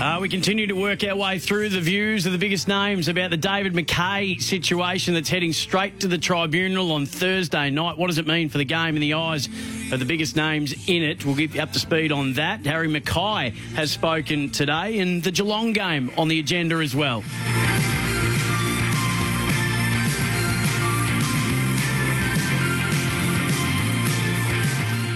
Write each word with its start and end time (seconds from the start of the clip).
Uh, 0.00 0.18
we 0.20 0.28
continue 0.28 0.64
to 0.64 0.74
work 0.74 1.02
our 1.02 1.16
way 1.16 1.40
through 1.40 1.68
the 1.68 1.80
views 1.80 2.24
of 2.24 2.30
the 2.30 2.38
biggest 2.38 2.68
names 2.68 3.08
about 3.08 3.30
the 3.30 3.36
David 3.36 3.74
Mackay 3.74 4.36
situation 4.36 5.12
that's 5.12 5.28
heading 5.28 5.52
straight 5.52 5.98
to 5.98 6.06
the 6.06 6.18
tribunal 6.18 6.92
on 6.92 7.04
Thursday 7.04 7.68
night. 7.70 7.98
What 7.98 8.06
does 8.06 8.18
it 8.18 8.26
mean 8.26 8.48
for 8.48 8.58
the 8.58 8.64
game 8.64 8.94
in 8.94 9.00
the 9.00 9.14
eyes 9.14 9.48
of 9.90 9.98
the 9.98 10.04
biggest 10.04 10.36
names 10.36 10.72
in 10.86 11.02
it? 11.02 11.26
We'll 11.26 11.34
get 11.34 11.52
you 11.52 11.60
up 11.60 11.72
to 11.72 11.80
speed 11.80 12.12
on 12.12 12.34
that. 12.34 12.64
Harry 12.64 12.88
McKay 12.88 13.52
has 13.74 13.90
spoken 13.90 14.50
today, 14.50 15.00
and 15.00 15.20
the 15.20 15.32
Geelong 15.32 15.72
game 15.72 16.12
on 16.16 16.28
the 16.28 16.38
agenda 16.38 16.76
as 16.76 16.94
well. 16.94 17.24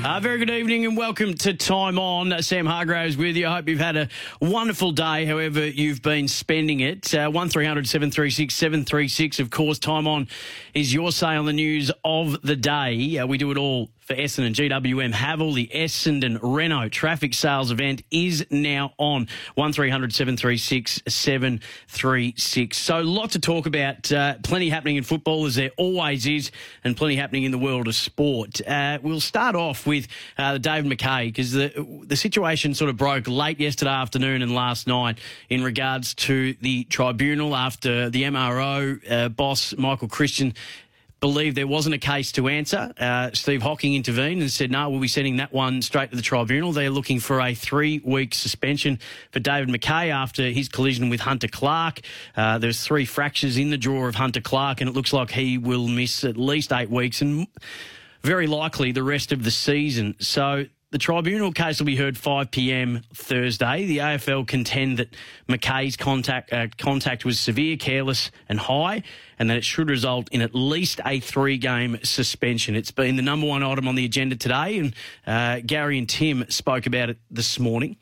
Uh, 0.05 0.19
very 0.19 0.37
good 0.39 0.51
evening 0.51 0.85
and 0.85 0.97
welcome 0.97 1.33
to 1.33 1.55
Time 1.55 1.97
On. 1.97 2.43
Sam 2.43 2.67
Hargreaves 2.67 3.17
with 3.17 3.37
you. 3.37 3.47
I 3.47 3.57
hope 3.57 3.69
you've 3.69 3.79
had 3.79 3.97
a 3.97 4.09
wonderful 4.41 4.91
day, 4.91 5.25
however 5.27 5.65
you've 5.65 6.03
been 6.03 6.27
spending 6.27 6.81
it. 6.81 7.15
Uh, 7.15 7.31
1300 7.31 7.87
736 7.87 8.53
736, 8.53 9.39
of 9.39 9.51
course. 9.51 9.79
Time 9.79 10.09
On 10.09 10.27
is 10.75 10.93
your 10.93 11.13
say 11.13 11.37
on 11.37 11.47
the 11.47 11.53
news 11.53 11.93
of 12.05 12.43
the 12.43 12.57
day. 12.57 13.17
Uh, 13.17 13.29
we 13.29 13.39
do 13.39 13.53
it 13.53 13.57
all 13.57 13.91
for 14.03 14.15
Essendon 14.15 14.53
GWM 14.53 15.13
Haval. 15.13 15.55
The 15.55 15.71
Essendon 15.75 16.39
Renault 16.43 16.91
Trafic 16.91 17.35
sales 17.35 17.71
event 17.71 18.03
is 18.11 18.47
now 18.51 18.93
on 18.99 19.29
1300 19.55 20.13
736 20.13 21.03
736. 21.09 22.77
So, 22.77 23.01
lot 23.01 23.31
to 23.31 23.39
talk 23.39 23.67
about. 23.67 24.11
Uh, 24.13 24.35
plenty 24.43 24.69
happening 24.69 24.97
in 24.97 25.05
football, 25.05 25.47
as 25.47 25.55
there 25.55 25.71
always 25.77 26.27
is, 26.27 26.51
and 26.85 26.97
plenty 26.97 27.17
happening 27.17 27.45
in 27.45 27.53
the 27.53 27.59
world 27.59 27.89
of 27.89 27.95
sport. 27.95 28.61
Uh, 28.67 28.99
we'll 29.03 29.21
start 29.21 29.55
off 29.55 29.87
with 29.87 30.09
uh, 30.37 30.59
David 30.59 30.89
Mackay 30.89 31.27
because 31.27 31.53
the, 31.53 32.05
the 32.07 32.17
situation 32.17 32.75
sort 32.75 32.91
of 32.91 32.97
broke 32.97 33.29
late 33.29 33.61
yesterday 33.61 33.91
afternoon 33.91 34.43
and 34.43 34.55
last 34.55 34.87
night 34.87 35.19
in 35.49 35.63
regards 35.63 36.15
to 36.15 36.55
the 36.61 36.85
tribunal 36.85 37.55
after 37.55 38.11
the 38.11 38.25
MRO 38.25 39.01
uh, 39.11 39.29
boss, 39.29 39.75
Michael 39.77 40.09
Christian, 40.09 40.55
believed 41.23 41.57
there 41.57 41.69
wasn't 41.69 41.95
a 41.95 41.99
case 41.99 42.33
to 42.33 42.49
answer. 42.49 42.93
Uh, 42.99 43.31
Steve 43.33 43.63
Hocking 43.63 43.95
intervened 43.95 44.43
and 44.43 44.51
said, 44.51 44.73
no, 44.73 44.91
we'll 44.91 45.01
be 45.01 45.07
sending 45.07 45.37
that 45.37 45.53
one 45.53 45.81
straight 45.81 46.11
to 46.11 46.17
the 46.17 46.23
tribunal. 46.23 46.73
They're 46.73 46.91
looking 46.91 47.21
for 47.21 47.41
a 47.41 47.55
three 47.55 48.03
week 48.05 48.35
suspension 48.35 48.99
for 49.31 49.39
David 49.39 49.71
Mackay 49.71 50.11
after 50.11 50.51
his 50.51 50.69
collision 50.69 51.11
with 51.11 51.21
Hunter 51.21 51.47
Clark. 51.47 52.01
Uh, 52.37 52.59
there's 52.59 52.83
three 52.85 53.05
fractures 53.05 53.57
in 53.57 53.71
the 53.71 53.79
jaw 53.79 54.07
of 54.07 54.17
Hunter 54.17 54.41
Clark, 54.41 54.81
and 54.81 54.91
it 54.91 54.95
looks 54.95 55.13
like 55.13 55.31
he 55.31 55.59
will 55.59 55.87
miss 55.87 56.25
at 56.25 56.37
least 56.37 56.73
eight 56.73 56.91
weeks 56.91 57.23
and 57.23 57.47
very 58.23 58.49
likely 58.49 58.91
the 58.91 59.05
rest 59.05 59.31
of 59.31 59.45
the 59.45 59.53
season. 59.53 60.17
So 60.19 60.67
the 60.93 60.99
tribunal 60.99 61.53
case 61.53 61.81
will 61.81 61.87
be 61.87 61.97
heard 61.97 62.19
5 62.19 62.51
p.m. 62.51 63.01
Thursday. 63.15 63.87
The 63.87 63.99
AFL 63.99 64.47
contend 64.47 64.99
that 64.99 65.09
Mackay's 65.49 65.97
contact 65.97 66.53
uh, 66.53 66.67
contact 66.77 67.25
was 67.25 67.41
severe, 67.41 67.79
careless, 67.79 68.31
and 68.47 68.61
high, 68.61 69.03
and 69.39 69.49
that 69.49 69.57
it 69.57 69.65
should 69.65 69.89
result 69.89 70.29
in 70.33 70.43
at 70.43 70.55
least 70.55 71.01
a 71.07 71.19
three-game 71.19 71.99
suspension. 72.03 72.77
It's 72.77 72.91
been 72.91 73.17
the 73.17 73.23
number 73.23 73.47
one 73.47 73.63
item 73.63 73.89
on 73.89 73.95
the 73.95 74.05
agenda 74.05 74.37
today, 74.37 74.79
and 74.79 74.95
uh, 75.27 75.61
Gary 75.65 75.97
and 75.97 76.07
Tim 76.07 76.49
spoke 76.51 76.85
about 76.87 77.09
it 77.09 77.17
this 77.31 77.59
morning. 77.59 77.97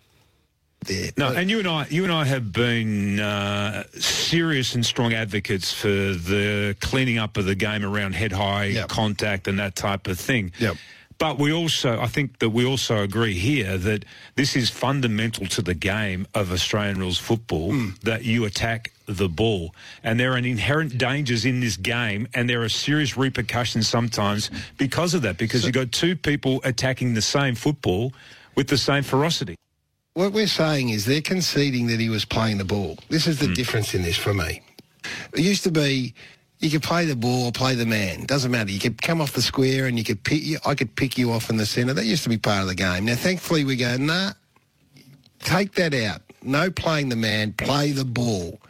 There. 0.87 1.11
No, 1.17 1.33
and 1.33 1.49
you 1.49 1.61
and 1.61 1.69
I, 1.69 1.87
you 1.91 2.05
and 2.05 2.13
I 2.13 2.25
have 2.25 2.53
been 2.53 3.21
uh, 3.21 3.85
serious 3.93 4.75
and 4.75 4.85
strong 4.85 5.13
advocates 5.13 5.73
for 5.73 5.89
the 5.89 6.75
cleaning 6.81 7.19
up 7.19 7.37
of 7.37 7.45
the 7.45 7.55
game 7.55 7.85
around 7.85 8.15
head-high 8.15 8.65
yep. 8.65 8.89
contact 8.89 9.47
and 9.47 9.61
that 9.61 9.77
type 9.77 10.09
of 10.09 10.19
thing. 10.19 10.53
Yep. 10.59 10.77
But 11.21 11.39
we 11.39 11.53
also, 11.53 12.01
I 12.01 12.07
think 12.07 12.39
that 12.39 12.49
we 12.49 12.65
also 12.65 13.03
agree 13.03 13.35
here 13.35 13.77
that 13.77 14.07
this 14.37 14.57
is 14.57 14.71
fundamental 14.71 15.47
to 15.49 15.61
the 15.61 15.75
game 15.75 16.27
of 16.35 16.51
Australian 16.51 16.99
rules 16.99 17.19
football 17.19 17.73
mm. 17.73 18.01
that 18.01 18.25
you 18.25 18.47
attack 18.47 18.91
the 19.05 19.29
ball. 19.29 19.75
And 20.03 20.19
there 20.19 20.33
are 20.33 20.39
inherent 20.39 20.97
dangers 20.97 21.45
in 21.45 21.61
this 21.61 21.77
game, 21.77 22.27
and 22.33 22.49
there 22.49 22.63
are 22.63 22.71
serious 22.71 23.19
repercussions 23.19 23.87
sometimes 23.87 24.51
because 24.79 25.13
of 25.13 25.21
that, 25.21 25.37
because 25.37 25.61
so, 25.61 25.67
you've 25.67 25.75
got 25.75 25.93
two 25.93 26.17
people 26.17 26.63
attacking 26.65 27.13
the 27.13 27.23
same 27.23 27.55
football 27.55 28.15
with 28.55 28.69
the 28.69 28.79
same 28.79 29.03
ferocity. 29.03 29.57
What 30.15 30.33
we're 30.33 30.47
saying 30.47 30.89
is 30.89 31.05
they're 31.05 31.21
conceding 31.21 31.87
that 31.89 32.01
he 32.01 32.09
was 32.09 32.25
playing 32.25 32.57
the 32.57 32.65
ball. 32.65 32.97
This 33.11 33.27
is 33.27 33.39
the 33.39 33.47
mm. 33.47 33.55
difference 33.55 33.93
in 33.93 34.01
this 34.01 34.17
for 34.17 34.33
me. 34.33 34.63
It 35.35 35.41
used 35.41 35.65
to 35.65 35.71
be 35.71 36.15
you 36.61 36.71
could 36.71 36.83
play 36.83 37.07
the 37.07 37.17
ball 37.17 37.47
or 37.47 37.53
play 37.53 37.75
the 37.75 37.87
man. 37.87 38.25
Doesn't 38.25 38.51
matter. 38.51 38.71
You 38.71 38.79
could 38.79 39.01
come 39.01 39.21
off 39.21 39.33
the 39.33 39.43
square 39.43 39.87
and 39.87 39.97
you 39.99 40.05
could 40.05 40.23
pick 40.23 40.43
you. 40.43 40.59
I 40.65 40.75
could 40.75 40.95
pick 40.95 41.17
you 41.17 41.33
off 41.33 41.49
in 41.49 41.57
the 41.57 41.67
centre. 41.67 41.95
That 41.95 42.05
used 42.05 42.23
to 42.25 42.29
be 42.29 42.37
part 42.37 42.61
of 42.61 42.69
the 42.69 42.75
game. 42.75 43.07
Now, 43.07 43.17
thankfully, 43.17 43.65
we 43.65 43.77
go 43.77 43.97
nah. 43.97 44.33
Take 45.41 45.75
that 45.75 45.95
out. 45.95 46.21
No 46.43 46.71
playing 46.71 47.09
the 47.09 47.17
man. 47.17 47.55
Play 47.55 47.93
the 47.93 48.05
ball. 48.05 48.61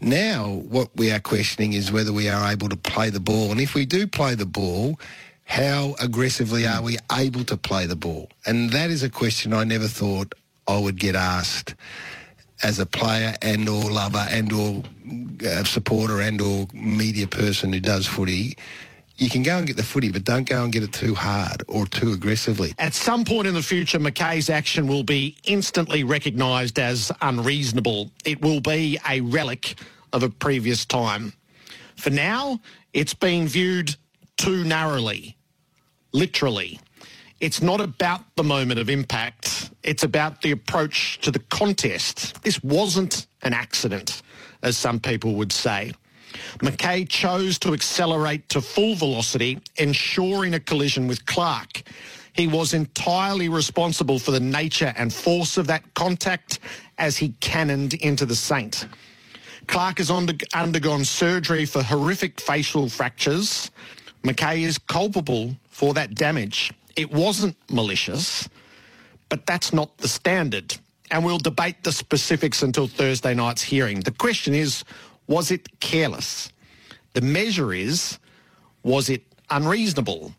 Now, 0.00 0.48
what 0.48 0.90
we 0.96 1.12
are 1.12 1.20
questioning 1.20 1.72
is 1.72 1.92
whether 1.92 2.12
we 2.12 2.28
are 2.28 2.50
able 2.50 2.68
to 2.68 2.76
play 2.76 3.10
the 3.10 3.20
ball, 3.20 3.50
and 3.50 3.60
if 3.60 3.74
we 3.74 3.84
do 3.84 4.06
play 4.06 4.36
the 4.36 4.46
ball, 4.46 4.98
how 5.44 5.96
aggressively 6.00 6.66
are 6.66 6.82
we 6.82 6.98
able 7.12 7.44
to 7.44 7.56
play 7.56 7.86
the 7.86 7.96
ball? 7.96 8.28
And 8.46 8.70
that 8.70 8.90
is 8.90 9.02
a 9.02 9.10
question 9.10 9.52
I 9.52 9.64
never 9.64 9.88
thought 9.88 10.34
I 10.68 10.78
would 10.78 10.98
get 11.00 11.16
asked 11.16 11.74
as 12.62 12.78
a 12.78 12.86
player 12.86 13.34
and 13.42 13.68
or 13.68 13.90
lover 13.90 14.26
and 14.30 14.52
or 14.52 14.82
uh, 15.46 15.64
supporter 15.64 16.20
and 16.20 16.40
or 16.40 16.66
media 16.72 17.26
person 17.26 17.72
who 17.72 17.80
does 17.80 18.06
footy, 18.06 18.56
you 19.16 19.28
can 19.28 19.42
go 19.42 19.58
and 19.58 19.66
get 19.66 19.76
the 19.76 19.82
footy, 19.82 20.10
but 20.10 20.24
don't 20.24 20.48
go 20.48 20.62
and 20.62 20.72
get 20.72 20.82
it 20.82 20.92
too 20.92 21.14
hard 21.14 21.64
or 21.66 21.86
too 21.86 22.12
aggressively. 22.12 22.72
At 22.78 22.94
some 22.94 23.24
point 23.24 23.48
in 23.48 23.54
the 23.54 23.62
future, 23.62 23.98
Mackay's 23.98 24.48
action 24.48 24.86
will 24.86 25.02
be 25.02 25.36
instantly 25.44 26.04
recognised 26.04 26.78
as 26.78 27.10
unreasonable. 27.20 28.10
It 28.24 28.40
will 28.40 28.60
be 28.60 28.98
a 29.08 29.20
relic 29.20 29.74
of 30.12 30.22
a 30.22 30.28
previous 30.28 30.84
time. 30.84 31.32
For 31.96 32.10
now, 32.10 32.60
it's 32.92 33.12
being 33.12 33.48
viewed 33.48 33.96
too 34.36 34.62
narrowly, 34.64 35.36
literally. 36.12 36.78
It's 37.40 37.62
not 37.62 37.80
about 37.80 38.22
the 38.34 38.42
moment 38.42 38.80
of 38.80 38.90
impact. 38.90 39.70
It's 39.84 40.02
about 40.02 40.42
the 40.42 40.50
approach 40.50 41.20
to 41.20 41.30
the 41.30 41.38
contest. 41.38 42.42
This 42.42 42.62
wasn't 42.64 43.28
an 43.42 43.52
accident, 43.52 44.22
as 44.62 44.76
some 44.76 44.98
people 44.98 45.34
would 45.36 45.52
say. 45.52 45.92
Mackay 46.62 47.04
chose 47.04 47.56
to 47.60 47.74
accelerate 47.74 48.48
to 48.48 48.60
full 48.60 48.96
velocity, 48.96 49.60
ensuring 49.76 50.54
a 50.54 50.60
collision 50.60 51.06
with 51.06 51.24
Clark. 51.26 51.82
He 52.32 52.48
was 52.48 52.74
entirely 52.74 53.48
responsible 53.48 54.18
for 54.18 54.32
the 54.32 54.40
nature 54.40 54.92
and 54.96 55.12
force 55.12 55.58
of 55.58 55.68
that 55.68 55.82
contact 55.94 56.58
as 56.98 57.16
he 57.16 57.30
cannoned 57.40 57.94
into 57.94 58.26
the 58.26 58.34
Saint. 58.34 58.88
Clark 59.68 59.98
has 59.98 60.10
undergone 60.10 61.04
surgery 61.04 61.66
for 61.66 61.82
horrific 61.84 62.40
facial 62.40 62.88
fractures. 62.88 63.70
Mackay 64.24 64.64
is 64.64 64.76
culpable 64.76 65.54
for 65.68 65.94
that 65.94 66.14
damage. 66.14 66.72
It 66.98 67.12
wasn't 67.12 67.56
malicious, 67.70 68.48
but 69.28 69.46
that's 69.46 69.72
not 69.72 69.98
the 69.98 70.08
standard. 70.08 70.76
And 71.12 71.24
we'll 71.24 71.38
debate 71.38 71.84
the 71.84 71.92
specifics 71.92 72.64
until 72.64 72.88
Thursday 72.88 73.34
night's 73.34 73.62
hearing. 73.62 74.00
The 74.00 74.10
question 74.10 74.52
is, 74.52 74.82
was 75.28 75.52
it 75.52 75.78
careless? 75.78 76.50
The 77.14 77.20
measure 77.20 77.72
is, 77.72 78.18
was 78.82 79.10
it 79.10 79.22
unreasonable? 79.48 80.34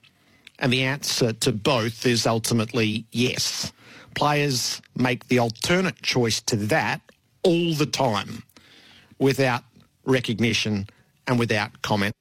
And 0.60 0.74
the 0.74 0.84
answer 0.84 1.32
to 1.32 1.54
both 1.54 2.06
is 2.06 2.28
ultimately 2.28 3.06
yes. 3.14 3.72
Players 4.16 4.82
make 4.98 5.30
the 5.30 5.40
alternate 5.40 6.02
choice 6.02 6.42
to 6.42 6.58
that 6.58 7.00
all 7.42 7.74
the 7.74 7.86
time 7.86 8.44
without 9.18 9.64
recognition 10.04 10.88
and 11.26 11.40
without 11.40 11.82
comment. 11.84 12.14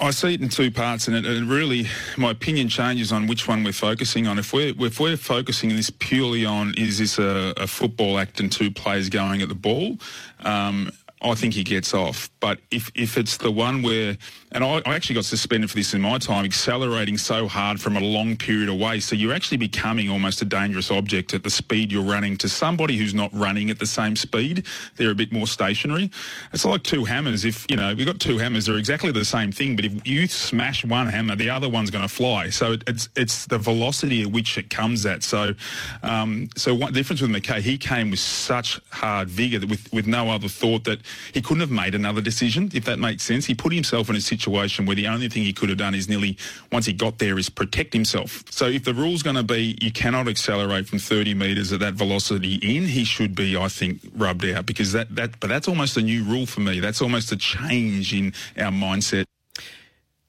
I 0.00 0.10
see 0.10 0.34
it 0.34 0.40
in 0.40 0.48
two 0.48 0.70
parts, 0.70 1.08
and 1.08 1.16
it, 1.16 1.26
it, 1.26 1.44
really, 1.44 1.86
my 2.16 2.30
opinion 2.30 2.68
changes 2.68 3.12
on 3.12 3.26
which 3.26 3.48
one 3.48 3.64
we're 3.64 3.72
focusing 3.72 4.26
on. 4.26 4.38
If 4.38 4.52
we're 4.52 4.74
if 4.78 5.00
we're 5.00 5.16
focusing 5.16 5.70
this 5.70 5.90
purely 5.90 6.44
on 6.44 6.74
is 6.76 6.98
this 6.98 7.18
a, 7.18 7.52
a 7.56 7.66
football 7.66 8.18
act 8.18 8.40
and 8.40 8.50
two 8.50 8.70
players 8.70 9.08
going 9.08 9.42
at 9.42 9.48
the 9.48 9.54
ball, 9.54 9.98
um, 10.40 10.92
I 11.22 11.34
think 11.34 11.54
he 11.54 11.62
gets 11.62 11.94
off. 11.94 12.30
But 12.40 12.58
if, 12.70 12.90
if 12.94 13.16
it's 13.16 13.36
the 13.36 13.50
one 13.50 13.82
where, 13.82 14.16
and 14.50 14.64
I, 14.64 14.82
I, 14.84 14.96
actually 14.96 15.14
got 15.14 15.24
suspended 15.24 15.70
for 15.70 15.76
this 15.76 15.94
in 15.94 16.00
my 16.00 16.18
time, 16.18 16.44
accelerating 16.44 17.16
so 17.16 17.46
hard 17.46 17.80
from 17.80 17.96
a 17.96 18.00
long 18.00 18.36
period 18.36 18.68
away, 18.68 18.98
so 18.98 19.14
you're 19.14 19.32
actually 19.32 19.58
becoming 19.58 20.10
almost 20.10 20.42
a 20.42 20.44
dangerous 20.44 20.90
object 20.90 21.32
at 21.32 21.44
the 21.44 21.50
speed 21.50 21.92
you're 21.92 22.02
running 22.02 22.36
to 22.38 22.48
somebody 22.48 22.96
who's 22.96 23.14
not 23.14 23.32
running 23.32 23.70
at 23.70 23.78
the 23.78 23.86
same 23.86 24.16
speed. 24.16 24.66
They're 24.96 25.12
a 25.12 25.14
bit 25.14 25.32
more 25.32 25.46
stationary. 25.46 26.10
It's 26.52 26.64
like 26.64 26.82
two 26.82 27.04
hammers. 27.04 27.44
If, 27.44 27.66
you 27.70 27.76
know, 27.76 27.94
we've 27.94 28.06
got 28.06 28.18
two 28.18 28.38
hammers, 28.38 28.66
they're 28.66 28.76
exactly 28.76 29.12
the 29.12 29.24
same 29.24 29.52
thing, 29.52 29.76
but 29.76 29.84
if 29.84 30.06
you 30.06 30.26
smash 30.26 30.84
one 30.84 31.06
hammer, 31.06 31.36
the 31.36 31.50
other 31.50 31.68
one's 31.68 31.90
going 31.90 32.06
to 32.06 32.12
fly. 32.12 32.50
So 32.50 32.72
it, 32.72 32.84
it's 32.86 33.08
it's 33.14 33.46
the 33.46 33.58
velocity 33.58 34.22
at 34.22 34.32
which 34.32 34.58
it 34.58 34.70
comes 34.70 35.06
at. 35.06 35.22
So 35.22 35.54
um, 36.02 36.48
so 36.56 36.74
one 36.74 36.92
difference 36.92 37.20
with 37.20 37.30
Mackay, 37.30 37.60
he 37.60 37.78
came 37.78 38.10
with 38.10 38.18
such 38.18 38.80
hard 38.90 39.28
vigour 39.28 39.66
with, 39.68 39.92
with 39.92 40.06
no 40.06 40.30
other 40.30 40.48
thought 40.48 40.84
that 40.84 41.00
he 41.32 41.42
couldn't 41.42 41.60
have 41.60 41.70
made 41.70 41.94
another 41.94 42.20
decision, 42.20 42.70
if 42.74 42.84
that 42.84 42.98
makes 42.98 43.22
sense. 43.22 43.46
He 43.46 43.54
put 43.54 43.72
himself 43.72 44.08
in 44.10 44.16
a 44.16 44.20
situation 44.20 44.86
where 44.86 44.96
the 44.96 45.08
only 45.08 45.28
thing 45.28 45.42
he 45.42 45.52
could 45.52 45.68
have 45.68 45.78
done 45.78 45.94
is 45.94 46.08
nearly, 46.08 46.36
once 46.70 46.86
he 46.86 46.92
got 46.92 47.18
there, 47.18 47.38
is 47.38 47.48
protect 47.48 47.92
himself. 47.92 48.44
So 48.50 48.66
if 48.66 48.84
the 48.84 48.94
rule's 48.94 49.22
going 49.22 49.36
to 49.36 49.42
be 49.42 49.78
you 49.80 49.92
cannot 49.92 50.28
accelerate 50.28 50.86
from 50.86 50.98
30 50.98 51.34
metres 51.34 51.72
at 51.72 51.80
that 51.80 51.94
velocity 51.94 52.54
in, 52.56 52.84
he 52.84 53.04
should 53.04 53.34
be, 53.34 53.56
I 53.56 53.68
think, 53.68 54.00
rubbed 54.14 54.44
out 54.46 54.66
because 54.66 54.92
that, 54.92 55.14
that, 55.16 55.40
but 55.40 55.48
that's 55.48 55.68
almost 55.68 55.96
a 55.96 56.02
new 56.02 56.24
rule 56.24 56.46
for 56.46 56.60
me. 56.60 56.80
That's 56.80 57.02
almost 57.02 57.32
a 57.32 57.36
change 57.36 58.14
in 58.14 58.32
our 58.56 58.70
mindset. 58.70 59.24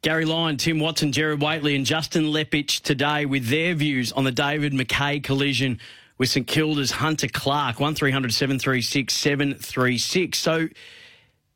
Gary 0.03 0.25
Lyon, 0.25 0.57
Tim 0.57 0.79
Watson, 0.79 1.13
Gerard 1.13 1.41
Whateley, 1.41 1.77
and 1.77 1.85
Justin 1.85 2.25
Leppitsch 2.25 2.81
today 2.81 3.25
with 3.25 3.47
their 3.47 3.73
views 3.73 4.11
on 4.11 4.25
the 4.25 4.33
David 4.33 4.73
Mackay 4.73 5.21
collision 5.21 5.79
with 6.23 6.29
St 6.29 6.47
Kilda's 6.47 6.91
Hunter 6.91 7.27
Clark, 7.27 7.81
1300 7.81 8.31
736 8.33 9.13
736. 9.13 10.39
So 10.39 10.69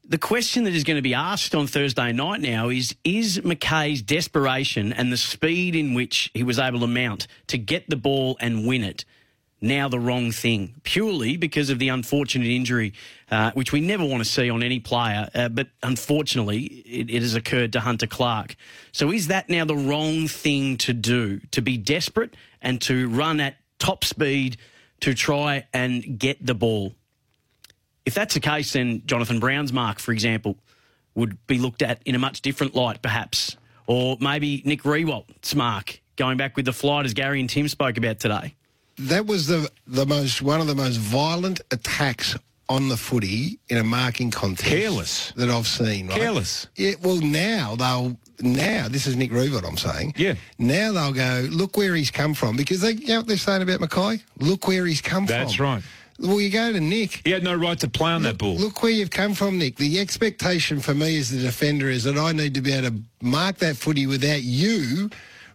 the 0.04 0.18
question 0.18 0.66
that 0.66 0.76
is 0.76 0.84
going 0.84 0.98
to 0.98 1.02
be 1.02 1.14
asked 1.14 1.56
on 1.56 1.68
Thursday 1.68 2.12
night 2.12 2.42
now 2.42 2.68
is 2.68 2.94
Is 3.06 3.42
Mackay's 3.46 4.02
desperation 4.02 4.92
and 4.92 5.10
the 5.10 5.16
speed 5.16 5.74
in 5.74 5.94
which 5.94 6.32
he 6.34 6.44
was 6.44 6.60
able 6.60 6.82
to 6.82 6.88
mount 6.88 7.28
to 7.48 7.58
get 7.58 7.90
the 7.90 7.96
ball 7.96 8.36
and 8.42 8.68
win 8.68 8.84
it 8.84 9.06
now 9.62 9.88
the 9.88 10.02
wrong 10.02 10.34
thing? 10.34 10.76
Purely 10.84 11.38
because 11.38 11.70
of 11.70 11.80
the 11.80 11.88
unfortunate 11.88 12.50
injury, 12.50 12.92
uh, 13.32 13.52
which 13.52 13.72
we 13.72 13.80
never 13.80 14.04
want 14.04 14.22
to 14.22 14.30
see 14.30 14.50
on 14.50 14.64
any 14.64 14.82
player, 14.82 15.30
uh, 15.34 15.48
but 15.48 15.70
unfortunately 15.82 16.64
it, 16.86 17.10
it 17.10 17.22
has 17.22 17.36
occurred 17.36 17.72
to 17.72 17.80
Hunter 17.80 18.08
Clark. 18.08 18.58
So 18.92 19.14
is 19.14 19.28
that 19.28 19.48
now 19.48 19.64
the 19.64 19.78
wrong 19.78 20.28
thing 20.28 20.76
to 20.80 20.92
do? 20.92 21.40
To 21.52 21.62
be 21.62 21.78
desperate 21.78 22.36
and 22.62 22.82
to 22.82 23.08
run 23.08 23.40
at 23.40 23.56
top 23.80 24.04
speed 24.04 24.58
to 25.02 25.14
try 25.14 25.66
and 25.74 26.18
get 26.18 26.46
the 26.46 26.56
ball. 26.56 26.94
If 28.06 28.14
that's 28.14 28.34
the 28.34 28.40
case, 28.40 28.74
then 28.74 29.04
Jonathan 29.06 29.40
Brown's 29.40 29.74
mark, 29.74 30.00
for 30.00 30.12
example, 30.12 30.58
would 31.16 31.46
be 31.48 31.60
looked 31.60 31.82
at 31.82 32.02
in 32.06 32.16
a 32.16 32.20
much 32.20 32.42
different 32.42 32.76
light, 32.76 33.02
perhaps. 33.02 33.58
Or 33.86 34.18
maybe 34.20 34.62
Nick 34.66 34.84
Riewoldt's 34.84 35.56
mark, 35.56 36.02
going 36.16 36.38
back 36.38 36.56
with 36.56 36.66
the 36.66 36.74
flight, 36.74 37.06
as 37.06 37.14
Gary 37.14 37.40
and 37.40 37.50
Tim 37.50 37.68
spoke 37.68 37.98
about 37.98 38.20
today. 38.20 38.56
That 38.98 39.28
was 39.28 39.48
the 39.48 39.70
the 39.86 40.06
most 40.06 40.42
one 40.42 40.60
of 40.60 40.68
the 40.68 40.76
most 40.76 40.98
violent 40.98 41.62
attacks 41.72 42.36
on 42.70 42.90
the 42.90 42.98
footy 42.98 43.60
in 43.70 43.78
a 43.78 43.84
marking 43.84 44.32
contest. 44.32 44.70
Careless. 44.70 45.32
That 45.36 45.50
I've 45.50 45.68
seen. 45.68 46.08
Right? 46.08 46.20
Careless. 46.20 46.68
Yeah, 46.76 46.94
well, 47.02 47.18
now 47.18 47.76
they'll, 47.76 48.18
now, 48.40 48.88
this 48.88 49.08
is 49.08 49.16
Nick 49.16 49.32
Riewoldt 49.32 49.68
I'm 49.68 49.78
saying. 49.78 50.14
Yeah. 50.18 50.36
Now 50.60 50.92
they'll 50.92 51.14
go, 51.14 51.48
look 51.50 51.78
where 51.78 51.96
he's 51.96 52.12
come 52.12 52.34
from. 52.34 52.56
Because 52.56 52.82
they, 52.82 52.92
you 52.92 53.08
know 53.08 53.18
what 53.18 53.28
they're 53.28 53.38
saying 53.38 53.62
about 53.62 53.80
Mackay. 53.80 54.22
Look 54.40 54.68
where 54.68 54.86
he's 54.86 55.02
come 55.02 55.26
That's 55.26 55.56
from. 55.56 55.66
That's 55.66 55.84
right. 55.84 55.84
Well, 56.20 56.42
you 56.42 56.50
go 56.50 56.74
to 56.74 56.80
Nick. 56.80 57.22
He 57.24 57.32
had 57.32 57.44
no 57.44 57.54
right 57.54 57.80
to 57.80 57.88
play 57.88 58.12
on 58.12 58.24
look, 58.24 58.32
that 58.32 58.38
ball. 58.40 58.56
Look 58.56 58.82
where 58.82 58.92
you've 58.92 59.12
come 59.12 59.36
from, 59.36 59.60
Nick. 59.60 59.76
The 59.76 60.00
expectation 60.00 60.80
for 60.80 60.96
me 60.96 61.18
as 61.20 61.30
the 61.30 61.40
defender 61.40 61.90
is 61.90 62.06
that 62.06 62.18
I 62.18 62.32
need 62.32 62.56
to 62.56 62.62
be 62.62 62.74
able 62.74 62.90
to 62.90 63.02
mark 63.22 63.58
that 63.58 63.78
footy 63.78 64.08
without 64.08 64.42
you 64.42 65.10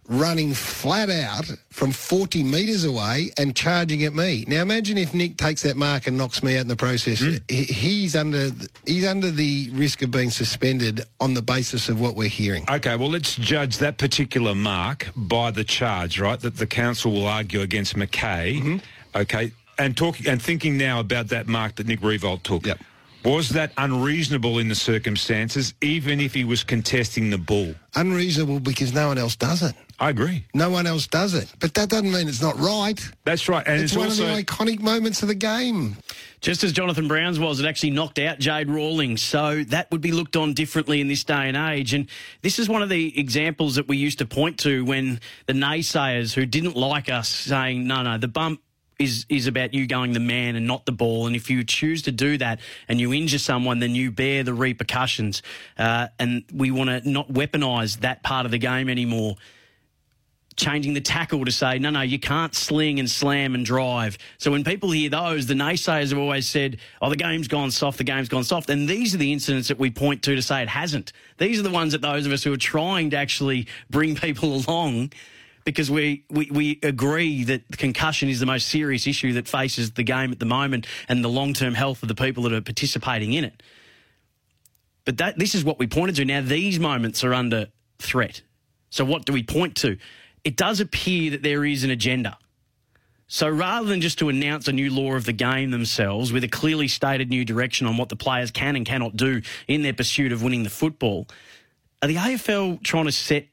running 0.07 0.53
flat 0.53 1.09
out 1.09 1.51
from 1.69 1.91
40 1.91 2.43
metres 2.43 2.83
away 2.83 3.31
and 3.37 3.55
charging 3.55 4.03
at 4.03 4.13
me. 4.13 4.45
Now 4.47 4.61
imagine 4.61 4.97
if 4.97 5.13
Nick 5.13 5.37
takes 5.37 5.61
that 5.63 5.77
mark 5.77 6.07
and 6.07 6.17
knocks 6.17 6.43
me 6.43 6.57
out 6.57 6.61
in 6.61 6.67
the 6.67 6.75
process. 6.75 7.21
Mm. 7.21 7.49
He's 7.49 8.15
under 8.15 8.49
he's 8.85 9.05
under 9.05 9.31
the 9.31 9.69
risk 9.73 10.01
of 10.01 10.11
being 10.11 10.29
suspended 10.29 11.05
on 11.19 11.33
the 11.33 11.41
basis 11.41 11.89
of 11.89 11.99
what 11.99 12.15
we're 12.15 12.29
hearing. 12.29 12.65
Okay, 12.69 12.95
well 12.95 13.09
let's 13.09 13.35
judge 13.35 13.77
that 13.77 13.97
particular 13.97 14.55
mark 14.55 15.07
by 15.15 15.51
the 15.51 15.63
charge, 15.63 16.19
right? 16.19 16.39
That 16.39 16.57
the 16.57 16.67
council 16.67 17.11
will 17.11 17.27
argue 17.27 17.61
against 17.61 17.95
Mackay. 17.95 18.59
Mm-hmm. 18.59 18.77
Okay, 19.15 19.51
and 19.77 19.95
talking 19.95 20.27
and 20.27 20.41
thinking 20.41 20.77
now 20.77 20.99
about 20.99 21.29
that 21.29 21.47
mark 21.47 21.75
that 21.75 21.87
Nick 21.87 22.01
Riewoldt 22.01 22.43
took. 22.43 22.65
Yep. 22.65 22.79
Was 23.25 23.49
that 23.49 23.71
unreasonable 23.77 24.59
in 24.59 24.67
the 24.67 24.75
circumstances, 24.75 25.73
even 25.81 26.19
if 26.19 26.33
he 26.33 26.43
was 26.43 26.61
contesting 26.61 27.29
the 27.29 27.37
ball? 27.37 27.73
Unreasonable 27.95 28.59
because 28.59 28.93
no 28.93 29.07
one 29.07 29.17
else 29.17 29.37
does 29.37 29.63
it. 29.63 29.73
I 30.03 30.09
agree. 30.09 30.43
No 30.53 30.69
one 30.69 30.85
else 30.85 31.07
does 31.07 31.33
it. 31.33 31.49
But 31.61 31.73
that 31.75 31.87
doesn't 31.87 32.11
mean 32.11 32.27
it's 32.27 32.41
not 32.41 32.59
right. 32.59 32.99
That's 33.23 33.47
right. 33.47 33.65
And 33.65 33.81
it's, 33.81 33.93
it's 33.93 33.97
one 33.97 34.07
also... 34.07 34.27
of 34.27 34.35
the 34.35 34.43
iconic 34.43 34.81
moments 34.81 35.21
of 35.21 35.29
the 35.29 35.33
game. 35.33 35.95
Just 36.41 36.61
as 36.65 36.73
Jonathan 36.73 37.07
Brown's 37.07 37.39
was, 37.39 37.61
it 37.61 37.65
actually 37.65 37.91
knocked 37.91 38.19
out 38.19 38.37
Jade 38.37 38.69
Rawlings. 38.69 39.21
So 39.21 39.63
that 39.69 39.89
would 39.93 40.01
be 40.01 40.11
looked 40.11 40.35
on 40.35 40.53
differently 40.55 40.99
in 40.99 41.07
this 41.07 41.23
day 41.23 41.47
and 41.47 41.55
age. 41.55 41.93
And 41.93 42.09
this 42.41 42.59
is 42.59 42.67
one 42.67 42.81
of 42.81 42.89
the 42.89 43.17
examples 43.17 43.75
that 43.75 43.87
we 43.87 43.95
used 43.95 44.17
to 44.17 44.25
point 44.25 44.59
to 44.59 44.83
when 44.83 45.21
the 45.45 45.53
naysayers 45.53 46.33
who 46.33 46.45
didn't 46.45 46.75
like 46.75 47.07
us 47.07 47.29
saying, 47.29 47.87
no, 47.87 48.03
no, 48.03 48.17
the 48.17 48.27
bump 48.27 48.59
is 48.99 49.25
is 49.29 49.47
about 49.47 49.73
you 49.73 49.87
going 49.87 50.11
the 50.11 50.19
man 50.19 50.57
and 50.57 50.67
not 50.67 50.85
the 50.85 50.91
ball. 50.91 51.27
And 51.27 51.35
if 51.35 51.49
you 51.49 51.63
choose 51.63 52.01
to 52.01 52.11
do 52.11 52.37
that 52.39 52.59
and 52.89 52.99
you 52.99 53.13
injure 53.13 53.39
someone, 53.39 53.79
then 53.79 53.95
you 53.95 54.11
bear 54.11 54.43
the 54.43 54.53
repercussions. 54.53 55.41
Uh, 55.77 56.09
and 56.19 56.43
we 56.53 56.71
want 56.71 56.89
to 56.89 57.09
not 57.09 57.29
weaponise 57.29 58.01
that 58.01 58.21
part 58.21 58.45
of 58.45 58.51
the 58.51 58.57
game 58.57 58.89
anymore. 58.89 59.37
Changing 60.55 60.93
the 60.93 61.01
tackle 61.01 61.43
to 61.45 61.51
say, 61.51 61.79
no, 61.79 61.89
no, 61.89 62.01
you 62.01 62.19
can't 62.19 62.53
sling 62.53 62.99
and 62.99 63.09
slam 63.09 63.55
and 63.55 63.65
drive. 63.65 64.17
So 64.37 64.51
when 64.51 64.63
people 64.63 64.91
hear 64.91 65.09
those, 65.09 65.47
the 65.47 65.53
naysayers 65.53 66.09
have 66.09 66.17
always 66.17 66.47
said, 66.47 66.77
oh, 67.01 67.09
the 67.09 67.15
game's 67.15 67.47
gone 67.47 67.71
soft, 67.71 67.97
the 67.97 68.03
game's 68.03 68.29
gone 68.29 68.43
soft. 68.43 68.69
And 68.69 68.87
these 68.87 69.15
are 69.15 69.17
the 69.17 69.33
incidents 69.33 69.67
that 69.69 69.79
we 69.79 69.89
point 69.89 70.21
to 70.23 70.35
to 70.35 70.41
say 70.41 70.61
it 70.61 70.69
hasn't. 70.69 71.13
These 71.37 71.59
are 71.59 71.63
the 71.63 71.71
ones 71.71 71.93
that 71.93 72.01
those 72.01 72.25
of 72.25 72.31
us 72.31 72.43
who 72.43 72.53
are 72.53 72.57
trying 72.57 73.09
to 73.11 73.17
actually 73.17 73.67
bring 73.89 74.15
people 74.23 74.63
along 74.67 75.11
because 75.65 75.89
we, 75.89 76.25
we, 76.29 76.49
we 76.51 76.79
agree 76.83 77.43
that 77.45 77.63
concussion 77.77 78.29
is 78.29 78.39
the 78.39 78.45
most 78.45 78.67
serious 78.67 79.07
issue 79.07 79.33
that 79.33 79.47
faces 79.47 79.91
the 79.91 80.03
game 80.03 80.31
at 80.31 80.39
the 80.39 80.45
moment 80.45 80.87
and 81.07 81.23
the 81.23 81.29
long 81.29 81.53
term 81.53 81.73
health 81.73 82.01
of 82.03 82.09
the 82.09 82.15
people 82.15 82.43
that 82.43 82.53
are 82.53 82.61
participating 82.61 83.33
in 83.33 83.45
it. 83.45 83.63
But 85.05 85.17
that, 85.17 85.37
this 85.37 85.55
is 85.55 85.63
what 85.63 85.79
we 85.79 85.87
pointed 85.87 86.15
to. 86.17 86.25
Now, 86.25 86.41
these 86.41 86.79
moments 86.79 87.23
are 87.23 87.33
under 87.33 87.67
threat. 87.99 88.41
So, 88.89 89.03
what 89.03 89.25
do 89.25 89.33
we 89.33 89.43
point 89.43 89.75
to? 89.77 89.97
It 90.43 90.57
does 90.57 90.79
appear 90.79 91.31
that 91.31 91.43
there 91.43 91.63
is 91.65 91.83
an 91.83 91.89
agenda. 91.89 92.37
So, 93.27 93.49
rather 93.49 93.87
than 93.87 94.01
just 94.01 94.19
to 94.19 94.29
announce 94.29 94.67
a 94.67 94.73
new 94.73 94.91
law 94.91 95.13
of 95.13 95.25
the 95.25 95.33
game 95.33 95.71
themselves 95.71 96.31
with 96.31 96.43
a 96.43 96.47
clearly 96.47 96.87
stated 96.87 97.29
new 97.29 97.45
direction 97.45 97.87
on 97.87 97.97
what 97.97 98.09
the 98.09 98.15
players 98.15 98.51
can 98.51 98.75
and 98.75 98.85
cannot 98.85 99.15
do 99.15 99.41
in 99.67 99.81
their 99.81 99.93
pursuit 99.93 100.31
of 100.31 100.43
winning 100.43 100.63
the 100.63 100.69
football, 100.69 101.27
are 102.01 102.07
the 102.07 102.15
AFL 102.15 102.83
trying 102.83 103.05
to 103.05 103.11
set 103.11 103.47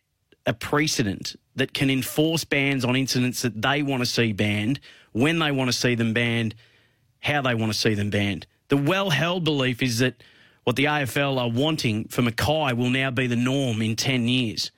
a 0.45 0.53
precedent 0.53 1.37
that 1.55 1.73
can 1.73 1.89
enforce 1.89 2.45
bans 2.45 2.85
on 2.85 2.97
incidents 2.97 3.43
that 3.43 3.63
they 3.63 3.83
want 3.83 4.03
to 4.03 4.07
see 4.07 4.33
banned, 4.33 4.81
when 5.13 5.39
they 5.39 5.53
want 5.53 5.71
to 5.71 5.77
see 5.77 5.95
them 5.95 6.13
banned, 6.13 6.55
how 7.21 7.41
they 7.41 7.55
want 7.55 7.73
to 7.73 7.79
see 7.79 7.95
them 7.95 8.11
banned. 8.11 8.47
The 8.69 8.77
well 8.77 9.11
held 9.11 9.45
belief 9.45 9.83
is 9.83 10.01
that 10.01 10.23
what 10.65 10.77
the 10.77 10.85
AFL 10.85 11.39
are 11.39 11.51
wanting 11.51 12.09
for 12.09 12.23
Mackay 12.23 12.73
will 12.75 12.91
now 12.91 13.11
be 13.11 13.27
the 13.27 13.37
norm 13.37 13.83
in 13.83 13.97
10 13.97 14.29
years. 14.29 14.71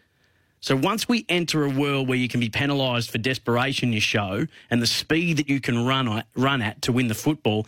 So 0.62 0.76
once 0.76 1.08
we 1.08 1.26
enter 1.28 1.64
a 1.64 1.68
world 1.68 2.08
where 2.08 2.16
you 2.16 2.28
can 2.28 2.38
be 2.38 2.48
penalised 2.48 3.10
for 3.10 3.18
desperation 3.18 3.92
you 3.92 4.00
show 4.00 4.46
and 4.70 4.80
the 4.80 4.86
speed 4.86 5.38
that 5.38 5.48
you 5.48 5.60
can 5.60 5.84
run 5.84 6.08
at, 6.08 6.26
run 6.36 6.62
at 6.62 6.82
to 6.82 6.92
win 6.92 7.08
the 7.08 7.14
football, 7.14 7.66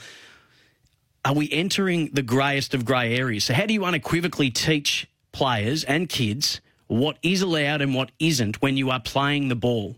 are 1.24 1.34
we 1.34 1.50
entering 1.50 2.10
the 2.12 2.22
greyest 2.22 2.72
of 2.72 2.84
grey 2.84 3.16
areas? 3.16 3.44
So 3.44 3.54
how 3.54 3.66
do 3.66 3.74
you 3.74 3.84
unequivocally 3.84 4.50
teach 4.50 5.08
players 5.32 5.82
and 5.82 6.08
kids 6.08 6.60
what 6.86 7.18
is 7.20 7.42
allowed 7.42 7.82
and 7.82 7.96
what 7.96 8.12
isn't 8.20 8.62
when 8.62 8.76
you 8.76 8.90
are 8.90 9.00
playing 9.00 9.48
the 9.48 9.56
ball 9.56 9.96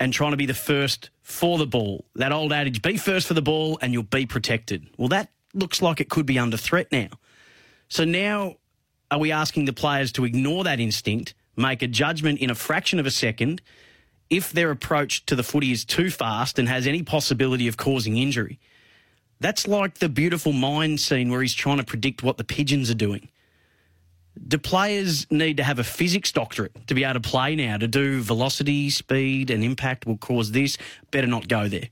and 0.00 0.12
trying 0.12 0.32
to 0.32 0.36
be 0.36 0.46
the 0.46 0.52
first 0.52 1.10
for 1.22 1.58
the 1.58 1.66
ball. 1.66 2.04
That 2.16 2.32
old 2.32 2.52
adage, 2.52 2.82
be 2.82 2.96
first 2.96 3.28
for 3.28 3.34
the 3.34 3.42
ball 3.42 3.78
and 3.80 3.92
you'll 3.92 4.02
be 4.02 4.26
protected. 4.26 4.84
Well, 4.96 5.08
that 5.08 5.30
looks 5.52 5.80
like 5.80 6.00
it 6.00 6.10
could 6.10 6.26
be 6.26 6.40
under 6.40 6.56
threat 6.56 6.90
now. 6.90 7.10
So 7.88 8.04
now 8.04 8.56
are 9.12 9.20
we 9.20 9.30
asking 9.30 9.66
the 9.66 9.72
players 9.72 10.10
to 10.12 10.24
ignore 10.24 10.64
that 10.64 10.80
instinct, 10.80 11.34
make 11.56 11.82
a 11.82 11.86
judgment 11.86 12.40
in 12.40 12.50
a 12.50 12.54
fraction 12.54 12.98
of 12.98 13.06
a 13.06 13.10
second 13.10 13.62
if 14.30 14.52
their 14.52 14.70
approach 14.70 15.26
to 15.26 15.36
the 15.36 15.42
footy 15.42 15.72
is 15.72 15.84
too 15.84 16.10
fast 16.10 16.58
and 16.58 16.68
has 16.68 16.86
any 16.86 17.02
possibility 17.02 17.68
of 17.68 17.76
causing 17.76 18.16
injury? 18.16 18.58
That's 19.40 19.66
like 19.68 19.98
the 19.98 20.08
beautiful 20.08 20.52
mind 20.52 21.00
scene 21.00 21.30
where 21.30 21.42
he's 21.42 21.54
trying 21.54 21.78
to 21.78 21.84
predict 21.84 22.22
what 22.22 22.38
the 22.38 22.44
pigeons 22.44 22.90
are 22.90 22.94
doing 22.94 23.28
Do 24.48 24.58
players 24.58 25.30
need 25.30 25.58
to 25.58 25.64
have 25.64 25.78
a 25.78 25.84
physics 25.84 26.32
doctorate 26.32 26.86
to 26.88 26.94
be 26.94 27.04
able 27.04 27.14
to 27.14 27.28
play 27.28 27.54
now 27.54 27.76
to 27.76 27.86
do 27.86 28.22
velocity, 28.22 28.90
speed, 28.90 29.50
and 29.50 29.62
impact 29.62 30.06
will 30.06 30.18
cause 30.18 30.52
this? 30.52 30.78
Better 31.10 31.26
not 31.26 31.48
go 31.48 31.68
there. 31.68 31.90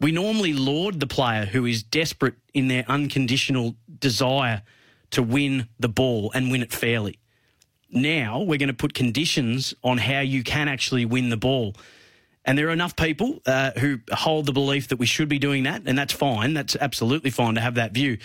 We 0.00 0.12
normally 0.12 0.52
laud 0.52 1.00
the 1.00 1.06
player 1.06 1.46
who 1.46 1.64
is 1.66 1.82
desperate 1.82 2.34
in 2.54 2.68
their 2.68 2.84
unconditional 2.88 3.76
desire 4.00 4.62
to 5.12 5.22
win 5.22 5.68
the 5.78 5.88
ball 5.88 6.32
and 6.34 6.50
win 6.50 6.62
it 6.62 6.72
fairly. 6.72 7.18
Now 7.92 8.40
we're 8.40 8.58
going 8.58 8.68
to 8.68 8.74
put 8.74 8.94
conditions 8.94 9.74
on 9.84 9.98
how 9.98 10.20
you 10.20 10.42
can 10.42 10.66
actually 10.66 11.04
win 11.04 11.28
the 11.28 11.36
ball. 11.36 11.74
And 12.44 12.58
there 12.58 12.68
are 12.68 12.72
enough 12.72 12.96
people 12.96 13.40
uh, 13.46 13.70
who 13.78 14.00
hold 14.10 14.46
the 14.46 14.52
belief 14.52 14.88
that 14.88 14.96
we 14.96 15.06
should 15.06 15.28
be 15.28 15.38
doing 15.38 15.62
that, 15.64 15.82
and 15.86 15.96
that's 15.96 16.12
fine. 16.12 16.54
That's 16.54 16.74
absolutely 16.74 17.30
fine 17.30 17.54
to 17.54 17.60
have 17.60 17.76
that 17.76 17.92
view. 17.92 18.18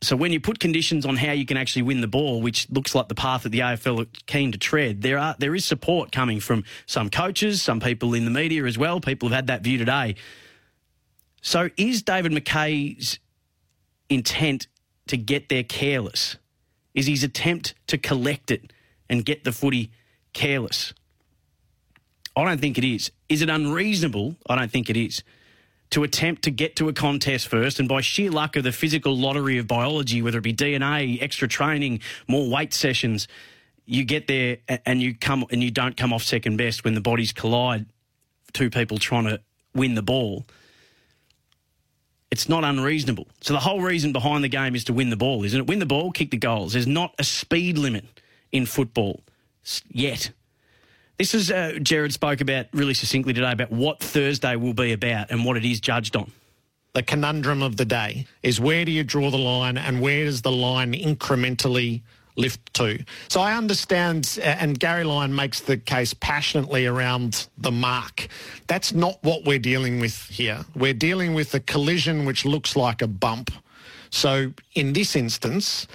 So 0.00 0.16
when 0.16 0.32
you 0.32 0.40
put 0.40 0.60
conditions 0.60 1.04
on 1.04 1.16
how 1.16 1.32
you 1.32 1.44
can 1.44 1.56
actually 1.56 1.82
win 1.82 2.00
the 2.00 2.08
ball, 2.08 2.40
which 2.40 2.70
looks 2.70 2.94
like 2.94 3.08
the 3.08 3.14
path 3.14 3.42
that 3.42 3.48
the 3.50 3.60
AFL 3.60 4.02
are 4.02 4.08
keen 4.26 4.52
to 4.52 4.58
tread, 4.58 5.02
there 5.02 5.18
are 5.18 5.34
there 5.38 5.54
is 5.54 5.64
support 5.64 6.12
coming 6.12 6.40
from 6.40 6.64
some 6.86 7.10
coaches, 7.10 7.62
some 7.62 7.80
people 7.80 8.14
in 8.14 8.24
the 8.24 8.30
media 8.30 8.64
as 8.64 8.78
well. 8.78 9.00
People 9.00 9.28
have 9.28 9.36
had 9.36 9.46
that 9.48 9.62
view 9.62 9.76
today. 9.76 10.14
So 11.42 11.70
is 11.76 12.02
David 12.02 12.32
Mackay's 12.32 13.18
intent 14.08 14.68
to 15.08 15.16
get 15.16 15.48
there 15.48 15.64
careless? 15.64 16.36
Is 16.98 17.06
his 17.06 17.22
attempt 17.22 17.74
to 17.86 17.96
collect 17.96 18.50
it 18.50 18.72
and 19.08 19.24
get 19.24 19.44
the 19.44 19.52
footy 19.52 19.92
careless? 20.32 20.94
I 22.34 22.44
don't 22.44 22.60
think 22.60 22.76
it 22.76 22.82
is. 22.82 23.12
Is 23.28 23.40
it 23.40 23.48
unreasonable? 23.48 24.34
I 24.48 24.56
don't 24.56 24.68
think 24.72 24.90
it 24.90 24.96
is 24.96 25.22
to 25.90 26.02
attempt 26.02 26.42
to 26.42 26.50
get 26.50 26.74
to 26.74 26.88
a 26.88 26.92
contest 26.92 27.46
first, 27.46 27.78
and 27.78 27.88
by 27.88 28.00
sheer 28.00 28.32
luck 28.32 28.56
of 28.56 28.64
the 28.64 28.72
physical 28.72 29.16
lottery 29.16 29.58
of 29.58 29.68
biology, 29.68 30.22
whether 30.22 30.38
it 30.38 30.42
be 30.42 30.52
DNA, 30.52 31.22
extra 31.22 31.46
training, 31.46 32.00
more 32.26 32.50
weight 32.50 32.74
sessions, 32.74 33.28
you 33.86 34.04
get 34.04 34.26
there 34.26 34.56
and 34.84 35.00
you 35.00 35.14
come 35.14 35.46
and 35.52 35.62
you 35.62 35.70
don't 35.70 35.96
come 35.96 36.12
off 36.12 36.24
second 36.24 36.56
best 36.56 36.82
when 36.82 36.94
the 36.94 37.00
bodies 37.00 37.32
collide. 37.32 37.86
Two 38.52 38.70
people 38.70 38.98
trying 38.98 39.24
to 39.24 39.40
win 39.72 39.94
the 39.94 40.02
ball. 40.02 40.46
It's 42.30 42.48
not 42.48 42.62
unreasonable. 42.64 43.26
So 43.40 43.54
the 43.54 43.60
whole 43.60 43.80
reason 43.80 44.12
behind 44.12 44.44
the 44.44 44.48
game 44.48 44.74
is 44.74 44.84
to 44.84 44.92
win 44.92 45.10
the 45.10 45.16
ball, 45.16 45.44
isn't 45.44 45.58
it? 45.58 45.66
Win 45.66 45.78
the 45.78 45.86
ball, 45.86 46.12
kick 46.12 46.30
the 46.30 46.36
goals. 46.36 46.74
There's 46.74 46.86
not 46.86 47.14
a 47.18 47.24
speed 47.24 47.78
limit 47.78 48.04
in 48.52 48.66
football 48.66 49.22
yet. 49.88 50.30
This 51.18 51.34
is 51.34 51.50
uh, 51.50 51.78
Gerard 51.82 52.12
spoke 52.12 52.40
about 52.40 52.66
really 52.72 52.94
succinctly 52.94 53.32
today 53.32 53.50
about 53.50 53.72
what 53.72 54.00
Thursday 54.00 54.56
will 54.56 54.74
be 54.74 54.92
about 54.92 55.30
and 55.30 55.44
what 55.44 55.56
it 55.56 55.64
is 55.64 55.80
judged 55.80 56.16
on. 56.16 56.30
The 56.94 57.02
conundrum 57.02 57.62
of 57.62 57.76
the 57.76 57.84
day 57.84 58.26
is 58.42 58.60
where 58.60 58.84
do 58.84 58.92
you 58.92 59.04
draw 59.04 59.30
the 59.30 59.38
line 59.38 59.76
and 59.76 60.00
where 60.00 60.24
does 60.24 60.42
the 60.42 60.52
line 60.52 60.92
incrementally 60.92 62.02
lift 62.38 62.72
to? 62.74 63.04
So 63.28 63.40
I 63.40 63.54
understand, 63.54 64.38
uh, 64.40 64.46
and 64.46 64.78
Gary 64.78 65.04
Lyon 65.04 65.34
makes 65.34 65.60
the 65.60 65.76
case 65.76 66.14
passionately 66.14 66.86
around 66.86 67.48
the 67.58 67.72
mark. 67.72 68.28
That's 68.66 68.92
not 68.92 69.18
what 69.22 69.44
we're 69.44 69.58
dealing 69.58 70.00
with 70.00 70.28
here. 70.28 70.64
We're 70.74 70.94
dealing 70.94 71.34
with 71.34 71.52
a 71.54 71.60
collision 71.60 72.24
which 72.24 72.44
looks 72.44 72.76
like 72.76 73.02
a 73.02 73.08
bump. 73.08 73.50
So 74.10 74.52
in 74.74 74.92
this 74.94 75.14
instance, 75.14 75.86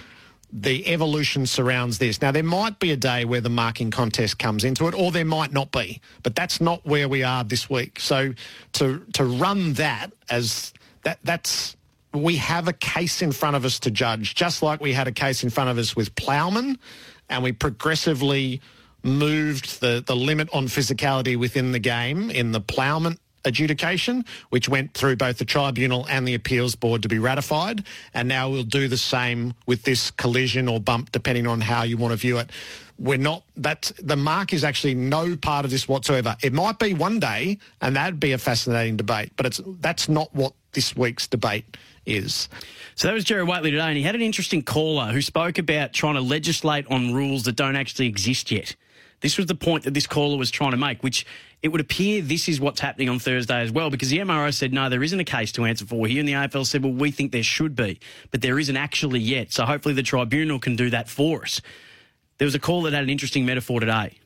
the 0.54 0.88
evolution 0.88 1.48
surrounds 1.48 1.98
this. 1.98 2.22
Now, 2.22 2.32
there 2.32 2.44
might 2.44 2.78
be 2.78 2.92
a 2.92 2.96
day 2.96 3.26
where 3.26 3.42
the 3.42 3.50
marking 3.50 3.90
contest 3.90 4.38
comes 4.38 4.64
into 4.64 4.88
it, 4.88 4.94
or 4.94 5.12
there 5.12 5.26
might 5.26 5.52
not 5.52 5.72
be, 5.72 6.00
but 6.22 6.36
that's 6.36 6.62
not 6.62 6.86
where 6.86 7.10
we 7.10 7.24
are 7.24 7.44
this 7.44 7.70
week. 7.70 8.00
So 8.00 8.34
to 8.74 9.04
to 9.14 9.26
run 9.26 9.74
that 9.74 10.12
as 10.30 10.72
that 11.04 11.18
that's 11.24 11.76
we 12.14 12.36
have 12.38 12.68
a 12.68 12.74
case 12.74 13.22
in 13.22 13.32
front 13.32 13.56
of 13.56 13.66
us 13.66 13.80
to 13.80 13.92
judge, 13.92 14.36
just 14.36 14.62
like 14.62 14.80
we 14.80 14.94
had 14.94 15.08
a 15.08 15.12
case 15.12 15.44
in 15.44 15.50
front 15.50 15.70
of 15.70 15.78
us 15.78 15.96
with 15.96 16.14
Plowman, 16.16 16.78
and 17.30 17.44
we 17.44 17.52
progressively 17.52 18.62
moved 19.02 19.82
the, 19.82 20.04
the 20.06 20.16
limit 20.16 20.48
on 20.54 20.66
physicality 20.68 21.38
within 21.38 21.72
the 21.72 21.80
game 21.80 22.30
in 22.30 22.52
the 22.52 22.62
Plowman 22.62 23.18
adjudication, 23.46 24.24
which 24.52 24.70
went 24.70 24.94
through 24.94 25.18
both 25.18 25.38
the 25.38 25.46
tribunal 25.46 26.06
and 26.10 26.26
the 26.26 26.34
appeals 26.34 26.76
board 26.76 27.02
to 27.02 27.10
be 27.10 27.20
ratified. 27.20 27.84
And 28.14 28.28
now 28.28 28.50
we'll 28.50 28.64
do 28.64 28.88
the 28.88 28.98
same 28.98 29.54
with 29.66 29.84
this 29.84 30.12
collision 30.12 30.70
or 30.70 30.80
bump, 30.80 31.12
depending 31.12 31.48
on 31.48 31.60
how 31.60 31.84
you 31.84 31.98
want 31.98 32.14
to 32.14 32.18
view 32.18 32.38
it. 32.38 32.52
We're 32.98 33.18
not 33.18 33.44
that 33.58 33.92
the 34.02 34.16
mark 34.16 34.54
is 34.54 34.64
actually 34.64 34.94
no 34.94 35.36
part 35.36 35.66
of 35.66 35.72
this 35.72 35.88
whatsoever. 35.90 36.38
It 36.42 36.54
might 36.54 36.80
be 36.80 36.94
one 36.94 37.20
day, 37.20 37.58
and 37.82 37.96
that'd 37.96 38.20
be 38.20 38.32
a 38.32 38.38
fascinating 38.38 38.96
debate, 38.96 39.34
but 39.36 39.46
it's 39.46 39.60
that's 39.82 40.08
not 40.08 40.34
what 40.34 40.54
this 40.72 40.96
week's 40.96 41.28
debate 41.28 41.76
is. 42.06 42.50
So 42.96 43.08
that 43.08 43.14
was 43.14 43.24
Jerry 43.24 43.44
Whateley 43.44 43.72
today, 43.72 43.88
and 43.88 43.98
he 43.98 44.04
had 44.04 44.16
an 44.16 44.22
interesting 44.22 44.62
caller 44.62 45.12
who 45.12 45.22
spoke 45.22 45.58
about 45.58 45.94
trying 45.94 46.16
to 46.16 46.22
legislate 46.22 46.86
on 46.88 47.14
rules 47.14 47.44
that 47.44 47.56
don't 47.56 47.76
actually 47.76 48.08
exist 48.08 48.52
yet. 48.52 48.76
This 49.22 49.38
was 49.38 49.46
the 49.46 49.56
point 49.56 49.86
that 49.86 49.94
this 49.94 50.06
caller 50.06 50.38
was 50.38 50.52
trying 50.52 50.72
to 50.72 50.78
make, 50.78 51.02
which 51.02 51.26
it 51.62 51.70
would 51.70 51.80
appear 51.80 52.22
this 52.22 52.50
is 52.50 52.60
what's 52.60 52.82
happening 52.82 53.08
on 53.08 53.20
Thursday 53.20 53.62
as 53.62 53.72
well, 53.72 53.90
because 53.90 54.10
the 54.10 54.18
MRO 54.18 54.54
said, 54.54 54.74
no, 54.74 54.90
there 54.90 55.02
isn't 55.02 55.20
a 55.20 55.24
case 55.24 55.54
to 55.54 55.64
answer 55.64 55.86
for 55.86 56.06
here. 56.08 56.20
And 56.20 56.28
the 56.28 56.34
AFL 56.34 56.66
said, 56.66 56.84
well, 56.84 56.92
we 56.92 57.10
think 57.10 57.32
there 57.32 57.42
should 57.42 57.74
be, 57.74 58.02
but 58.32 58.42
there 58.42 58.60
isn't 58.60 58.76
actually 58.76 59.22
yet. 59.22 59.54
So 59.54 59.66
hopefully 59.66 59.96
the 59.96 60.04
tribunal 60.04 60.60
can 60.60 60.76
do 60.76 60.90
that 60.90 61.08
for 61.08 61.44
us. 61.44 61.62
There 62.38 62.46
was 62.46 62.54
a 62.54 62.60
call 62.60 62.82
that 62.82 62.92
had 62.92 63.04
an 63.04 63.10
interesting 63.10 63.46
metaphor 63.46 63.80
today. 63.80 64.18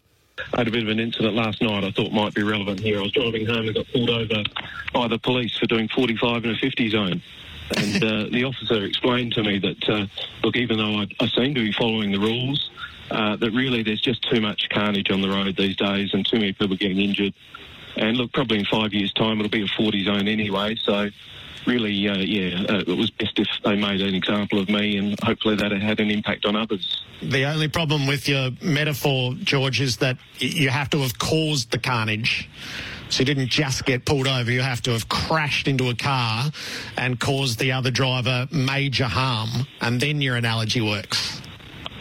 I 0.53 0.57
had 0.57 0.67
a 0.67 0.71
bit 0.71 0.81
of 0.81 0.89
an 0.89 0.99
incident 0.99 1.35
last 1.35 1.61
night 1.61 1.83
I 1.83 1.91
thought 1.91 2.11
might 2.11 2.33
be 2.33 2.41
relevant 2.41 2.79
here. 2.79 2.99
I 2.99 3.03
was 3.03 3.11
driving 3.11 3.45
home 3.45 3.67
and 3.67 3.75
got 3.75 3.85
pulled 3.93 4.09
over 4.09 4.43
by 4.93 5.07
the 5.07 5.19
police 5.19 5.55
for 5.57 5.67
doing 5.67 5.87
45 5.89 6.45
in 6.45 6.51
a 6.51 6.55
50 6.55 6.89
zone. 6.89 7.21
And 7.75 8.03
uh, 8.03 8.25
the 8.31 8.43
officer 8.45 8.83
explained 8.83 9.33
to 9.33 9.43
me 9.43 9.59
that, 9.59 9.89
uh, 9.89 10.05
look, 10.43 10.55
even 10.55 10.77
though 10.77 11.01
I, 11.01 11.07
I 11.19 11.27
seem 11.27 11.53
to 11.55 11.61
be 11.61 11.71
following 11.73 12.11
the 12.11 12.19
rules, 12.19 12.69
uh, 13.11 13.35
that 13.37 13.51
really 13.51 13.83
there's 13.83 14.01
just 14.01 14.21
too 14.29 14.41
much 14.41 14.67
carnage 14.69 15.11
on 15.11 15.21
the 15.21 15.29
road 15.29 15.55
these 15.57 15.75
days 15.75 16.13
and 16.13 16.25
too 16.25 16.37
many 16.37 16.53
people 16.53 16.75
getting 16.75 16.99
injured. 16.99 17.33
And 17.95 18.17
look, 18.17 18.31
probably 18.31 18.59
in 18.59 18.65
five 18.65 18.93
years' 18.93 19.13
time 19.13 19.39
it'll 19.39 19.49
be 19.49 19.63
a 19.63 19.67
40 19.67 20.05
zone 20.05 20.27
anyway. 20.27 20.75
So 20.75 21.09
really, 21.65 22.07
uh, 22.07 22.17
yeah, 22.17 22.63
uh, 22.69 22.83
it 22.87 22.97
was 22.97 23.11
best 23.11 23.37
if 23.39 23.47
they 23.63 23.75
made 23.75 24.01
an 24.01 24.13
example 24.15 24.59
of 24.59 24.69
me 24.69 24.97
and 24.97 25.19
hopefully 25.21 25.55
that 25.55 25.71
had 25.71 25.99
an 25.99 26.09
impact 26.09 26.45
on 26.45 26.55
others. 26.55 27.03
The 27.21 27.45
only 27.45 27.67
problem 27.67 28.07
with 28.07 28.27
your 28.27 28.51
metaphor, 28.61 29.33
George, 29.43 29.81
is 29.81 29.97
that 29.97 30.17
you 30.37 30.69
have 30.69 30.89
to 30.91 30.99
have 30.99 31.17
caused 31.17 31.71
the 31.71 31.79
carnage. 31.79 32.49
So 33.09 33.19
you 33.21 33.25
didn't 33.25 33.47
just 33.47 33.85
get 33.85 34.05
pulled 34.05 34.27
over, 34.27 34.51
you 34.51 34.61
have 34.61 34.81
to 34.83 34.91
have 34.91 35.07
crashed 35.07 35.67
into 35.67 35.89
a 35.89 35.95
car 35.95 36.51
and 36.97 37.19
caused 37.19 37.57
the 37.57 37.71
other 37.71 37.89
driver 37.89 38.47
major 38.51 39.05
harm, 39.05 39.49
and 39.81 39.99
then 39.99 40.21
your 40.21 40.35
analogy 40.35 40.81
works. 40.81 41.41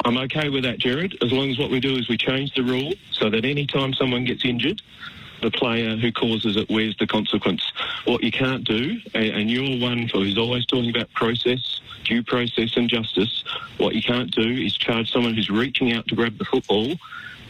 I'm 0.04 0.18
okay 0.18 0.48
with 0.48 0.64
that, 0.64 0.78
Gerard, 0.78 1.16
as 1.22 1.32
long 1.32 1.50
as 1.50 1.58
what 1.58 1.70
we 1.70 1.80
do 1.80 1.96
is 1.96 2.08
we 2.08 2.16
change 2.16 2.54
the 2.54 2.62
rule 2.62 2.92
so 3.12 3.30
that 3.30 3.44
any 3.44 3.66
time 3.66 3.94
someone 3.94 4.24
gets 4.24 4.44
injured, 4.44 4.82
the 5.42 5.50
player 5.50 5.96
who 5.96 6.10
causes 6.12 6.56
it 6.56 6.68
wears 6.68 6.96
the 6.98 7.06
consequence. 7.06 7.72
What 8.04 8.22
you 8.22 8.32
can't 8.32 8.64
do, 8.64 9.00
and 9.14 9.50
you're 9.50 9.80
one 9.80 10.08
who's 10.08 10.38
always 10.38 10.66
talking 10.66 10.90
about 10.90 11.12
process, 11.12 11.80
due 12.04 12.22
process 12.22 12.76
and 12.76 12.88
justice, 12.88 13.44
what 13.78 13.94
you 13.94 14.02
can't 14.02 14.30
do 14.30 14.48
is 14.48 14.76
charge 14.76 15.10
someone 15.10 15.34
who's 15.34 15.50
reaching 15.50 15.92
out 15.92 16.06
to 16.08 16.14
grab 16.14 16.36
the 16.38 16.44
football 16.44 16.94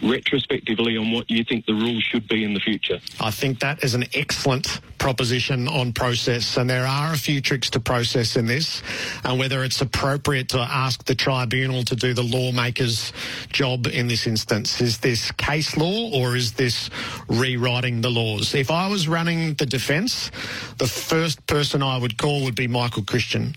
retrospectively 0.03 0.97
on 0.97 1.12
what 1.12 1.31
you 1.31 1.45
think 1.45 1.67
the 1.67 1.75
rules 1.75 2.03
should 2.03 2.29
be 2.29 2.45
in 2.45 2.55
the 2.55 2.61
future. 2.61 3.00
I 3.21 3.31
think 3.31 3.61
that 3.61 3.83
is 3.83 3.95
an 3.95 4.05
excellent 4.15 4.81
proposition 4.99 5.69
on 5.69 5.93
process, 5.93 6.57
and 6.57 6.69
there 6.69 6.87
are 6.87 7.12
a 7.12 7.17
few 7.17 7.41
tricks 7.41 7.71
to 7.71 7.81
process 7.81 8.37
in 8.37 8.47
this, 8.47 8.83
and 9.25 9.38
whether 9.38 9.65
it's 9.65 9.81
appropriate 9.81 10.49
to 10.50 10.59
ask 10.59 11.05
the 11.05 11.15
tribunal 11.15 11.83
to 11.85 11.97
do 11.97 12.15
the 12.15 12.23
lawmaker's 12.23 13.12
job 13.53 13.87
in 13.87 14.09
this 14.09 14.26
instance. 14.26 14.81
Is 14.81 14.99
this 14.99 15.31
case 15.33 15.76
law 15.76 16.11
or 16.11 16.37
is 16.37 16.53
this 16.53 16.91
rewriting 17.29 18.00
the 18.00 18.11
laws? 18.11 18.55
If 18.55 18.71
I 18.71 18.88
was 18.88 19.09
running 19.09 19.55
the 19.55 19.67
defence, 19.67 20.31
the 20.79 20.87
first 20.87 21.47
person 21.47 21.83
I 21.83 21.99
would 21.99 22.19
call 22.19 22.45
would 22.45 22.57
be 22.57 22.69
Michael 22.69 23.05
Christian, 23.05 23.55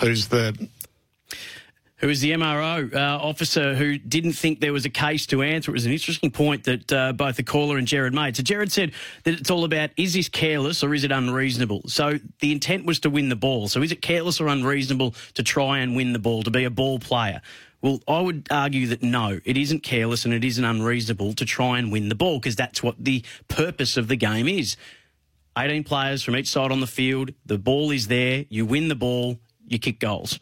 who's 0.00 0.28
the 0.28 0.68
who 2.04 2.08
was 2.08 2.20
the 2.20 2.32
MRO 2.32 2.94
uh, 2.94 3.18
officer 3.18 3.74
who 3.74 3.96
didn't 3.96 4.34
think 4.34 4.60
there 4.60 4.74
was 4.74 4.84
a 4.84 4.90
case 4.90 5.24
to 5.24 5.40
answer. 5.40 5.70
It 5.70 5.72
was 5.72 5.86
an 5.86 5.92
interesting 5.92 6.30
point 6.30 6.64
that 6.64 6.92
uh, 6.92 7.14
both 7.14 7.36
the 7.36 7.42
caller 7.42 7.78
and 7.78 7.86
Gerard 7.86 8.12
made. 8.12 8.36
So 8.36 8.42
Gerard 8.42 8.70
said 8.70 8.92
that 9.22 9.40
it's 9.40 9.50
all 9.50 9.64
about 9.64 9.88
is 9.96 10.12
this 10.12 10.28
careless 10.28 10.84
or 10.84 10.92
is 10.92 11.04
it 11.04 11.10
unreasonable? 11.10 11.80
So 11.86 12.18
the 12.40 12.52
intent 12.52 12.84
was 12.84 13.00
to 13.00 13.08
win 13.08 13.30
the 13.30 13.36
ball. 13.36 13.68
So 13.68 13.80
is 13.80 13.90
it 13.90 14.02
careless 14.02 14.38
or 14.38 14.48
unreasonable 14.48 15.14
to 15.32 15.42
try 15.42 15.78
and 15.78 15.96
win 15.96 16.12
the 16.12 16.18
ball, 16.18 16.42
to 16.42 16.50
be 16.50 16.64
a 16.64 16.70
ball 16.70 16.98
player? 16.98 17.40
Well, 17.80 18.00
I 18.06 18.20
would 18.20 18.48
argue 18.50 18.86
that 18.88 19.02
no, 19.02 19.40
it 19.42 19.56
isn't 19.56 19.82
careless 19.82 20.26
and 20.26 20.34
it 20.34 20.44
isn't 20.44 20.62
unreasonable 20.62 21.32
to 21.32 21.46
try 21.46 21.78
and 21.78 21.90
win 21.90 22.10
the 22.10 22.14
ball 22.14 22.38
because 22.38 22.54
that's 22.54 22.82
what 22.82 23.02
the 23.02 23.24
purpose 23.48 23.96
of 23.96 24.08
the 24.08 24.16
game 24.16 24.46
is. 24.46 24.76
18 25.56 25.84
players 25.84 26.22
from 26.22 26.36
each 26.36 26.50
side 26.50 26.70
on 26.70 26.80
the 26.80 26.86
field, 26.86 27.30
the 27.46 27.56
ball 27.56 27.90
is 27.90 28.08
there, 28.08 28.44
you 28.50 28.66
win 28.66 28.88
the 28.88 28.94
ball, 28.94 29.38
you 29.66 29.78
kick 29.78 30.00
goals. 30.00 30.38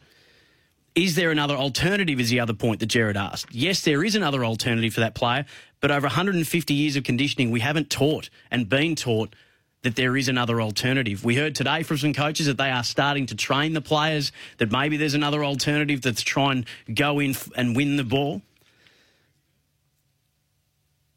Is 0.95 1.15
there 1.15 1.31
another 1.31 1.55
alternative? 1.55 2.19
Is 2.19 2.29
the 2.29 2.39
other 2.39 2.53
point 2.53 2.79
that 2.79 2.85
Gerard 2.87 3.17
asked. 3.17 3.53
Yes, 3.53 3.81
there 3.81 4.03
is 4.03 4.15
another 4.15 4.45
alternative 4.45 4.93
for 4.93 4.99
that 4.99 5.15
player, 5.15 5.45
but 5.79 5.89
over 5.89 6.05
150 6.05 6.73
years 6.73 6.95
of 6.95 7.03
conditioning, 7.03 7.49
we 7.49 7.61
haven't 7.61 7.89
taught 7.89 8.29
and 8.51 8.69
been 8.69 8.95
taught 8.95 9.35
that 9.81 9.95
there 9.95 10.15
is 10.15 10.29
another 10.29 10.61
alternative. 10.61 11.25
We 11.25 11.35
heard 11.35 11.55
today 11.55 11.83
from 11.83 11.97
some 11.97 12.13
coaches 12.13 12.45
that 12.45 12.57
they 12.57 12.69
are 12.69 12.83
starting 12.83 13.25
to 13.27 13.35
train 13.35 13.73
the 13.73 13.81
players, 13.81 14.31
that 14.57 14.71
maybe 14.71 14.97
there's 14.97 15.13
another 15.13 15.43
alternative 15.43 16.01
that's 16.01 16.21
try 16.21 16.51
and 16.51 16.65
go 16.93 17.19
in 17.19 17.35
and 17.55 17.75
win 17.75 17.97
the 17.97 18.03
ball. 18.03 18.41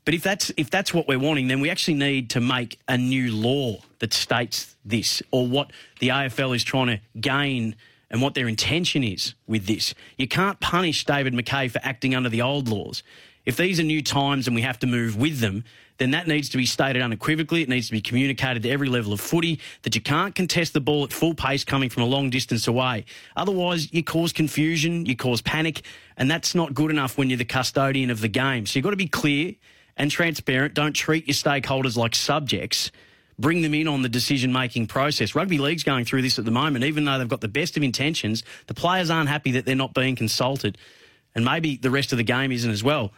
But 0.05 0.15
if 0.15 0.23
that's 0.23 0.53
if 0.57 0.71
that's 0.71 0.95
what 0.95 1.09
we're 1.09 1.19
wanting, 1.19 1.49
then 1.49 1.61
we 1.61 1.69
actually 1.69 1.95
need 1.95 2.31
to 2.31 2.41
make 2.41 2.79
a 2.89 2.97
new 2.97 3.33
law 3.33 3.79
that 3.99 4.13
states 4.13 4.77
this, 4.85 5.23
or 5.33 5.47
what 5.47 5.73
the 6.01 6.09
AFL 6.09 6.55
is 6.55 6.63
trying 6.63 6.87
to 6.87 7.01
gain 7.21 7.77
and 8.11 8.23
what 8.23 8.35
their 8.35 8.49
intention 8.49 9.03
is 9.03 9.35
with 9.47 9.67
this. 9.67 9.95
You 10.17 10.29
can't 10.29 10.61
punish 10.61 11.05
David 11.05 11.35
Mackay 11.35 11.69
for 11.69 11.81
acting 11.83 12.15
under 12.15 12.29
the 12.29 12.43
old 12.43 12.69
laws. 12.69 13.03
If 13.45 13.57
these 13.57 13.79
are 13.79 13.85
new 13.85 14.03
times 14.03 14.47
and 14.47 14.57
we 14.57 14.63
have 14.63 14.79
to 14.81 14.87
move 14.87 15.17
with 15.17 15.39
them, 15.39 15.65
then 15.99 16.11
that 16.11 16.27
needs 16.27 16.49
to 16.51 16.57
be 16.57 16.67
stated 16.67 17.01
unequivocally. 17.01 17.63
It 17.63 17.69
needs 17.69 17.87
to 17.87 17.93
be 17.93 18.01
communicated 18.01 18.65
to 18.65 18.71
every 18.71 18.89
level 18.89 19.13
of 19.13 19.21
footy 19.21 19.61
that 19.83 19.95
you 19.95 20.01
can't 20.01 20.35
contest 20.35 20.73
the 20.73 20.81
ball 20.81 21.05
at 21.05 21.13
full 21.13 21.35
pace 21.35 21.65
coming 21.65 21.89
from 21.89 22.03
a 22.03 22.07
long 22.07 22.29
distance 22.29 22.67
away. 22.67 23.05
Otherwise, 23.37 23.93
you 23.95 24.03
cause 24.03 24.33
confusion, 24.33 25.07
you 25.07 25.17
cause 25.17 25.41
panic, 25.41 25.83
and 26.17 26.31
that's 26.31 26.55
not 26.55 26.75
good 26.75 26.91
enough 26.91 27.17
when 27.17 27.31
you're 27.31 27.39
the 27.39 27.45
custodian 27.45 28.11
of 28.11 28.21
the 28.21 28.29
game. 28.29 28.67
So 28.67 28.79
you've 28.79 28.85
got 28.85 28.91
to 28.91 28.97
be 28.97 29.09
clear 29.09 29.55
and 29.97 30.11
transparent. 30.11 30.75
Don't 30.75 30.93
treat 30.93 31.27
your 31.27 31.35
stakeholders 31.35 31.97
like 31.97 32.15
subjects. 32.15 32.91
Bring 33.39 33.63
them 33.63 33.75
in 33.75 33.87
on 33.87 34.03
the 34.03 34.09
decision 34.09 34.53
making 34.53 34.87
process. 34.87 35.35
Rugby 35.35 35.59
League's 35.59 35.83
going 35.83 36.05
through 36.05 36.23
this 36.23 36.39
at 36.39 36.45
the 36.45 36.51
moment, 36.51 36.85
even 36.85 37.05
though 37.05 37.19
they've 37.19 37.29
got 37.29 37.43
the 37.43 37.49
best 37.49 37.77
of 37.77 37.83
intentions, 37.83 38.43
the 38.67 38.75
players 38.75 39.11
aren't 39.11 39.29
happy 39.29 39.53
that 39.53 39.67
they're 39.67 39.75
not 39.75 39.95
being 39.95 40.17
consulted. 40.17 40.79
And 41.35 41.45
maybe 41.45 41.77
the 41.77 41.91
rest 41.91 42.13
of 42.13 42.19
the 42.19 42.25
game 42.25 42.51
isn't 42.51 42.71
as 42.71 42.83
well 42.83 43.13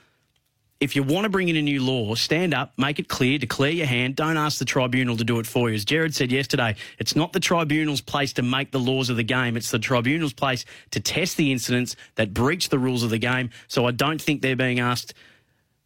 if 0.81 0.95
you 0.95 1.03
want 1.03 1.25
to 1.25 1.29
bring 1.29 1.49
in 1.49 1.57
a 1.57 1.63
new 1.63 1.83
law, 1.83 2.15
stand 2.15 2.55
up, 2.55 2.73
make 2.79 2.99
it 3.01 3.09
clear, 3.09 3.37
declare 3.37 3.71
your 3.71 3.87
hand. 3.87 4.15
Don't 4.15 4.37
ask 4.37 4.59
the 4.59 4.65
tribunal 4.65 5.17
to 5.17 5.25
do 5.25 5.41
it 5.41 5.47
for 5.47 5.69
you. 5.69 5.75
As 5.75 5.85
Gerard 5.85 6.15
said 6.15 6.31
yesterday, 6.31 6.77
it's 6.99 7.17
not 7.17 7.33
the 7.33 7.41
tribunal's 7.41 8.01
place 8.01 8.33
to 8.35 8.43
make 8.43 8.71
the 8.71 8.79
laws 8.79 9.11
of 9.11 9.17
the 9.17 9.25
game. 9.25 9.57
It's 9.57 9.73
the 9.73 9.81
tribunal's 9.81 10.33
place 10.33 10.65
to 10.93 11.01
test 11.01 11.37
the 11.37 11.51
incidents 11.51 11.97
that 12.15 12.33
breach 12.33 12.69
the 12.69 12.79
rules 12.79 13.03
of 13.03 13.11
the 13.11 13.19
game. 13.19 13.51
So 13.67 13.87
I 13.87 13.91
don't 13.91 14.23
think 14.23 14.41
they're 14.41 14.55
being 14.55 14.79
asked 14.79 15.15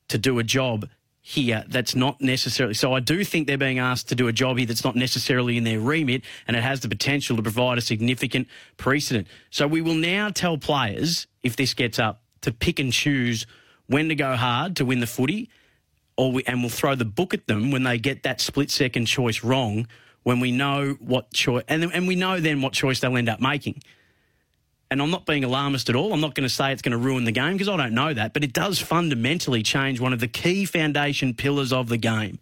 to 0.09 0.19
do 0.19 0.39
a 0.39 0.45
job 0.45 0.87
here 1.25 1.65
that's 1.69 1.95
not 1.95 2.21
necessarily. 2.21 2.75
So 2.75 2.93
I 2.95 3.01
do 3.01 3.23
think 3.23 3.47
they're 3.47 3.57
being 3.57 3.79
asked 3.79 4.09
to 4.09 4.17
do 4.17 4.27
a 4.27 4.33
job 4.33 4.59
here 4.59 4.67
that's 4.67 4.83
not 4.83 4.97
necessarily 4.97 5.57
in 5.57 5.63
their 5.63 5.79
remit, 5.79 6.25
and 6.49 6.57
it 6.57 6.63
has 6.63 6.81
the 6.81 6.89
potential 6.89 7.37
to 7.37 7.43
provide 7.43 7.79
a 7.79 7.81
significant 7.81 8.49
precedent. 8.77 9.29
So 9.51 9.69
we 9.69 9.81
will 9.81 9.95
now 9.95 10.31
tell 10.31 10.59
players, 10.59 11.29
if 11.45 11.55
this 11.55 11.75
gets 11.75 12.01
up, 12.01 12.23
to 12.41 12.53
pick 12.53 12.81
and 12.81 12.93
choose 12.93 13.47
when 13.87 14.09
to 14.09 14.17
go 14.17 14.35
hard 14.35 14.75
to 14.77 14.85
win 14.85 14.99
the 14.99 15.07
footy, 15.07 15.49
or 16.17 16.33
we, 16.33 16.43
and 16.45 16.61
we'll 16.61 16.71
throw 16.71 16.97
the 16.97 17.05
book 17.05 17.33
at 17.33 17.47
them 17.47 17.71
when 17.71 17.85
they 17.85 17.99
get 17.99 18.25
that 18.25 18.41
split 18.41 18.71
second 18.71 19.07
choice 19.07 19.45
wrong. 19.45 19.87
When 20.25 20.39
we 20.39 20.53
know 20.53 20.97
what 21.01 21.33
choice, 21.33 21.65
and, 21.67 21.83
and 21.85 22.07
we 22.07 22.15
know 22.15 22.39
then 22.39 22.63
what 22.63 22.73
choice 22.73 23.01
they'll 23.01 23.17
end 23.17 23.29
up 23.29 23.41
making. 23.41 23.83
And 24.93 25.01
I'm 25.01 25.11
not 25.11 25.25
being 25.25 25.43
alarmist 25.43 25.89
at 25.89 25.97
all. 25.97 26.13
I'm 26.13 26.21
not 26.21 26.35
going 26.35 26.47
to 26.47 26.55
say 26.55 26.71
it's 26.71 26.83
going 26.83 26.93
to 26.93 26.99
ruin 26.99 27.25
the 27.25 27.33
game 27.33 27.55
because 27.55 27.69
I 27.69 27.79
don't 27.79 27.95
know 27.95 28.13
that, 28.13 28.35
but 28.35 28.45
it 28.45 28.53
does 28.53 28.79
fundamentally 28.79 29.63
change 29.63 30.01
one 30.01 30.13
of 30.13 30.21
the 30.21 30.29
key 30.29 30.67
foundation 30.67 31.33
pillars 31.33 31.73
of 31.73 31.89
the 31.89 31.97
game. 31.97 32.39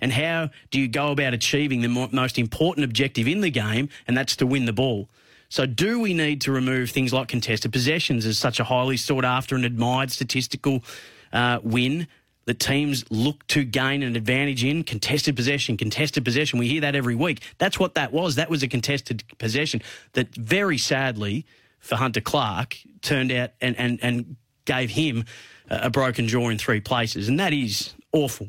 And 0.00 0.12
how 0.12 0.50
do 0.70 0.78
you 0.78 0.86
go 0.86 1.10
about 1.10 1.34
achieving 1.34 1.80
the 1.80 2.08
most 2.12 2.38
important 2.38 2.84
objective 2.84 3.26
in 3.26 3.40
the 3.40 3.50
game, 3.50 3.88
and 4.06 4.16
that's 4.16 4.36
to 4.36 4.46
win 4.46 4.64
the 4.64 4.72
ball? 4.72 5.08
So, 5.48 5.66
do 5.66 5.98
we 5.98 6.14
need 6.14 6.40
to 6.42 6.52
remove 6.52 6.90
things 6.90 7.12
like 7.12 7.26
contested 7.26 7.72
possessions 7.72 8.26
as 8.26 8.38
such 8.38 8.60
a 8.60 8.64
highly 8.64 8.96
sought 8.96 9.24
after 9.24 9.56
and 9.56 9.64
admired 9.64 10.12
statistical 10.12 10.84
uh, 11.32 11.58
win 11.64 12.06
that 12.44 12.60
teams 12.60 13.04
look 13.10 13.44
to 13.48 13.64
gain 13.64 14.04
an 14.04 14.14
advantage 14.14 14.62
in? 14.62 14.84
Contested 14.84 15.34
possession, 15.34 15.76
contested 15.76 16.24
possession. 16.24 16.60
We 16.60 16.68
hear 16.68 16.82
that 16.82 16.94
every 16.94 17.16
week. 17.16 17.42
That's 17.58 17.80
what 17.80 17.94
that 17.94 18.12
was. 18.12 18.36
That 18.36 18.50
was 18.50 18.62
a 18.62 18.68
contested 18.68 19.24
possession 19.38 19.82
that 20.12 20.32
very 20.36 20.78
sadly 20.78 21.44
for 21.78 21.96
Hunter 21.96 22.20
Clark 22.20 22.76
turned 23.02 23.32
out 23.32 23.50
and, 23.60 23.76
and, 23.78 23.98
and 24.02 24.36
gave 24.64 24.90
him 24.90 25.24
a 25.70 25.90
broken 25.90 26.28
jaw 26.28 26.48
in 26.48 26.58
three 26.58 26.80
places. 26.80 27.28
And 27.28 27.38
that 27.40 27.52
is 27.52 27.94
awful. 28.12 28.48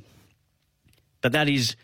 But 1.21 1.33
that 1.33 1.49
is, 1.49 1.75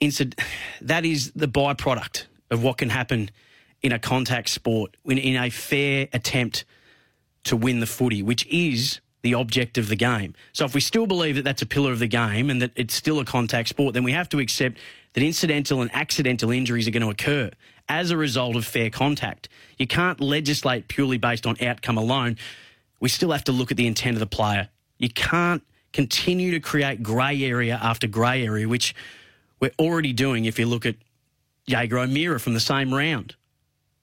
that 0.00 1.04
is 1.04 1.32
the 1.32 1.48
byproduct 1.48 2.26
of 2.50 2.62
what 2.62 2.78
can 2.78 2.90
happen 2.90 3.30
in 3.82 3.92
a 3.92 3.98
contact 3.98 4.48
sport, 4.48 4.96
in, 5.04 5.18
in 5.18 5.36
a 5.36 5.50
fair 5.50 6.08
attempt 6.12 6.64
to 7.44 7.56
win 7.56 7.80
the 7.80 7.86
footy, 7.86 8.22
which 8.22 8.46
is 8.46 9.00
the 9.22 9.34
object 9.34 9.78
of 9.78 9.88
the 9.88 9.96
game. 9.96 10.34
So 10.52 10.64
if 10.64 10.74
we 10.74 10.80
still 10.80 11.06
believe 11.06 11.36
that 11.36 11.42
that's 11.42 11.62
a 11.62 11.66
pillar 11.66 11.92
of 11.92 11.98
the 11.98 12.06
game 12.06 12.50
and 12.50 12.60
that 12.60 12.72
it's 12.76 12.94
still 12.94 13.20
a 13.20 13.24
contact 13.24 13.68
sport, 13.68 13.94
then 13.94 14.04
we 14.04 14.12
have 14.12 14.28
to 14.30 14.38
accept 14.38 14.78
that 15.14 15.22
incidental 15.22 15.80
and 15.80 15.90
accidental 15.94 16.50
injuries 16.50 16.86
are 16.86 16.90
going 16.90 17.02
to 17.02 17.10
occur 17.10 17.50
as 17.88 18.10
a 18.10 18.16
result 18.16 18.56
of 18.56 18.64
fair 18.64 18.90
contact. 18.90 19.48
You 19.78 19.86
can't 19.86 20.20
legislate 20.20 20.88
purely 20.88 21.18
based 21.18 21.46
on 21.46 21.56
outcome 21.62 21.98
alone. 21.98 22.36
We 23.00 23.08
still 23.08 23.32
have 23.32 23.44
to 23.44 23.52
look 23.52 23.70
at 23.70 23.76
the 23.76 23.86
intent 23.86 24.16
of 24.16 24.20
the 24.20 24.26
player. 24.26 24.68
You 24.98 25.10
can't 25.10 25.62
continue 25.92 26.52
to 26.52 26.60
create 26.60 27.02
grey 27.02 27.42
area 27.44 27.78
after 27.80 28.06
grey 28.06 28.44
area, 28.44 28.68
which 28.68 28.94
we're 29.60 29.72
already 29.78 30.12
doing 30.12 30.44
if 30.44 30.58
you 30.58 30.66
look 30.66 30.86
at 30.86 30.96
Jaeger 31.66 31.98
O'Meara 31.98 32.40
from 32.40 32.54
the 32.54 32.60
same 32.60 32.92
round 32.92 33.34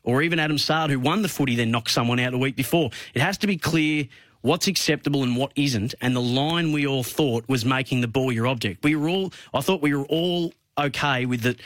or 0.03 0.21
even 0.21 0.39
Adam 0.39 0.57
Saad, 0.57 0.89
who 0.89 0.99
won 0.99 1.21
the 1.21 1.29
footy, 1.29 1.55
then 1.55 1.71
knocked 1.71 1.91
someone 1.91 2.19
out 2.19 2.31
the 2.31 2.37
week 2.37 2.55
before. 2.55 2.89
It 3.13 3.21
has 3.21 3.37
to 3.39 3.47
be 3.47 3.57
clear 3.57 4.07
what's 4.41 4.67
acceptable 4.67 5.23
and 5.23 5.35
what 5.35 5.51
isn't. 5.55 5.93
And 6.01 6.15
the 6.15 6.21
line 6.21 6.71
we 6.71 6.87
all 6.87 7.03
thought 7.03 7.47
was 7.47 7.65
making 7.65 8.01
the 8.01 8.07
ball 8.07 8.31
your 8.31 8.47
object. 8.47 8.83
We 8.83 8.95
were 8.95 9.09
all, 9.09 9.31
I 9.53 9.61
thought 9.61 9.81
we 9.81 9.93
were 9.93 10.05
all 10.05 10.53
okay 10.77 11.25
with 11.25 11.41
that. 11.41 11.59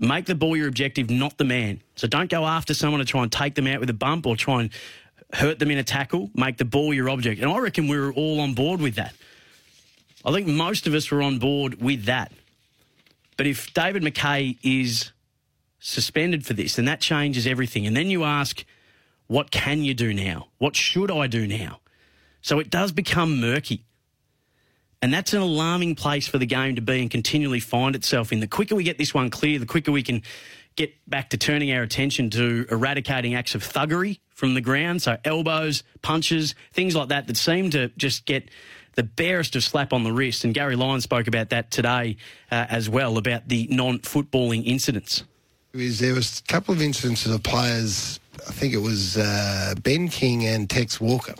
Make 0.00 0.24
the 0.24 0.34
ball 0.34 0.56
your 0.56 0.66
objective, 0.66 1.10
not 1.10 1.36
the 1.36 1.44
man. 1.44 1.82
So 1.94 2.08
don't 2.08 2.30
go 2.30 2.46
after 2.46 2.72
someone 2.74 3.00
to 3.00 3.04
try 3.04 3.22
and 3.22 3.30
take 3.30 3.54
them 3.54 3.66
out 3.66 3.80
with 3.80 3.90
a 3.90 3.94
bump 3.94 4.26
or 4.26 4.34
try 4.34 4.62
and 4.62 4.70
hurt 5.32 5.58
them 5.58 5.70
in 5.70 5.78
a 5.78 5.84
tackle. 5.84 6.30
Make 6.34 6.56
the 6.56 6.64
ball 6.64 6.94
your 6.94 7.10
object. 7.10 7.40
And 7.40 7.50
I 7.50 7.58
reckon 7.58 7.86
we 7.86 7.98
were 7.98 8.12
all 8.12 8.40
on 8.40 8.54
board 8.54 8.80
with 8.80 8.94
that. 8.94 9.14
I 10.24 10.32
think 10.32 10.46
most 10.46 10.86
of 10.86 10.94
us 10.94 11.10
were 11.10 11.22
on 11.22 11.38
board 11.38 11.80
with 11.82 12.06
that. 12.06 12.32
But 13.36 13.46
if 13.46 13.72
David 13.74 14.02
Mackay 14.02 14.56
is 14.62 15.12
suspended 15.80 16.46
for 16.46 16.52
this, 16.52 16.78
and 16.78 16.86
that 16.86 17.00
changes 17.00 17.46
everything. 17.46 17.86
And 17.86 17.96
then 17.96 18.08
you 18.08 18.24
ask, 18.24 18.64
what 19.26 19.50
can 19.50 19.82
you 19.82 19.94
do 19.94 20.12
now? 20.14 20.48
What 20.58 20.76
should 20.76 21.10
I 21.10 21.26
do 21.26 21.46
now? 21.46 21.80
So 22.42 22.58
it 22.58 22.70
does 22.70 22.92
become 22.92 23.40
murky. 23.40 23.84
And 25.02 25.12
that's 25.12 25.32
an 25.32 25.40
alarming 25.40 25.94
place 25.94 26.28
for 26.28 26.38
the 26.38 26.46
game 26.46 26.76
to 26.76 26.82
be 26.82 27.00
and 27.00 27.10
continually 27.10 27.60
find 27.60 27.96
itself 27.96 28.32
in. 28.32 28.40
The 28.40 28.46
quicker 28.46 28.74
we 28.74 28.84
get 28.84 28.98
this 28.98 29.14
one 29.14 29.30
clear, 29.30 29.58
the 29.58 29.66
quicker 29.66 29.92
we 29.92 30.02
can 30.02 30.22
get 30.76 30.94
back 31.08 31.30
to 31.30 31.36
turning 31.36 31.72
our 31.72 31.82
attention 31.82 32.30
to 32.30 32.66
eradicating 32.70 33.34
acts 33.34 33.54
of 33.54 33.62
thuggery 33.62 34.20
from 34.34 34.54
the 34.54 34.60
ground. 34.60 35.02
So 35.02 35.16
elbows, 35.24 35.82
punches, 36.02 36.54
things 36.72 36.94
like 36.94 37.08
that 37.08 37.26
that 37.28 37.36
seem 37.36 37.70
to 37.70 37.88
just 37.96 38.26
get 38.26 38.50
the 38.94 39.02
barest 39.02 39.56
of 39.56 39.64
slap 39.64 39.92
on 39.92 40.04
the 40.04 40.12
wrist. 40.12 40.44
And 40.44 40.52
Gary 40.52 40.76
Lyon 40.76 41.00
spoke 41.00 41.26
about 41.26 41.48
that 41.50 41.70
today 41.70 42.16
uh, 42.50 42.66
as 42.68 42.90
well, 42.90 43.16
about 43.16 43.48
the 43.48 43.68
non 43.70 44.00
footballing 44.00 44.66
incidents 44.66 45.24
is 45.74 46.00
there 46.00 46.14
was 46.14 46.40
a 46.40 46.52
couple 46.52 46.74
of 46.74 46.82
incidents 46.82 47.26
of 47.26 47.42
players, 47.42 48.18
I 48.46 48.52
think 48.52 48.74
it 48.74 48.78
was 48.78 49.16
uh, 49.16 49.74
Ben 49.82 50.08
King 50.08 50.46
and 50.46 50.68
Tex 50.68 51.00
Walker, 51.00 51.34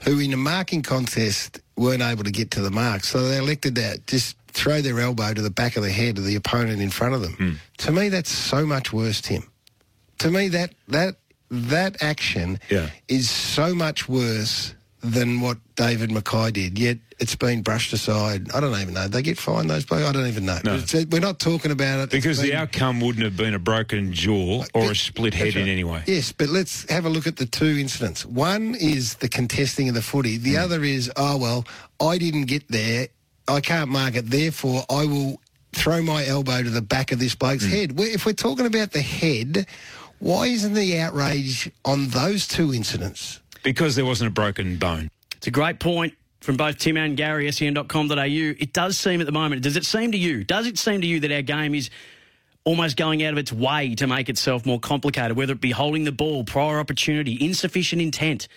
who 0.00 0.18
in 0.18 0.32
a 0.32 0.36
marking 0.36 0.82
contest 0.82 1.60
weren't 1.80 2.02
able 2.02 2.24
to 2.24 2.30
get 2.30 2.50
to 2.52 2.60
the 2.60 2.70
mark. 2.70 3.04
So 3.04 3.26
they 3.26 3.38
elected 3.38 3.74
that 3.76 4.06
just 4.06 4.36
throw 4.48 4.82
their 4.82 5.00
elbow 5.00 5.32
to 5.32 5.40
the 5.40 5.50
back 5.50 5.76
of 5.76 5.82
the 5.82 5.90
head 5.90 6.18
of 6.18 6.24
the 6.24 6.36
opponent 6.36 6.82
in 6.82 6.90
front 6.90 7.14
of 7.14 7.22
them. 7.22 7.36
Mm. 7.38 7.56
To 7.78 7.92
me, 7.92 8.10
that's 8.10 8.30
so 8.30 8.66
much 8.66 8.92
worse, 8.92 9.20
Tim. 9.20 9.50
To 10.18 10.30
me, 10.30 10.48
that 10.48 10.74
that 10.88 11.16
that 11.50 12.02
action 12.02 12.60
yeah. 12.68 12.90
is 13.08 13.30
so 13.30 13.74
much 13.74 14.08
worse 14.08 14.74
than 15.02 15.40
what 15.40 15.58
David 15.76 16.10
Mackay 16.10 16.50
did. 16.50 16.78
Yet 16.78 16.98
it's 17.18 17.34
been 17.34 17.62
brushed 17.62 17.92
aside. 17.92 18.50
I 18.52 18.60
don't 18.60 18.78
even 18.80 18.94
know. 18.94 19.08
They 19.08 19.22
get 19.22 19.38
fined 19.38 19.70
those 19.70 19.84
players. 19.84 20.06
I 20.06 20.12
don't 20.12 20.26
even 20.26 20.46
know. 20.46 20.58
No. 20.64 20.74
Uh, 20.74 21.04
we're 21.10 21.20
not 21.20 21.38
talking 21.38 21.70
about 21.70 22.00
it 22.00 22.10
because 22.10 22.40
been, 22.40 22.50
the 22.50 22.56
outcome 22.56 23.00
wouldn't 23.00 23.24
have 23.24 23.36
been 23.36 23.54
a 23.54 23.58
broken 23.58 24.12
jaw 24.12 24.64
or 24.74 24.90
a 24.90 24.94
split 24.94 25.34
head 25.34 25.54
right. 25.54 25.56
in 25.56 25.68
any 25.68 25.84
way. 25.84 26.02
Yes, 26.06 26.32
but 26.32 26.48
let's 26.48 26.90
have 26.90 27.04
a 27.04 27.08
look 27.08 27.26
at 27.26 27.36
the 27.36 27.46
two 27.46 27.78
incidents. 27.78 28.24
One 28.24 28.74
is 28.74 29.14
the 29.16 29.28
contesting 29.28 29.88
of 29.88 29.94
the 29.94 30.02
footy. 30.02 30.36
The 30.36 30.54
mm. 30.54 30.62
other 30.62 30.82
is 30.82 31.10
oh 31.16 31.36
well, 31.36 31.66
I 32.00 32.18
didn't 32.18 32.44
get 32.44 32.68
there. 32.68 33.08
I 33.48 33.60
can't 33.60 33.90
mark 33.90 34.16
it. 34.16 34.26
Therefore, 34.26 34.84
I 34.88 35.06
will 35.06 35.40
throw 35.72 36.02
my 36.02 36.26
elbow 36.26 36.62
to 36.62 36.70
the 36.70 36.82
back 36.82 37.12
of 37.12 37.18
this 37.18 37.34
bloke's 37.34 37.66
mm. 37.66 37.70
head. 37.70 38.00
If 38.00 38.26
we're 38.26 38.32
talking 38.32 38.66
about 38.66 38.92
the 38.92 39.02
head, 39.02 39.66
why 40.18 40.46
isn't 40.46 40.74
the 40.74 40.98
outrage 40.98 41.70
on 41.84 42.08
those 42.08 42.46
two 42.46 42.74
incidents? 42.74 43.40
Because 43.62 43.96
there 43.96 44.04
wasn't 44.04 44.28
a 44.28 44.32
broken 44.32 44.76
bone. 44.76 45.10
It's 45.36 45.46
a 45.46 45.50
great 45.50 45.80
point 45.80 46.14
from 46.40 46.56
both 46.56 46.78
Tim 46.78 46.96
and 46.96 47.16
Gary, 47.16 47.50
sen.com.au. 47.52 48.24
It 48.24 48.72
does 48.72 48.96
seem 48.98 49.20
at 49.20 49.26
the 49.26 49.32
moment, 49.32 49.62
does 49.62 49.76
it 49.76 49.84
seem 49.84 50.12
to 50.12 50.18
you, 50.18 50.44
does 50.44 50.66
it 50.66 50.78
seem 50.78 51.00
to 51.02 51.06
you 51.06 51.20
that 51.20 51.32
our 51.32 51.42
game 51.42 51.74
is 51.74 51.90
almost 52.64 52.96
going 52.96 53.22
out 53.22 53.32
of 53.32 53.38
its 53.38 53.52
way 53.52 53.94
to 53.94 54.06
make 54.06 54.28
itself 54.28 54.64
more 54.66 54.80
complicated, 54.80 55.36
whether 55.36 55.52
it 55.52 55.60
be 55.60 55.70
holding 55.70 56.04
the 56.04 56.12
ball, 56.12 56.44
prior 56.44 56.78
opportunity, 56.78 57.36
insufficient 57.40 58.00
intent? 58.00 58.48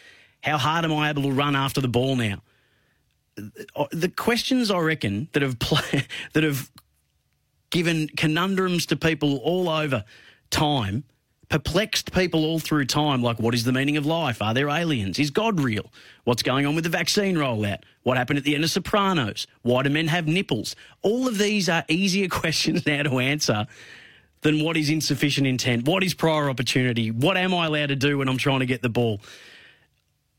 How 0.41 0.57
hard 0.57 0.85
am 0.85 0.93
I 0.93 1.09
able 1.09 1.23
to 1.23 1.31
run 1.31 1.55
after 1.55 1.81
the 1.81 1.87
ball 1.87 2.15
now? 2.15 2.41
Uh, 3.75 3.85
the 3.91 4.09
questions 4.09 4.69
I 4.69 4.79
reckon 4.79 5.29
that 5.33 5.41
have 5.41 5.57
play, 5.59 6.05
that 6.33 6.43
have 6.43 6.69
given 7.69 8.07
conundrums 8.09 8.85
to 8.87 8.95
people 8.95 9.37
all 9.37 9.69
over 9.69 10.05
time, 10.51 11.03
perplexed 11.53 12.11
people 12.11 12.45
all 12.45 12.57
through 12.57 12.83
time, 12.83 13.21
like 13.21 13.37
what 13.37 13.53
is 13.53 13.63
the 13.63 13.71
meaning 13.71 13.95
of 13.95 14.07
life? 14.07 14.41
Are 14.41 14.55
there 14.55 14.69
aliens? 14.69 15.19
Is 15.19 15.29
God 15.29 15.59
real? 15.59 15.91
What's 16.23 16.41
going 16.41 16.65
on 16.65 16.73
with 16.73 16.83
the 16.83 16.89
vaccine 16.89 17.35
rollout? 17.35 17.83
What 18.01 18.17
happened 18.17 18.39
at 18.39 18.43
the 18.43 18.55
end 18.55 18.63
of 18.63 18.71
Sopranos? 18.71 19.45
Why 19.61 19.83
do 19.83 19.91
men 19.91 20.07
have 20.07 20.25
nipples? 20.25 20.75
All 21.03 21.27
of 21.27 21.37
these 21.37 21.69
are 21.69 21.85
easier 21.87 22.27
questions 22.41 22.87
now 22.87 23.03
to 23.03 23.19
answer 23.19 23.67
than 24.41 24.63
what 24.63 24.77
is 24.77 24.89
insufficient 24.89 25.45
intent, 25.45 25.87
what 25.87 26.03
is 26.03 26.15
prior 26.15 26.49
opportunity, 26.49 27.11
what 27.11 27.37
am 27.37 27.53
I 27.53 27.67
allowed 27.67 27.89
to 27.89 27.95
do 27.95 28.17
when 28.17 28.29
I'm 28.29 28.39
trying 28.39 28.61
to 28.61 28.65
get 28.65 28.81
the 28.81 28.89
ball. 28.89 29.21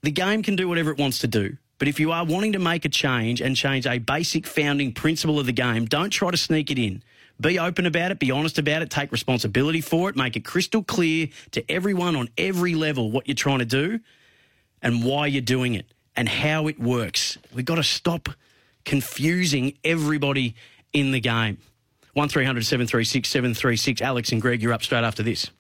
The 0.03 0.11
game 0.11 0.42
can 0.42 0.57
do 0.57 0.66
whatever 0.68 0.90
it 0.90 0.98
wants 0.98 1.20
to 1.20 1.29
do. 1.29 1.59
But 1.79 1.87
if 1.87 2.00
you 2.00 2.11
are 2.11 2.24
wanting 2.24 2.55
to 2.55 2.59
make 2.59 2.85
a 2.85 2.88
change 2.88 3.40
and 3.40 3.55
change 3.55 3.87
a 3.87 3.98
basic 3.98 4.48
founding 4.48 4.92
principle 4.92 5.38
of 5.38 5.46
the 5.46 5.53
game, 5.53 5.85
don't 5.85 6.11
try 6.11 6.33
to 6.33 6.37
sneak 6.37 6.72
it 6.72 6.79
in. 6.79 7.05
Be 7.40 7.58
open 7.58 7.86
about 7.86 8.10
it, 8.10 8.18
be 8.18 8.30
honest 8.30 8.58
about 8.58 8.82
it, 8.82 8.90
take 8.90 9.10
responsibility 9.10 9.80
for 9.80 10.08
it, 10.08 10.16
make 10.16 10.36
it 10.36 10.44
crystal 10.44 10.82
clear 10.82 11.28
to 11.50 11.70
everyone 11.70 12.14
on 12.16 12.28
every 12.38 12.74
level 12.74 13.10
what 13.10 13.26
you're 13.26 13.34
trying 13.34 13.58
to 13.58 13.64
do 13.64 14.00
and 14.82 15.04
why 15.04 15.26
you're 15.26 15.42
doing 15.42 15.74
it 15.74 15.86
and 16.16 16.28
how 16.28 16.68
it 16.68 16.78
works. 16.78 17.38
We've 17.52 17.64
got 17.64 17.76
to 17.76 17.82
stop 17.82 18.28
confusing 18.84 19.76
everybody 19.82 20.54
in 20.92 21.10
the 21.10 21.20
game. 21.20 21.58
1300 22.12 22.64
736 22.64 23.28
736. 23.28 24.00
Alex 24.00 24.30
and 24.30 24.40
Greg, 24.40 24.62
you're 24.62 24.72
up 24.72 24.82
straight 24.82 25.04
after 25.04 25.22
this. 25.22 25.50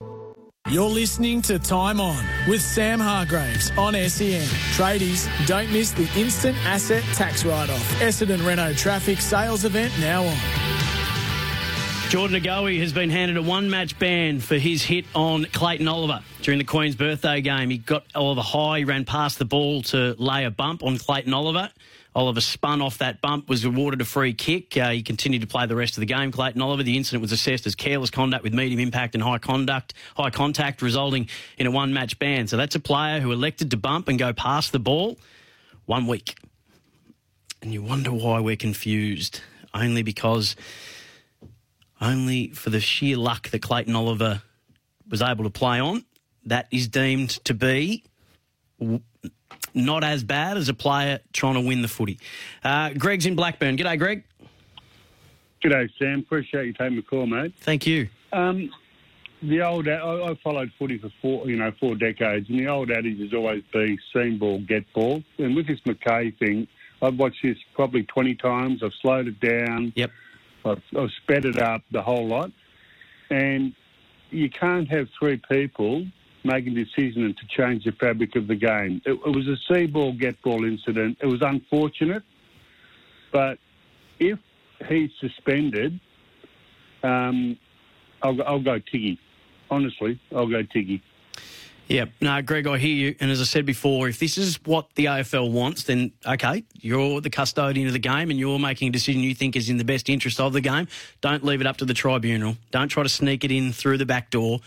You're 0.70 0.88
listening 0.88 1.42
to 1.42 1.58
Time 1.58 2.00
On 2.00 2.24
with 2.48 2.62
Sam 2.62 2.98
Hargreaves 2.98 3.70
on 3.76 3.92
SEN. 3.92 4.46
Tradies, 4.72 5.28
don't 5.46 5.70
miss 5.70 5.90
the 5.90 6.08
instant 6.16 6.56
asset 6.64 7.02
tax 7.12 7.44
write-off. 7.44 8.00
Essendon 8.00 8.46
Renault 8.46 8.72
Trafic 8.72 9.20
sales 9.20 9.66
event 9.66 9.92
now 10.00 10.24
on. 10.24 10.73
Jordan 12.14 12.40
De 12.40 12.48
Goey 12.48 12.78
has 12.78 12.92
been 12.92 13.10
handed 13.10 13.36
a 13.36 13.42
one 13.42 13.68
match 13.68 13.98
ban 13.98 14.38
for 14.38 14.54
his 14.54 14.84
hit 14.84 15.04
on 15.16 15.46
Clayton 15.46 15.88
Oliver 15.88 16.22
during 16.42 16.58
the 16.58 16.64
Queen's 16.64 16.94
birthday 16.94 17.40
game. 17.40 17.70
He 17.70 17.78
got 17.78 18.04
Oliver 18.14 18.40
high, 18.40 18.78
he 18.78 18.84
ran 18.84 19.04
past 19.04 19.40
the 19.40 19.44
ball 19.44 19.82
to 19.82 20.14
lay 20.16 20.44
a 20.44 20.50
bump 20.52 20.84
on 20.84 20.96
Clayton 20.96 21.34
Oliver. 21.34 21.72
Oliver 22.14 22.40
spun 22.40 22.80
off 22.80 22.98
that 22.98 23.20
bump, 23.20 23.48
was 23.48 23.64
awarded 23.64 24.00
a 24.00 24.04
free 24.04 24.32
kick. 24.32 24.76
Uh, 24.76 24.90
he 24.90 25.02
continued 25.02 25.40
to 25.40 25.48
play 25.48 25.66
the 25.66 25.74
rest 25.74 25.96
of 25.96 26.02
the 26.02 26.06
game. 26.06 26.30
Clayton 26.30 26.62
Oliver, 26.62 26.84
the 26.84 26.96
incident 26.96 27.20
was 27.20 27.32
assessed 27.32 27.66
as 27.66 27.74
careless 27.74 28.10
conduct 28.10 28.44
with 28.44 28.54
medium 28.54 28.78
impact 28.78 29.16
and 29.16 29.24
high 29.24 29.38
conduct, 29.38 29.92
high 30.16 30.30
contact, 30.30 30.82
resulting 30.82 31.28
in 31.58 31.66
a 31.66 31.70
one 31.72 31.92
match 31.92 32.20
ban. 32.20 32.46
So 32.46 32.56
that's 32.56 32.76
a 32.76 32.80
player 32.80 33.18
who 33.18 33.32
elected 33.32 33.72
to 33.72 33.76
bump 33.76 34.06
and 34.06 34.20
go 34.20 34.32
past 34.32 34.70
the 34.70 34.78
ball 34.78 35.18
one 35.86 36.06
week. 36.06 36.36
And 37.60 37.72
you 37.72 37.82
wonder 37.82 38.12
why 38.12 38.38
we're 38.38 38.54
confused. 38.54 39.40
Only 39.74 40.04
because 40.04 40.54
only 42.04 42.48
for 42.50 42.70
the 42.70 42.80
sheer 42.80 43.16
luck 43.16 43.50
that 43.50 43.62
Clayton 43.62 43.96
Oliver 43.96 44.42
was 45.08 45.22
able 45.22 45.44
to 45.44 45.50
play 45.50 45.80
on. 45.80 46.04
That 46.46 46.68
is 46.70 46.88
deemed 46.88 47.30
to 47.44 47.54
be 47.54 48.04
not 49.72 50.04
as 50.04 50.22
bad 50.22 50.56
as 50.56 50.68
a 50.68 50.74
player 50.74 51.20
trying 51.32 51.54
to 51.54 51.60
win 51.60 51.82
the 51.82 51.88
footy. 51.88 52.18
Uh, 52.62 52.90
Greg's 52.90 53.26
in 53.26 53.34
Blackburn. 53.34 53.76
G'day, 53.76 53.98
Greg. 53.98 54.24
G'day, 55.62 55.88
Sam. 55.98 56.20
Appreciate 56.20 56.66
you 56.66 56.72
taking 56.74 56.96
the 56.96 57.02
call, 57.02 57.26
mate. 57.26 57.54
Thank 57.60 57.86
you. 57.86 58.08
Um, 58.32 58.70
the 59.42 59.62
old 59.62 59.88
I, 59.88 59.98
I 59.98 60.34
followed 60.42 60.70
footy 60.78 60.98
for 60.98 61.10
four, 61.20 61.48
you 61.48 61.56
know, 61.56 61.72
four 61.80 61.94
decades, 61.94 62.48
and 62.48 62.58
the 62.58 62.68
old 62.68 62.90
adage 62.90 63.20
has 63.20 63.32
always 63.32 63.62
been 63.72 63.98
"seen 64.12 64.38
ball, 64.38 64.60
get 64.60 64.90
ball." 64.92 65.22
And 65.38 65.56
with 65.56 65.66
this 65.66 65.80
Mackay 65.86 66.32
thing, 66.32 66.66
I've 67.02 67.16
watched 67.16 67.42
this 67.42 67.58
probably 67.74 68.04
twenty 68.04 68.34
times. 68.34 68.82
I've 68.82 68.94
slowed 69.00 69.28
it 69.28 69.40
down. 69.40 69.92
Yep. 69.96 70.10
I've, 70.64 70.82
I've 70.96 71.10
sped 71.22 71.44
it 71.44 71.60
up 71.60 71.82
the 71.90 72.02
whole 72.02 72.26
lot, 72.26 72.50
and 73.30 73.74
you 74.30 74.50
can't 74.50 74.88
have 74.88 75.08
three 75.18 75.40
people 75.50 76.06
making 76.44 76.76
a 76.76 76.84
decision 76.84 77.34
to 77.34 77.46
change 77.46 77.84
the 77.84 77.92
fabric 77.92 78.36
of 78.36 78.46
the 78.46 78.54
game. 78.54 79.00
It, 79.06 79.12
it 79.12 79.36
was 79.36 79.48
a 79.48 79.56
see 79.68 79.86
ball, 79.86 80.12
get 80.12 80.40
ball 80.42 80.64
incident. 80.64 81.18
It 81.20 81.26
was 81.26 81.42
unfortunate, 81.42 82.22
but 83.32 83.58
if 84.18 84.38
he's 84.88 85.10
suspended, 85.20 85.98
um, 87.02 87.58
I'll, 88.22 88.42
I'll 88.42 88.62
go 88.62 88.78
Tiggy. 88.78 89.18
Honestly, 89.70 90.20
I'll 90.34 90.46
go 90.46 90.62
Tiggy. 90.62 91.02
Yeah, 91.88 92.06
no, 92.20 92.40
Greg, 92.40 92.66
I 92.66 92.78
hear 92.78 92.94
you. 92.94 93.14
And 93.20 93.30
as 93.30 93.40
I 93.40 93.44
said 93.44 93.66
before, 93.66 94.08
if 94.08 94.18
this 94.18 94.38
is 94.38 94.58
what 94.64 94.86
the 94.94 95.04
AFL 95.06 95.50
wants, 95.50 95.84
then 95.84 96.12
okay, 96.26 96.64
you're 96.80 97.20
the 97.20 97.28
custodian 97.28 97.86
of 97.86 97.92
the 97.92 97.98
game 97.98 98.30
and 98.30 98.38
you're 98.38 98.58
making 98.58 98.88
a 98.88 98.90
decision 98.90 99.20
you 99.20 99.34
think 99.34 99.54
is 99.54 99.68
in 99.68 99.76
the 99.76 99.84
best 99.84 100.08
interest 100.08 100.40
of 100.40 100.54
the 100.54 100.62
game. 100.62 100.88
Don't 101.20 101.44
leave 101.44 101.60
it 101.60 101.66
up 101.66 101.76
to 101.78 101.84
the 101.84 101.94
tribunal. 101.94 102.56
Don't 102.70 102.88
try 102.88 103.02
to 103.02 103.08
sneak 103.08 103.44
it 103.44 103.50
in 103.52 103.72
through 103.72 103.98
the 103.98 104.06
back 104.06 104.30
door. 104.30 104.60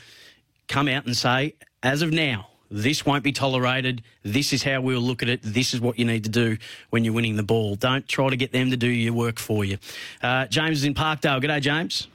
Come 0.67 0.88
out 0.88 1.06
and 1.06 1.17
say, 1.17 1.56
as 1.82 2.03
of 2.03 2.12
now, 2.12 2.49
this 2.69 3.06
won't 3.06 3.23
be 3.23 3.32
tolerated. 3.32 4.03
This 4.23 4.53
is 4.53 4.62
how 4.62 4.82
we'll 4.82 4.99
look 5.01 5.23
at 5.23 5.30
it. 5.30 5.39
This 5.41 5.73
is 5.73 5.82
what 5.82 5.97
you 5.97 6.06
need 6.06 6.25
to 6.25 6.30
do 6.30 6.58
when 6.89 7.03
you're 7.03 7.13
winning 7.13 7.36
the 7.36 7.43
ball. 7.43 7.75
Don't 7.75 8.08
try 8.08 8.30
to 8.30 8.36
get 8.36 8.51
them 8.51 8.69
to 8.71 8.77
do 8.77 8.88
your 8.88 9.13
work 9.13 9.39
for 9.39 9.65
you. 9.65 9.77
Uh, 10.21 10.45
James 10.47 10.80
is 10.80 10.84
in 10.84 10.93
Parkdale. 10.93 11.41
G'day, 11.41 11.62
James. 11.62 12.08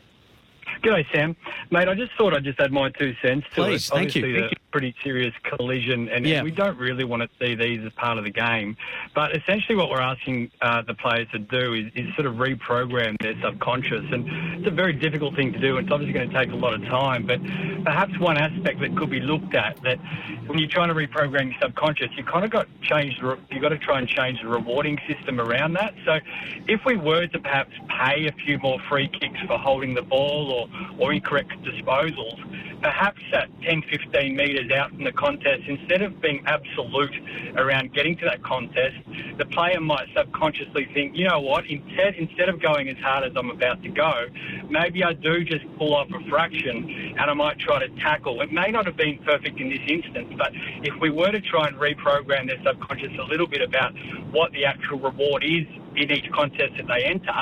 G'day, 0.85 1.05
Sam. 1.13 1.37
Mate, 1.71 1.89
I 1.89 1.95
just 1.95 2.13
thought 2.19 2.35
I'd 2.35 2.45
just 2.45 2.61
add 2.61 2.71
my 2.71 2.91
two 2.91 3.15
cents 3.23 3.47
to 3.55 3.65
Please, 3.65 3.89
it. 3.89 3.93
thank 3.95 4.09
Obviously, 4.09 4.31
you. 4.35 4.51
Pretty 4.73 4.95
serious 5.05 5.35
collision, 5.45 6.09
and, 6.09 6.27
Yeah. 6.27 6.43
we 6.43 6.51
don't 6.51 6.79
really 6.79 7.05
want 7.05 7.23
to 7.23 7.29
see 7.39 7.55
these 7.55 7.85
as 7.85 7.93
part 7.93 8.19
of 8.19 8.25
the 8.25 8.31
game. 8.31 8.77
But 9.15 9.37
essentially, 9.37 9.77
what 9.77 9.91
we're 9.91 10.01
asking 10.01 10.51
uh, 10.63 10.83
the 10.83 10.95
players 10.95 11.29
to 11.33 11.39
do 11.39 11.75
is, 11.75 11.93
is 11.95 12.13
sort 12.15 12.27
of 12.27 12.35
reprogram 12.35 13.17
their 13.21 13.35
subconscious, 13.43 14.05
and 14.11 14.27
it's 14.59 14.67
a 14.67 14.71
very 14.71 14.95
difficult 14.95 15.37
thing 15.37 15.53
to 15.53 15.59
do. 15.59 15.77
And 15.77 15.87
it's 15.87 15.93
obviously 15.93 16.15
going 16.15 16.31
to 16.31 16.35
take 16.35 16.51
a 16.53 16.57
lot 16.57 16.75
of 16.75 16.83
time, 16.87 17.27
but 17.27 17.41
perhaps 17.85 18.19
one 18.19 18.39
aspect 18.39 18.81
that 18.81 18.97
could 18.97 19.11
be 19.11 19.21
looked 19.21 19.55
at 19.55 19.81
that 19.83 19.99
when 20.47 20.59
you're 20.59 20.69
trying 20.69 20.89
to 20.89 20.95
reprogram 20.95 21.53
your 21.53 21.61
subconscious, 21.61 22.09
you 22.17 22.25
kind 22.25 22.45
of 22.45 22.51
got 22.51 22.67
change. 22.83 23.19
You 23.51 23.61
got 23.61 23.69
to 23.71 23.79
try 23.79 23.99
and 23.99 24.09
change 24.09 24.41
the 24.43 24.49
rewarding 24.49 24.99
system 25.07 25.41
around 25.41 25.75
that. 25.75 25.95
So, 26.05 26.19
if 26.67 26.81
we 26.87 26.97
were 26.97 27.27
to 27.27 27.39
perhaps 27.39 27.73
pay 27.89 28.27
a 28.27 28.33
few 28.33 28.59
more 28.59 28.79
free 28.89 29.09
kicks 29.09 29.39
for 29.47 29.59
holding 29.59 29.95
the 29.95 30.03
ball 30.03 30.51
or 30.51 30.69
or 30.99 31.13
incorrect 31.13 31.53
disposals, 31.63 32.39
perhaps 32.83 33.21
at 33.33 33.49
10, 33.63 33.83
15 33.83 34.37
out 34.71 34.91
from 34.91 35.05
the 35.05 35.13
contest, 35.13 35.63
instead 35.67 36.03
of 36.03 36.21
being 36.21 36.43
absolute 36.47 37.15
around 37.57 37.93
getting 37.93 38.17
to 38.19 38.25
that 38.27 38.43
contest, 38.43 38.97
the 39.39 39.45
player 39.47 39.81
might 39.81 40.07
subconsciously 40.15 40.89
think, 40.95 41.17
you 41.17 41.27
know 41.27 41.41
what, 41.41 41.67
instead, 41.67 42.15
instead 42.15 42.49
of 42.49 42.61
going 42.61 42.89
as 42.89 42.97
hard 42.99 43.25
as 43.25 43.33
I'm 43.37 43.51
about 43.51 43.83
to 43.83 43.89
go, 43.89 44.27
maybe 44.69 45.03
I 45.03 45.13
do 45.15 45.45
just 45.45 45.65
pull 45.79 45.95
off 45.95 46.09
a 46.13 46.29
fraction 46.29 47.15
and 47.19 47.31
I 47.31 47.35
might 47.35 47.59
try 47.59 47.87
to 47.87 47.89
tackle. 48.01 48.41
It 48.41 48.53
may 48.53 48.71
not 48.71 48.87
have 48.87 48.97
been 48.97 49.19
perfect 49.25 49.59
in 49.59 49.71
this 49.71 49.83
instance, 49.87 50.33
but 50.37 50.53
if 50.83 50.95
we 51.01 51.11
were 51.11 51.31
to 51.31 51.41
try 51.41 51.67
and 51.67 51.77
reprogram 51.77 52.47
their 52.47 52.63
subconscious 52.65 53.13
a 53.19 53.25
little 53.25 53.47
bit 53.47 53.63
about 53.63 53.93
what 54.31 54.53
the 54.53 54.65
actual 54.65 54.99
reward 54.99 55.45
is 55.45 55.67
in 55.97 56.11
each 56.11 56.31
contest 56.33 56.73
that 56.77 56.87
they 56.87 57.05
enter, 57.05 57.33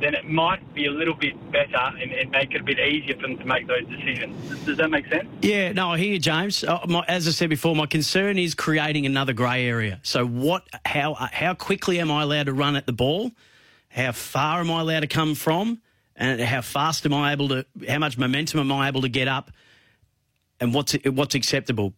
then 0.00 0.14
it 0.14 0.28
might 0.28 0.74
be 0.74 0.86
a 0.86 0.90
little 0.90 1.14
bit 1.14 1.34
better 1.50 1.76
and, 2.00 2.12
and 2.12 2.30
make 2.30 2.52
it 2.54 2.60
a 2.60 2.64
bit 2.64 2.78
easier 2.78 3.14
for 3.16 3.22
them 3.22 3.38
to 3.38 3.44
make 3.44 3.66
those 3.66 3.84
decisions. 3.86 4.64
Does 4.64 4.76
that 4.76 4.90
make 4.90 5.06
sense? 5.08 5.28
Yeah, 5.42 5.72
no, 5.72 5.92
I 5.92 5.98
hear 5.98 6.12
you, 6.14 6.18
James. 6.18 6.62
Uh, 6.64 6.80
my, 6.88 7.04
as 7.08 7.26
I 7.26 7.30
said 7.30 7.48
before, 7.50 7.74
my 7.74 7.86
concern 7.86 8.38
is 8.38 8.54
creating 8.54 9.06
another 9.06 9.32
grey 9.32 9.66
area. 9.66 10.00
So, 10.02 10.26
what? 10.26 10.64
How? 10.84 11.14
uh, 11.14 11.28
How 11.32 11.54
quickly 11.54 11.98
am 12.00 12.10
I 12.10 12.22
allowed 12.22 12.46
to 12.46 12.52
run 12.52 12.76
at 12.76 12.86
the 12.86 12.92
ball? 12.92 13.30
How 13.88 14.12
far 14.12 14.60
am 14.60 14.70
I 14.70 14.80
allowed 14.80 15.00
to 15.00 15.06
come 15.06 15.34
from? 15.34 15.80
And 16.14 16.40
how 16.40 16.62
fast 16.62 17.04
am 17.04 17.12
I 17.14 17.32
able 17.32 17.48
to? 17.48 17.66
How 17.88 17.98
much 17.98 18.16
momentum 18.18 18.60
am 18.60 18.72
I 18.72 18.88
able 18.88 19.02
to 19.02 19.08
get 19.08 19.28
up? 19.28 19.50
And 20.60 20.72
what's 20.72 20.94
what's 21.04 21.34
acceptable? 21.34 21.92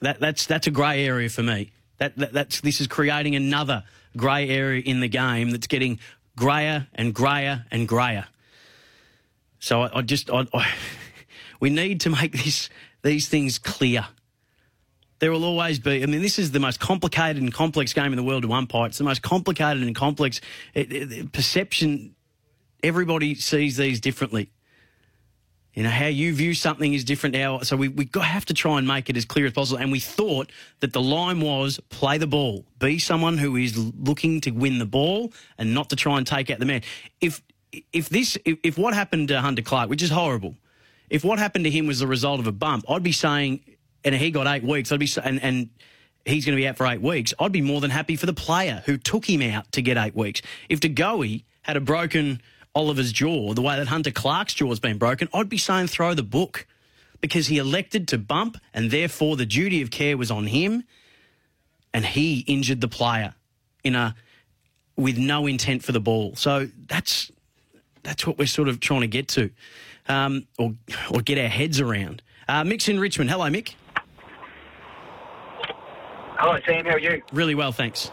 That 0.00 0.20
that's 0.20 0.46
that's 0.46 0.66
a 0.66 0.70
grey 0.70 1.04
area 1.04 1.28
for 1.28 1.42
me. 1.42 1.72
That, 1.98 2.16
that 2.16 2.32
that's 2.32 2.60
this 2.62 2.80
is 2.80 2.86
creating 2.86 3.36
another 3.36 3.84
grey 4.16 4.48
area 4.48 4.82
in 4.82 5.00
the 5.00 5.08
game 5.08 5.50
that's 5.50 5.66
getting 5.66 5.98
greyer 6.40 6.88
and 6.94 7.14
grayer 7.14 7.66
and 7.70 7.86
grayer. 7.86 8.26
So 9.60 9.82
I, 9.82 9.98
I 9.98 10.02
just 10.02 10.30
I, 10.30 10.46
I, 10.52 10.72
we 11.60 11.70
need 11.70 12.00
to 12.00 12.10
make 12.10 12.32
this 12.32 12.68
these 13.02 13.28
things 13.28 13.58
clear. 13.58 14.06
There 15.20 15.30
will 15.30 15.44
always 15.44 15.78
be. 15.78 16.02
I 16.02 16.06
mean, 16.06 16.22
this 16.22 16.38
is 16.38 16.50
the 16.52 16.60
most 16.60 16.80
complicated 16.80 17.42
and 17.42 17.52
complex 17.52 17.92
game 17.92 18.10
in 18.10 18.16
the 18.16 18.22
world 18.22 18.42
to 18.44 18.52
umpire. 18.52 18.86
It's 18.86 18.96
the 18.96 19.04
most 19.04 19.20
complicated 19.20 19.82
and 19.82 19.94
complex 19.94 20.40
it, 20.74 20.90
it, 20.90 21.32
perception. 21.32 22.16
Everybody 22.82 23.34
sees 23.34 23.76
these 23.76 24.00
differently. 24.00 24.50
You 25.74 25.84
know 25.84 25.90
how 25.90 26.06
you 26.06 26.34
view 26.34 26.52
something 26.54 26.94
is 26.94 27.04
different 27.04 27.34
now. 27.34 27.60
So 27.60 27.76
we 27.76 27.88
we 27.88 28.08
have 28.20 28.44
to 28.46 28.54
try 28.54 28.78
and 28.78 28.86
make 28.86 29.08
it 29.08 29.16
as 29.16 29.24
clear 29.24 29.46
as 29.46 29.52
possible. 29.52 29.78
And 29.78 29.92
we 29.92 30.00
thought 30.00 30.50
that 30.80 30.92
the 30.92 31.00
line 31.00 31.40
was 31.40 31.78
play 31.90 32.18
the 32.18 32.26
ball, 32.26 32.64
be 32.78 32.98
someone 32.98 33.38
who 33.38 33.56
is 33.56 33.76
looking 33.78 34.40
to 34.42 34.50
win 34.50 34.78
the 34.78 34.86
ball 34.86 35.32
and 35.58 35.72
not 35.72 35.90
to 35.90 35.96
try 35.96 36.18
and 36.18 36.26
take 36.26 36.50
out 36.50 36.58
the 36.58 36.66
man. 36.66 36.82
If 37.20 37.40
if 37.92 38.08
this 38.08 38.36
if, 38.44 38.58
if 38.64 38.78
what 38.78 38.94
happened 38.94 39.28
to 39.28 39.40
Hunter 39.40 39.62
Clark, 39.62 39.90
which 39.90 40.02
is 40.02 40.10
horrible, 40.10 40.56
if 41.08 41.24
what 41.24 41.38
happened 41.38 41.64
to 41.66 41.70
him 41.70 41.86
was 41.86 42.00
the 42.00 42.06
result 42.06 42.40
of 42.40 42.48
a 42.48 42.52
bump, 42.52 42.84
I'd 42.88 43.04
be 43.04 43.12
saying, 43.12 43.60
and 44.04 44.14
he 44.14 44.32
got 44.32 44.48
eight 44.48 44.64
weeks. 44.64 44.90
I'd 44.90 44.98
be 45.00 45.08
and 45.22 45.40
and 45.40 45.68
he's 46.24 46.44
going 46.44 46.56
to 46.56 46.60
be 46.60 46.66
out 46.66 46.76
for 46.76 46.86
eight 46.86 47.00
weeks. 47.00 47.32
I'd 47.38 47.52
be 47.52 47.60
more 47.60 47.80
than 47.80 47.90
happy 47.90 48.16
for 48.16 48.26
the 48.26 48.34
player 48.34 48.82
who 48.86 48.96
took 48.96 49.28
him 49.28 49.40
out 49.40 49.70
to 49.72 49.82
get 49.82 49.96
eight 49.96 50.16
weeks. 50.16 50.42
If 50.68 50.80
De 50.80 50.88
Goey 50.88 51.44
had 51.62 51.76
a 51.76 51.80
broken 51.80 52.40
Oliver's 52.74 53.12
jaw, 53.12 53.52
the 53.54 53.62
way 53.62 53.76
that 53.76 53.88
Hunter 53.88 54.10
Clark's 54.10 54.54
jaw 54.54 54.68
has 54.68 54.80
been 54.80 54.98
broken, 54.98 55.28
I'd 55.34 55.48
be 55.48 55.58
saying 55.58 55.88
throw 55.88 56.14
the 56.14 56.22
book 56.22 56.66
because 57.20 57.48
he 57.48 57.58
elected 57.58 58.08
to 58.08 58.18
bump 58.18 58.56
and 58.72 58.90
therefore 58.90 59.36
the 59.36 59.46
duty 59.46 59.82
of 59.82 59.90
care 59.90 60.16
was 60.16 60.30
on 60.30 60.46
him 60.46 60.84
and 61.92 62.04
he 62.04 62.40
injured 62.40 62.80
the 62.80 62.88
player 62.88 63.34
in 63.84 63.94
a 63.94 64.14
with 64.96 65.16
no 65.16 65.46
intent 65.46 65.82
for 65.82 65.92
the 65.92 66.00
ball. 66.00 66.36
So 66.36 66.68
that's 66.86 67.30
that's 68.02 68.26
what 68.26 68.38
we're 68.38 68.46
sort 68.46 68.68
of 68.68 68.80
trying 68.80 69.00
to 69.02 69.06
get 69.06 69.28
to, 69.28 69.50
um, 70.08 70.46
or 70.58 70.74
or 71.10 71.20
get 71.22 71.38
our 71.38 71.48
heads 71.48 71.80
around. 71.80 72.22
Uh, 72.48 72.64
Mick's 72.64 72.88
in 72.88 73.00
Richmond. 73.00 73.30
Hello, 73.30 73.46
Mick. 73.46 73.74
Hello, 76.38 76.58
Sam. 76.66 76.84
How 76.84 76.92
are 76.92 76.98
you? 76.98 77.22
Really 77.32 77.54
well, 77.54 77.72
thanks. 77.72 78.10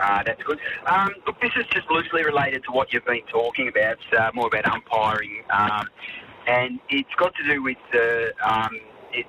Ah, 0.00 0.22
that's 0.24 0.42
good. 0.42 0.58
Um, 0.86 1.10
look, 1.26 1.40
this 1.40 1.52
is 1.56 1.66
just 1.72 1.90
loosely 1.90 2.24
related 2.24 2.64
to 2.64 2.72
what 2.72 2.92
you've 2.92 3.04
been 3.04 3.26
talking 3.30 3.68
about. 3.68 3.98
Uh, 4.16 4.30
more 4.34 4.46
about 4.46 4.66
umpiring, 4.66 5.42
um, 5.50 5.88
and 6.46 6.80
it's 6.88 7.14
got 7.16 7.34
to 7.34 7.44
do 7.44 7.62
with 7.62 7.78
the 7.92 8.32
um, 8.44 8.70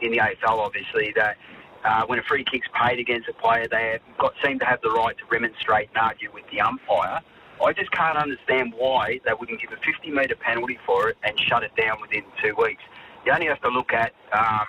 in 0.01 0.11
the 0.11 0.17
AFL, 0.17 0.59
obviously 0.59 1.13
that. 1.15 1.37
Uh, 1.81 2.03
when 2.07 2.19
a 2.19 2.23
free 2.23 2.43
kick's 2.43 2.67
paid 2.73 2.99
against 2.99 3.29
a 3.29 3.33
player, 3.35 3.65
they 3.71 3.91
have 3.93 4.17
got, 4.17 4.33
seem 4.43 4.59
to 4.59 4.65
have 4.65 4.81
the 4.81 4.89
right 4.89 5.17
to 5.17 5.23
remonstrate 5.31 5.87
and 5.95 5.97
argue 5.97 6.29
with 6.33 6.43
the 6.51 6.59
umpire. 6.59 7.21
I 7.63 7.71
just 7.71 7.89
can't 7.91 8.17
understand 8.17 8.73
why 8.75 9.21
they 9.25 9.31
wouldn't 9.39 9.61
give 9.61 9.71
a 9.71 9.77
50 9.77 10.11
metre 10.11 10.35
penalty 10.35 10.77
for 10.85 11.09
it 11.09 11.17
and 11.23 11.39
shut 11.39 11.63
it 11.63 11.71
down 11.77 12.01
within 12.01 12.23
two 12.43 12.53
weeks. 12.57 12.83
You 13.25 13.31
only 13.31 13.47
have 13.47 13.61
to 13.61 13.69
look 13.69 13.93
at 13.93 14.13
um, 14.33 14.65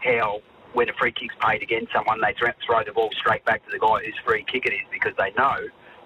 how 0.00 0.40
when 0.74 0.88
a 0.88 0.92
free 0.94 1.12
kick's 1.12 1.34
paid 1.40 1.62
against 1.62 1.92
someone, 1.92 2.20
they 2.20 2.34
throw 2.38 2.84
the 2.84 2.92
ball 2.92 3.10
straight 3.18 3.44
back 3.44 3.64
to 3.64 3.70
the 3.70 3.78
guy 3.78 4.04
whose 4.04 4.18
free 4.24 4.44
kick 4.50 4.66
it 4.66 4.74
is 4.74 4.86
because 4.92 5.12
they 5.16 5.32
know 5.38 5.56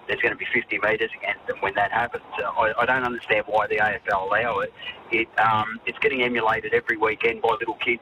there's 0.07 0.21
going 0.21 0.33
to 0.33 0.37
be 0.37 0.47
50 0.53 0.79
metres 0.79 1.11
against 1.17 1.45
them 1.47 1.57
when 1.59 1.75
that 1.75 1.91
happens. 1.91 2.23
I, 2.37 2.73
I 2.79 2.85
don't 2.85 3.03
understand 3.03 3.43
why 3.47 3.67
the 3.67 3.77
AFL 3.77 4.27
allow 4.27 4.59
it. 4.59 4.73
It 5.11 5.27
um, 5.39 5.79
it's 5.85 5.97
getting 5.99 6.23
emulated 6.23 6.73
every 6.73 6.97
weekend 6.97 7.41
by 7.41 7.49
little 7.59 7.75
kids. 7.75 8.01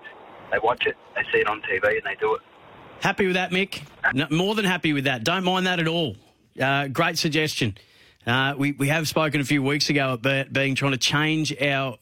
They 0.51 0.59
watch 0.59 0.85
it, 0.85 0.95
they 1.15 1.23
see 1.31 1.39
it 1.39 1.47
on 1.47 1.61
TV, 1.61 1.83
and 1.83 2.03
they 2.05 2.15
do 2.19 2.35
it. 2.35 2.41
Happy 3.01 3.27
with 3.27 3.35
that, 3.35 3.51
Mick? 3.51 3.81
No, 4.13 4.27
more 4.31 4.55
than 4.55 4.65
happy 4.65 4.93
with 4.93 5.03
that. 5.03 5.23
Don't 5.23 5.43
mind 5.43 5.67
that 5.67 5.79
at 5.79 5.87
all. 5.87 6.15
Uh, 6.59 6.87
great 6.87 7.17
suggestion. 7.17 7.77
Uh, 8.25 8.55
we 8.57 8.71
we 8.73 8.87
have 8.87 9.07
spoken 9.07 9.41
a 9.41 9.45
few 9.45 9.61
weeks 9.61 9.89
ago 9.89 10.13
about 10.13 10.51
being 10.51 10.75
trying 10.75 10.91
to 10.93 10.97
change 10.97 11.55
our 11.61 11.97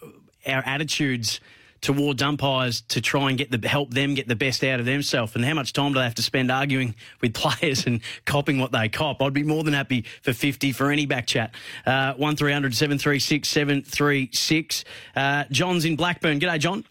our 0.48 0.64
attitudes 0.66 1.40
towards 1.86 2.24
umpires 2.24 2.82
to 2.82 3.00
try 3.00 3.30
and 3.30 3.38
get 3.38 3.52
the 3.52 3.68
help 3.68 3.94
them 3.94 4.16
get 4.16 4.28
the 4.28 4.36
best 4.36 4.64
out 4.64 4.80
of 4.80 4.88
themselves. 4.88 5.36
And 5.36 5.46
how 5.46 5.54
much 5.54 5.72
time 5.72 5.94
do 5.94 6.00
they 6.00 6.04
have 6.04 6.16
to 6.16 6.24
spend 6.24 6.52
arguing 6.52 6.96
with 7.22 7.36
players 7.36 7.86
and 7.86 8.02
copping 8.26 8.58
what 8.58 8.72
they 8.72 8.90
cop? 8.90 9.22
I'd 9.22 9.34
be 9.34 9.44
more 9.44 9.64
than 9.64 9.76
happy 9.76 10.04
for 10.24 10.34
50 10.34 10.72
for 10.72 10.90
any 10.90 11.06
back 11.06 11.28
chat. 11.28 11.54
Uh, 11.86 12.14
1300 12.16 12.74
736 12.74 13.48
736. 13.48 14.84
Uh, 15.16 15.44
John's 15.52 15.86
in 15.86 15.96
Blackburn. 15.96 16.40
G'day, 16.40 16.60
John. 16.60 16.84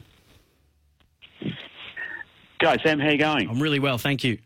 G'day, 2.61 2.83
Sam. 2.85 3.01
How 3.01 3.11
you 3.11 3.19
going? 3.19 3.49
I'm 3.49 3.61
really 3.61 3.81
well, 3.81 3.99
thank 3.99 4.23
you. 4.23 4.39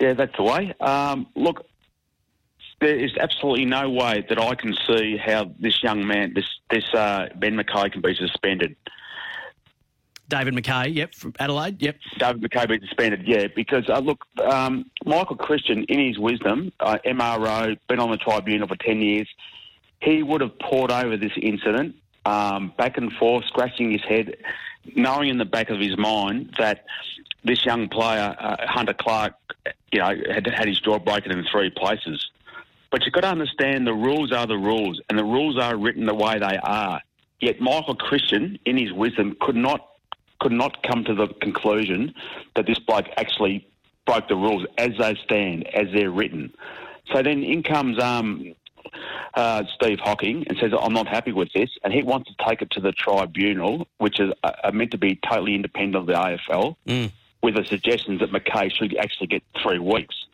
Yeah, 0.00 0.14
that's 0.14 0.34
the 0.36 0.42
way. 0.42 0.74
Um, 0.80 1.26
look, 1.34 1.66
there 2.80 2.96
is 2.96 3.12
absolutely 3.18 3.64
no 3.64 3.88
way 3.90 4.24
that 4.28 4.38
I 4.38 4.54
can 4.54 4.74
see 4.86 5.16
how 5.16 5.50
this 5.58 5.82
young 5.82 6.06
man, 6.06 6.34
this 6.34 6.48
this 6.70 6.84
uh, 6.94 7.28
Ben 7.36 7.56
McKay, 7.56 7.90
can 7.90 8.02
be 8.02 8.14
suspended. 8.14 8.76
David 10.28 10.54
Mackay, 10.54 10.88
yep, 10.88 11.14
from 11.14 11.32
Adelaide, 11.38 11.80
yep. 11.80 11.96
David 12.18 12.42
Mackay 12.42 12.66
be 12.66 12.80
suspended, 12.80 13.28
yeah, 13.28 13.46
because 13.54 13.88
uh, 13.88 14.00
look, 14.00 14.24
um, 14.44 14.90
Michael 15.04 15.36
Christian, 15.36 15.84
in 15.84 16.04
his 16.04 16.18
wisdom, 16.18 16.72
uh, 16.80 16.98
MRO, 17.06 17.78
been 17.88 18.00
on 18.00 18.10
the 18.10 18.16
tribunal 18.16 18.66
for 18.66 18.76
ten 18.76 19.00
years, 19.00 19.28
he 20.00 20.22
would 20.22 20.40
have 20.40 20.58
pored 20.58 20.90
over 20.90 21.16
this 21.16 21.32
incident, 21.40 21.94
um, 22.24 22.72
back 22.76 22.98
and 22.98 23.12
forth, 23.12 23.44
scratching 23.46 23.92
his 23.92 24.02
head, 24.02 24.36
knowing 24.96 25.28
in 25.28 25.38
the 25.38 25.44
back 25.44 25.70
of 25.70 25.78
his 25.78 25.96
mind 25.96 26.54
that 26.58 26.84
this 27.44 27.64
young 27.64 27.88
player, 27.88 28.34
uh, 28.38 28.66
Hunter 28.66 28.94
Clark, 28.94 29.34
you 29.92 30.00
know, 30.00 30.12
had 30.28 30.46
had 30.46 30.66
his 30.66 30.80
jaw 30.80 30.98
broken 30.98 31.30
in 31.30 31.44
three 31.44 31.70
places. 31.70 32.30
But 32.90 33.04
you've 33.04 33.12
got 33.14 33.22
to 33.22 33.28
understand 33.28 33.86
the 33.86 33.94
rules 33.94 34.32
are 34.32 34.46
the 34.46 34.56
rules, 34.56 35.00
and 35.08 35.18
the 35.18 35.24
rules 35.24 35.58
are 35.58 35.76
written 35.76 36.06
the 36.06 36.14
way 36.14 36.38
they 36.38 36.58
are. 36.62 37.00
Yet 37.40 37.60
Michael 37.60 37.96
Christian, 37.96 38.58
in 38.64 38.76
his 38.76 38.92
wisdom, 38.92 39.36
could 39.40 39.56
not 39.56 39.88
could 40.38 40.52
not 40.52 40.82
come 40.82 41.02
to 41.04 41.14
the 41.14 41.28
conclusion 41.40 42.14
that 42.54 42.66
this 42.66 42.78
bloke 42.78 43.06
actually 43.16 43.66
broke 44.06 44.28
the 44.28 44.36
rules 44.36 44.66
as 44.76 44.90
they 44.98 45.14
stand, 45.24 45.66
as 45.68 45.86
they're 45.94 46.10
written. 46.10 46.52
So 47.12 47.22
then 47.22 47.42
in 47.42 47.62
comes 47.62 47.98
um, 48.02 48.54
uh, 49.34 49.64
Steve 49.74 49.98
Hocking 49.98 50.44
and 50.46 50.58
says, 50.58 50.72
I'm 50.78 50.92
not 50.92 51.08
happy 51.08 51.32
with 51.32 51.52
this, 51.54 51.70
and 51.82 51.92
he 51.92 52.02
wants 52.02 52.30
to 52.30 52.44
take 52.46 52.62
it 52.62 52.70
to 52.72 52.80
the 52.80 52.92
tribunal, 52.92 53.86
which 53.98 54.20
is 54.20 54.32
uh, 54.44 54.70
meant 54.72 54.90
to 54.92 54.98
be 54.98 55.18
totally 55.28 55.54
independent 55.54 55.96
of 55.96 56.06
the 56.06 56.12
AFL, 56.14 56.76
Mm. 56.86 57.10
with 57.42 57.56
the 57.56 57.64
suggestions 57.64 58.20
that 58.20 58.32
Mackay 58.32 58.68
should 58.70 58.96
actually 58.96 59.28
get 59.28 59.42
three 59.62 59.78
weeks. 59.78 60.25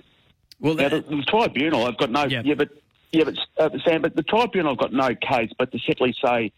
Well, 0.62 0.75
now, 0.75 0.88
the, 0.88 1.01
the 1.03 1.22
tribunal, 1.25 1.87
I've 1.87 1.98
got 1.98 2.11
no, 2.11 2.25
yeah, 2.44 2.55
but 2.55 2.70
yeah, 3.11 3.25
but 3.25 3.37
uh, 3.59 3.79
Sam, 3.85 4.01
but 4.01 4.16
the 4.16 4.22
tribunal 4.22 4.70
have 4.72 4.79
got 4.79 4.92
no 4.92 5.14
case, 5.14 5.51
but 5.59 5.70
to 5.72 5.79
simply 5.81 6.14
say 6.25 6.53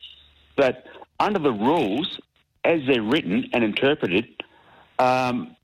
that 0.56 0.84
under 1.18 1.38
the 1.40 1.52
rules, 1.52 2.20
as 2.64 2.80
they're 2.86 3.02
written 3.02 3.48
and 3.52 3.64
interpreted, 3.64 4.26
um, 4.98 5.56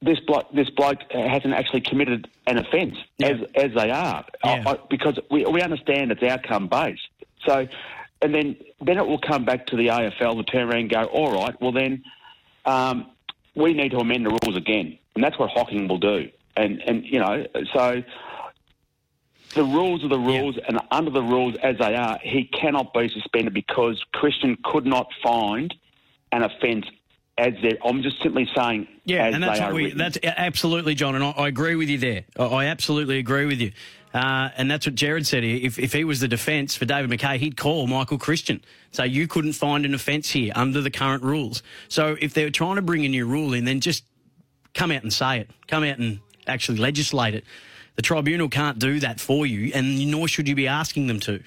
this 0.00 0.18
bloke, 0.20 0.50
this 0.52 0.70
bloke 0.70 1.00
hasn't 1.12 1.54
actually 1.54 1.80
committed 1.82 2.28
an 2.46 2.58
offence 2.58 2.96
as 3.22 3.40
as 3.54 3.72
they 3.74 3.90
are, 3.90 4.24
I- 4.44 4.48
I- 4.66 4.78
because 4.88 5.18
we 5.30 5.44
we 5.44 5.60
understand 5.60 6.10
it's 6.12 6.22
outcome 6.22 6.68
based. 6.68 7.02
So, 7.46 7.66
and 8.22 8.34
then 8.34 8.56
then 8.80 8.98
it 8.98 9.06
will 9.06 9.18
come 9.20 9.44
back 9.44 9.66
to 9.66 9.76
the 9.76 9.88
AFL 9.88 10.36
to 10.36 10.44
turn 10.44 10.68
around 10.68 10.80
and 10.82 10.90
go, 10.90 11.04
all 11.04 11.32
right, 11.32 11.60
well 11.60 11.72
then, 11.72 12.02
um, 12.64 13.06
we 13.54 13.74
need 13.74 13.90
to 13.90 13.98
amend 13.98 14.24
the 14.26 14.30
rules 14.44 14.56
again, 14.56 14.98
and 15.14 15.22
that's 15.22 15.38
what 15.38 15.50
Hocking 15.50 15.88
will 15.88 15.98
do. 15.98 16.30
And 16.56 16.80
and 16.82 17.04
you 17.04 17.18
know, 17.18 17.46
so 17.72 18.02
the 19.54 19.64
rules 19.64 20.04
are 20.04 20.08
the 20.08 20.18
rules, 20.18 20.56
and 20.66 20.80
under 20.90 21.10
the 21.10 21.22
rules 21.22 21.54
as 21.62 21.78
they 21.78 21.94
are, 21.94 22.18
he 22.22 22.44
cannot 22.44 22.92
be 22.94 23.08
suspended 23.08 23.54
because 23.54 24.02
Christian 24.12 24.56
could 24.64 24.86
not 24.86 25.08
find 25.22 25.74
an 26.32 26.42
offence 26.42 26.86
as 27.38 27.54
they 27.62 27.78
I'm 27.84 28.02
just 28.02 28.22
simply 28.22 28.48
saying 28.54 28.86
Yeah, 29.04 29.26
and 29.26 29.42
that's 29.42 29.58
they 29.58 29.64
what 29.64 29.74
we, 29.74 29.84
written. 29.84 29.98
that's 29.98 30.18
absolutely, 30.22 30.94
John, 30.94 31.14
and 31.14 31.24
I, 31.24 31.30
I 31.30 31.48
agree 31.48 31.76
with 31.76 31.88
you 31.88 31.98
there. 31.98 32.24
I, 32.38 32.44
I 32.44 32.64
absolutely 32.66 33.18
agree 33.18 33.46
with 33.46 33.60
you. 33.60 33.72
Uh, 34.14 34.50
and 34.58 34.70
that's 34.70 34.84
what 34.86 34.94
Gerard 34.94 35.26
said. 35.26 35.42
If, 35.42 35.78
if 35.78 35.94
he 35.94 36.04
was 36.04 36.20
the 36.20 36.28
defence 36.28 36.76
for 36.76 36.84
David 36.84 37.08
Mackay, 37.08 37.38
he'd 37.38 37.56
call 37.56 37.86
Michael 37.86 38.18
Christian. 38.18 38.62
So 38.90 39.04
you 39.04 39.26
couldn't 39.26 39.54
find 39.54 39.86
an 39.86 39.94
offence 39.94 40.30
here 40.30 40.52
under 40.54 40.82
the 40.82 40.90
current 40.90 41.22
rules. 41.22 41.62
So 41.88 42.16
if 42.20 42.34
they're 42.34 42.50
trying 42.50 42.76
to 42.76 42.82
bring 42.82 43.06
a 43.06 43.08
new 43.08 43.24
rule 43.26 43.54
in, 43.54 43.64
then 43.64 43.80
just 43.80 44.04
come 44.74 44.90
out 44.90 45.02
and 45.02 45.10
say 45.12 45.40
it. 45.40 45.50
Come 45.66 45.82
out 45.84 45.98
and 45.98 46.20
actually 46.46 46.78
legislate 46.78 47.34
it. 47.34 47.44
The 47.96 48.02
tribunal 48.02 48.48
can't 48.48 48.78
do 48.78 49.00
that 49.00 49.20
for 49.20 49.46
you, 49.46 49.70
and 49.74 50.10
nor 50.10 50.28
should 50.28 50.48
you 50.48 50.54
be 50.54 50.66
asking 50.66 51.06
them 51.08 51.20
to. 51.20 51.42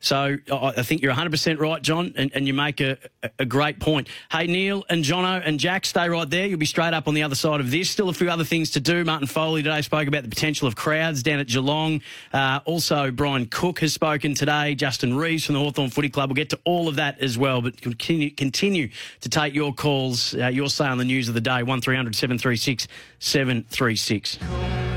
So 0.00 0.36
I 0.52 0.82
think 0.82 1.02
you're 1.02 1.12
100% 1.12 1.58
right, 1.58 1.82
John, 1.82 2.12
and, 2.16 2.30
and 2.32 2.46
you 2.46 2.54
make 2.54 2.80
a, 2.80 2.98
a 3.38 3.44
great 3.44 3.80
point. 3.80 4.08
Hey, 4.30 4.46
Neil 4.46 4.84
and 4.88 5.02
Jono 5.02 5.42
and 5.44 5.58
Jack, 5.58 5.84
stay 5.84 6.08
right 6.08 6.28
there. 6.28 6.46
You'll 6.46 6.58
be 6.58 6.66
straight 6.66 6.94
up 6.94 7.08
on 7.08 7.14
the 7.14 7.24
other 7.24 7.34
side 7.34 7.58
of 7.58 7.70
this. 7.72 7.90
Still 7.90 8.08
a 8.08 8.12
few 8.12 8.30
other 8.30 8.44
things 8.44 8.70
to 8.72 8.80
do. 8.80 9.04
Martin 9.04 9.26
Foley 9.26 9.62
today 9.62 9.82
spoke 9.82 10.06
about 10.06 10.22
the 10.22 10.28
potential 10.28 10.68
of 10.68 10.76
crowds 10.76 11.24
down 11.24 11.40
at 11.40 11.48
Geelong. 11.48 12.00
Uh, 12.32 12.60
also, 12.64 13.10
Brian 13.10 13.46
Cook 13.46 13.80
has 13.80 13.92
spoken 13.92 14.34
today. 14.34 14.76
Justin 14.76 15.16
Reeves 15.16 15.44
from 15.44 15.54
the 15.54 15.60
Hawthorn 15.60 15.90
Footy 15.90 16.10
Club. 16.10 16.30
We'll 16.30 16.36
get 16.36 16.50
to 16.50 16.60
all 16.64 16.86
of 16.88 16.96
that 16.96 17.18
as 17.20 17.36
well, 17.36 17.60
but 17.60 17.80
continue, 17.80 18.30
continue 18.30 18.90
to 19.20 19.28
take 19.28 19.52
your 19.52 19.74
calls, 19.74 20.34
uh, 20.34 20.46
your 20.46 20.68
say 20.68 20.86
on 20.86 20.98
the 20.98 21.04
news 21.04 21.28
of 21.28 21.34
the 21.34 21.40
day. 21.40 21.64
1300 21.64 22.14
736 22.14 22.86
736. 23.18 24.87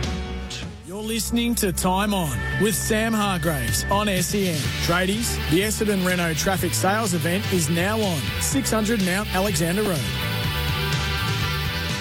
Listening 1.01 1.55
to 1.55 1.73
Time 1.73 2.13
On 2.13 2.37
with 2.61 2.75
Sam 2.75 3.11
Hargreaves 3.11 3.85
on 3.89 4.05
SEN. 4.05 4.55
Tradies, 4.85 5.35
the 5.49 5.61
Essendon 5.61 6.05
Renault 6.05 6.35
Trafic 6.35 6.75
sales 6.75 7.15
event 7.15 7.43
is 7.51 7.69
now 7.71 7.99
on 7.99 8.21
600 8.39 9.03
Mount 9.03 9.33
Alexander 9.33 9.81
Road. 9.81 9.99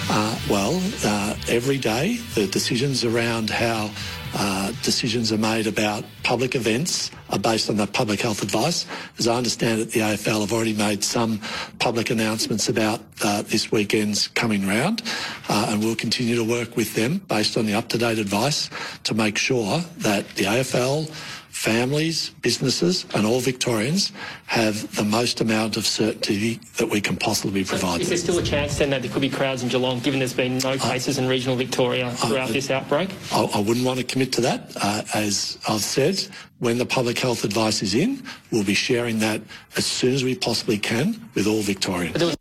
Uh, 0.07 0.39
well, 0.47 0.81
uh, 1.03 1.35
every 1.49 1.79
day 1.79 2.17
the 2.35 2.45
decisions 2.47 3.03
around 3.03 3.49
how 3.49 3.89
uh, 4.33 4.71
decisions 4.83 5.31
are 5.31 5.37
made 5.37 5.67
about 5.67 6.03
public 6.23 6.55
events 6.55 7.11
are 7.29 7.39
based 7.39 7.69
on 7.69 7.77
that 7.77 7.93
public 7.93 8.21
health 8.21 8.43
advice. 8.43 8.85
As 9.17 9.27
I 9.27 9.35
understand 9.35 9.81
it, 9.81 9.91
the 9.91 10.01
AFL 10.01 10.41
have 10.41 10.53
already 10.53 10.73
made 10.73 11.03
some 11.03 11.39
public 11.79 12.09
announcements 12.09 12.69
about 12.69 13.01
uh, 13.23 13.41
this 13.43 13.71
weekend's 13.71 14.27
coming 14.29 14.67
round, 14.67 15.01
uh, 15.49 15.67
and 15.69 15.83
we'll 15.83 15.95
continue 15.95 16.35
to 16.35 16.43
work 16.43 16.75
with 16.75 16.93
them 16.95 17.19
based 17.27 17.57
on 17.57 17.65
the 17.65 17.73
up-to-date 17.73 18.19
advice 18.19 18.69
to 19.03 19.13
make 19.13 19.37
sure 19.37 19.79
that 19.97 20.27
the 20.35 20.43
AFL 20.43 21.09
families, 21.51 22.29
businesses, 22.41 23.05
and 23.13 23.25
all 23.25 23.39
Victorians 23.39 24.11
have 24.47 24.95
the 24.95 25.03
most 25.03 25.41
amount 25.41 25.77
of 25.77 25.85
certainty 25.85 26.59
that 26.77 26.89
we 26.89 27.01
can 27.01 27.17
possibly 27.17 27.63
provide 27.63 28.01
Is 28.01 28.09
there 28.09 28.17
still 28.17 28.39
a 28.39 28.43
chance 28.43 28.77
then 28.77 28.89
that 28.89 29.01
there 29.01 29.11
could 29.11 29.21
be 29.21 29.29
crowds 29.29 29.61
in 29.61 29.69
Geelong, 29.69 29.99
given 29.99 30.19
there's 30.19 30.33
been 30.33 30.57
no 30.59 30.77
cases 30.77 31.17
in 31.17 31.27
regional 31.27 31.55
Victoria 31.55 32.09
throughout 32.11 32.49
this 32.49 32.71
outbreak? 32.71 33.09
I, 33.31 33.43
I 33.43 33.59
wouldn't 33.59 33.85
want 33.85 33.99
to 33.99 34.05
commit 34.05 34.31
to 34.33 34.41
that. 34.41 34.71
Uh, 34.81 35.03
as 35.13 35.59
I've 35.67 35.81
said, 35.81 36.25
when 36.59 36.77
the 36.77 36.85
public 36.85 37.19
health 37.19 37.43
advice 37.43 37.83
is 37.83 37.93
in, 37.95 38.23
we'll 38.51 38.63
be 38.63 38.73
sharing 38.73 39.19
that 39.19 39.41
as 39.75 39.85
soon 39.85 40.13
as 40.13 40.23
we 40.23 40.35
possibly 40.35 40.77
can 40.77 41.29
with 41.35 41.47
all 41.47 41.61
Victorians. 41.61 42.35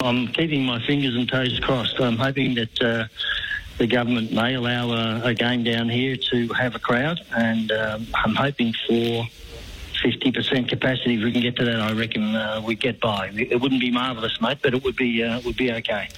I'm 0.00 0.28
keeping 0.28 0.64
my 0.64 0.84
fingers 0.86 1.16
and 1.16 1.28
toes 1.28 1.58
crossed. 1.60 2.00
I'm 2.00 2.16
hoping 2.16 2.54
that 2.54 2.82
uh, 2.82 3.06
the 3.78 3.86
government 3.86 4.32
may 4.32 4.54
allow 4.54 4.90
a, 4.90 5.28
a 5.28 5.34
game 5.34 5.64
down 5.64 5.88
here 5.88 6.16
to 6.16 6.48
have 6.48 6.74
a 6.74 6.78
crowd, 6.78 7.20
and 7.36 7.70
um, 7.72 8.06
I'm 8.14 8.34
hoping 8.34 8.74
for 8.86 9.26
50% 10.04 10.68
capacity. 10.68 11.14
If 11.14 11.24
we 11.24 11.32
can 11.32 11.42
get 11.42 11.56
to 11.56 11.64
that, 11.64 11.80
I 11.80 11.92
reckon 11.92 12.34
uh, 12.34 12.60
we'd 12.64 12.80
get 12.80 13.00
by. 13.00 13.30
It 13.34 13.60
wouldn't 13.60 13.80
be 13.80 13.90
marvellous, 13.90 14.40
mate, 14.40 14.58
but 14.62 14.74
it 14.74 14.82
would 14.84 14.96
be 14.96 15.22
uh, 15.22 15.40
would 15.40 15.56
be 15.56 15.72
okay. 15.72 16.08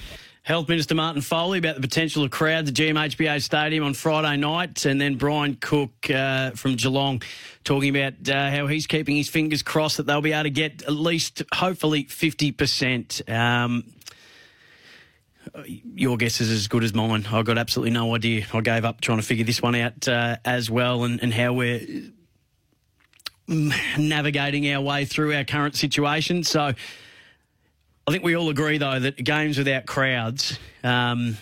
Health 0.43 0.67
Minister 0.67 0.95
Martin 0.95 1.21
Foley 1.21 1.59
about 1.59 1.75
the 1.75 1.81
potential 1.81 2.23
of 2.23 2.31
crowds 2.31 2.67
at 2.67 2.75
GMHBA 2.75 3.43
Stadium 3.43 3.83
on 3.83 3.93
Friday 3.93 4.37
night, 4.37 4.85
and 4.85 4.99
then 4.99 5.15
Brian 5.15 5.55
Cook 5.55 6.09
uh, 6.09 6.51
from 6.51 6.75
Geelong 6.75 7.21
talking 7.63 7.95
about 7.95 8.27
uh, 8.27 8.49
how 8.49 8.65
he's 8.65 8.87
keeping 8.87 9.15
his 9.15 9.29
fingers 9.29 9.61
crossed 9.61 9.97
that 9.97 10.07
they'll 10.07 10.19
be 10.19 10.33
able 10.33 10.43
to 10.43 10.49
get 10.49 10.81
at 10.81 10.93
least, 10.93 11.43
hopefully, 11.53 12.05
50%. 12.05 13.29
Um, 13.29 13.83
your 15.65 16.17
guess 16.17 16.41
is 16.41 16.49
as 16.49 16.67
good 16.67 16.83
as 16.83 16.93
mine. 16.93 17.25
I've 17.31 17.45
got 17.45 17.57
absolutely 17.57 17.91
no 17.91 18.15
idea. 18.15 18.45
I 18.53 18.61
gave 18.61 18.85
up 18.85 19.01
trying 19.01 19.19
to 19.19 19.23
figure 19.25 19.45
this 19.45 19.61
one 19.61 19.75
out 19.75 20.07
uh, 20.07 20.37
as 20.45 20.69
well 20.69 21.03
and, 21.03 21.21
and 21.21 21.33
how 21.33 21.53
we're 21.53 22.11
navigating 23.47 24.71
our 24.71 24.81
way 24.81 25.05
through 25.05 25.35
our 25.35 25.43
current 25.43 25.75
situation. 25.75 26.43
So 26.43 26.73
I 28.07 28.11
think 28.11 28.23
we 28.23 28.35
all 28.35 28.49
agree, 28.49 28.77
though, 28.77 28.99
that 28.99 29.17
games 29.17 29.57
without 29.57 29.85
crowds 29.85 30.57
um, 30.83 31.37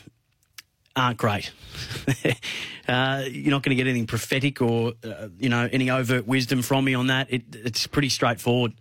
aren't 0.96 1.18
great. 1.18 1.52
uh, 2.88 3.24
you're 3.30 3.52
not 3.52 3.64
going 3.64 3.76
to 3.76 3.76
get 3.76 3.88
anything 3.88 4.08
prophetic 4.08 4.62
or, 4.62 4.94
uh, 5.04 5.28
you 5.38 5.50
know, 5.50 5.70
any 5.72 5.90
overt 5.90 6.28
wisdom 6.28 6.62
from 6.62 6.86
me 6.86 6.94
on 6.94 7.08
that. 7.08 7.32
It, 7.32 7.44
it's 7.54 7.88
pretty 7.88 8.10
straightforward. 8.10 8.74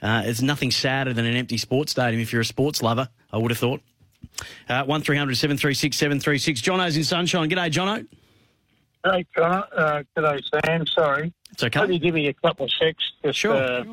Uh, 0.00 0.22
there's 0.22 0.42
nothing 0.42 0.70
sadder 0.70 1.12
than 1.12 1.26
an 1.26 1.34
empty 1.34 1.58
sports 1.58 1.92
stadium 1.92 2.22
if 2.22 2.32
you're 2.32 2.42
a 2.42 2.44
sports 2.44 2.82
lover, 2.82 3.08
I 3.32 3.38
would 3.38 3.50
have 3.50 3.58
thought. 3.58 3.80
Uh, 4.68 4.84
1300 4.84 5.34
736 5.36 5.96
736. 5.96 6.60
Jono's 6.60 6.96
in 6.96 7.04
Sunshine. 7.04 7.48
G'day, 7.48 7.70
Jono. 7.70 8.06
Hey, 9.04 9.24
Connor. 9.34 9.64
Uh, 9.76 10.02
g'day, 10.16 10.40
Sam. 10.64 10.86
Sorry. 10.86 11.32
It's 11.50 11.62
okay. 11.62 11.80
Can 11.80 11.92
you 11.92 11.98
give 11.98 12.14
me 12.14 12.28
a 12.28 12.34
couple 12.34 12.66
of 12.66 12.72
secs? 12.72 13.12
Just, 13.24 13.38
Sure. 13.38 13.54
Uh, 13.56 13.84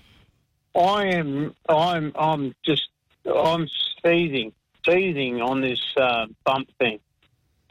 I 0.77 1.05
am. 1.07 1.55
I'm. 1.69 2.11
I'm 2.15 2.53
just. 2.65 2.89
I'm 3.25 3.67
seething, 4.05 4.51
seething 4.85 5.41
on 5.41 5.61
this 5.61 5.81
uh, 5.97 6.27
bump 6.43 6.69
thing. 6.77 6.99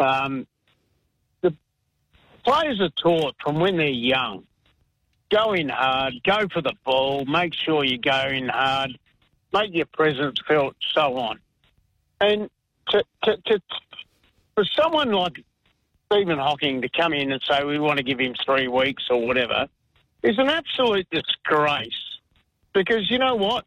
Um, 0.01 0.47
the 1.43 1.55
players 2.45 2.81
are 2.81 2.91
taught 2.91 3.37
from 3.41 3.61
when 3.61 3.77
they're 3.77 3.87
young. 3.89 4.45
Go 5.31 5.53
in 5.53 5.69
hard. 5.69 6.15
Go 6.25 6.49
for 6.53 6.61
the 6.63 6.73
ball. 6.85 7.25
Make 7.27 7.55
sure 7.55 7.85
you 7.85 7.99
go 7.99 8.27
in 8.29 8.49
hard. 8.49 8.99
Make 9.53 9.75
your 9.75 9.87
presence 9.87 10.41
felt. 10.49 10.75
So 10.93 11.17
on. 11.19 11.39
And 12.25 12.51
to, 12.89 13.05
to, 13.25 13.37
to, 13.37 13.61
for 14.55 14.65
someone 14.81 15.13
like 15.13 15.45
Stephen 16.07 16.39
Hocking 16.39 16.81
to 16.83 16.89
come 16.89 17.13
in 17.13 17.33
and 17.33 17.43
say 17.49 17.65
we 17.65 17.79
want 17.79 17.99
to 17.99 18.03
give 18.05 18.19
him 18.19 18.35
three 18.45 18.69
weeks 18.69 19.05
or 19.11 19.27
whatever 19.27 19.69
is 20.23 20.39
an 20.39 20.49
absolute 20.49 21.07
disgrace. 21.11 21.91
Because 22.73 23.11
you 23.11 23.19
know 23.19 23.35
what, 23.35 23.67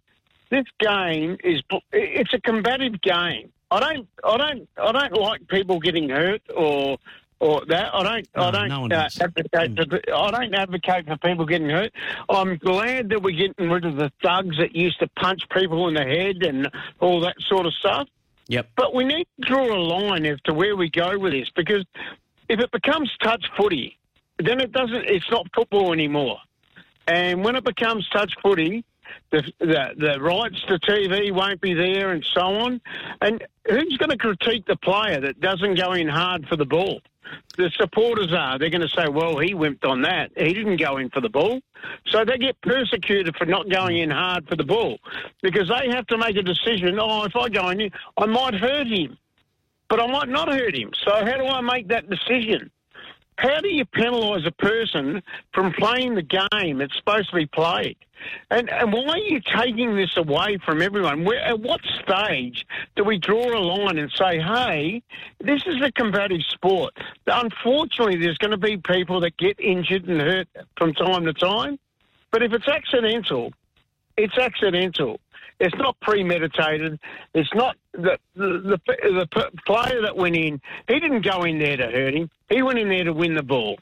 this 0.49 0.65
game 0.79 1.37
is 1.43 1.61
it's 1.91 2.33
a 2.33 2.41
combative 2.41 3.01
game. 3.01 3.51
I 3.69 3.79
don't 3.79 4.07
I 4.23 4.37
don't 4.37 4.69
I 4.77 4.91
don't 4.91 5.13
like 5.13 5.47
people 5.47 5.79
getting 5.79 6.09
hurt 6.09 6.41
or 6.55 6.97
or 7.39 7.63
that. 7.67 7.93
I 7.93 8.03
don't 8.03 8.27
I 8.35 8.51
don't 8.51 8.89
no 8.89 8.97
uh, 8.97 9.09
advocate 9.21 9.77
for, 9.77 10.13
I 10.13 10.31
don't 10.31 10.55
advocate 10.55 11.05
for 11.05 11.17
people 11.17 11.45
getting 11.45 11.69
hurt. 11.69 11.91
I'm 12.29 12.57
glad 12.57 13.09
that 13.09 13.21
we're 13.21 13.37
getting 13.37 13.69
rid 13.69 13.85
of 13.85 13.97
the 13.97 14.11
thugs 14.23 14.57
that 14.57 14.75
used 14.75 14.99
to 14.99 15.07
punch 15.19 15.41
people 15.49 15.87
in 15.87 15.93
the 15.93 16.03
head 16.03 16.43
and 16.43 16.69
all 16.99 17.19
that 17.21 17.35
sort 17.47 17.65
of 17.65 17.73
stuff. 17.73 18.07
Yep. 18.49 18.69
But 18.75 18.93
we 18.93 19.03
need 19.03 19.27
to 19.41 19.47
draw 19.47 19.65
a 19.65 19.77
line 19.77 20.25
as 20.25 20.39
to 20.45 20.53
where 20.53 20.75
we 20.75 20.89
go 20.89 21.17
with 21.17 21.33
this 21.33 21.49
because 21.55 21.85
if 22.49 22.59
it 22.59 22.71
becomes 22.71 23.11
touch 23.21 23.45
footy, 23.57 23.97
then 24.39 24.59
it 24.61 24.71
doesn't. 24.71 25.05
It's 25.05 25.29
not 25.29 25.47
football 25.53 25.93
anymore. 25.93 26.37
And 27.07 27.43
when 27.43 27.55
it 27.55 27.63
becomes 27.63 28.07
touch 28.09 28.33
footy, 28.41 28.85
the, 29.31 29.41
the 29.59 29.93
the 29.97 30.21
rights 30.21 30.61
to 30.67 30.79
TV 30.79 31.31
won't 31.31 31.61
be 31.61 31.73
there, 31.73 32.11
and 32.11 32.25
so 32.33 32.41
on. 32.41 32.81
And 33.21 33.43
who's 33.69 33.97
going 33.97 34.11
to 34.11 34.17
critique 34.17 34.65
the 34.65 34.77
player 34.77 35.19
that 35.21 35.39
doesn't 35.39 35.75
go 35.75 35.93
in 35.93 36.07
hard 36.07 36.47
for 36.47 36.55
the 36.55 36.65
ball? 36.65 37.01
The 37.57 37.71
supporters 37.79 38.31
are. 38.33 38.59
They're 38.59 38.69
going 38.69 38.81
to 38.81 38.89
say, 38.89 39.07
"Well, 39.07 39.37
he 39.37 39.53
wimped 39.53 39.85
on 39.85 40.01
that. 40.03 40.31
He 40.35 40.53
didn't 40.53 40.77
go 40.77 40.97
in 40.97 41.09
for 41.09 41.21
the 41.21 41.29
ball." 41.29 41.59
So 42.07 42.23
they 42.23 42.37
get 42.37 42.59
persecuted 42.61 43.35
for 43.35 43.45
not 43.45 43.69
going 43.69 43.97
in 43.97 44.09
hard 44.09 44.47
for 44.47 44.55
the 44.55 44.63
ball 44.63 44.99
because 45.41 45.69
they 45.69 45.89
have 45.89 46.07
to 46.07 46.17
make 46.17 46.35
a 46.37 46.43
decision. 46.43 46.99
Oh, 46.99 47.23
if 47.25 47.35
I 47.35 47.49
go 47.49 47.69
in, 47.69 47.91
I 48.17 48.25
might 48.25 48.55
hurt 48.55 48.87
him, 48.87 49.17
but 49.89 49.99
I 49.99 50.07
might 50.07 50.29
not 50.29 50.47
hurt 50.49 50.75
him. 50.75 50.91
So 51.03 51.11
how 51.11 51.37
do 51.37 51.45
I 51.45 51.61
make 51.61 51.87
that 51.89 52.09
decision? 52.09 52.71
How 53.37 53.59
do 53.61 53.69
you 53.69 53.85
penalise 53.85 54.47
a 54.47 54.51
person 54.51 55.21
from 55.53 55.71
playing 55.73 56.15
the 56.15 56.23
game 56.23 56.81
it's 56.81 56.95
supposed 56.97 57.29
to 57.29 57.35
be 57.35 57.45
played? 57.45 57.97
And, 58.49 58.67
and 58.71 58.91
why 58.91 59.09
are 59.09 59.17
you 59.17 59.39
taking 59.55 59.95
this 59.95 60.17
away 60.17 60.57
from 60.65 60.81
everyone? 60.81 61.23
Where, 61.23 61.39
at 61.39 61.59
what 61.59 61.81
stage 62.03 62.65
do 62.95 63.03
we 63.03 63.19
draw 63.19 63.55
a 63.55 63.61
line 63.61 63.99
and 63.99 64.11
say, 64.11 64.39
hey, 64.39 65.03
this 65.39 65.61
is 65.67 65.81
a 65.83 65.91
combative 65.91 66.41
sport? 66.49 66.97
Unfortunately, 67.27 68.17
there's 68.17 68.39
going 68.39 68.51
to 68.51 68.57
be 68.57 68.77
people 68.77 69.19
that 69.21 69.37
get 69.37 69.59
injured 69.59 70.07
and 70.07 70.19
hurt 70.19 70.47
from 70.75 70.93
time 70.93 71.25
to 71.25 71.33
time. 71.33 71.77
But 72.31 72.41
if 72.41 72.53
it's 72.53 72.67
accidental, 72.67 73.53
it's 74.17 74.37
accidental. 74.37 75.19
It's 75.59 75.75
not 75.75 75.99
premeditated. 76.01 76.99
It's 77.33 77.53
not 77.53 77.77
the 77.97 78.17
the, 78.35 78.79
the 78.85 79.27
the 79.35 79.51
player 79.65 80.01
that 80.01 80.15
went 80.15 80.35
in. 80.35 80.61
He 80.87 80.99
didn't 80.99 81.25
go 81.25 81.43
in 81.43 81.59
there 81.59 81.77
to 81.77 81.85
hurt 81.87 82.13
him. 82.13 82.29
He 82.49 82.61
went 82.61 82.79
in 82.79 82.89
there 82.89 83.03
to 83.03 83.13
win 83.13 83.35
the 83.35 83.43
ball, 83.43 83.77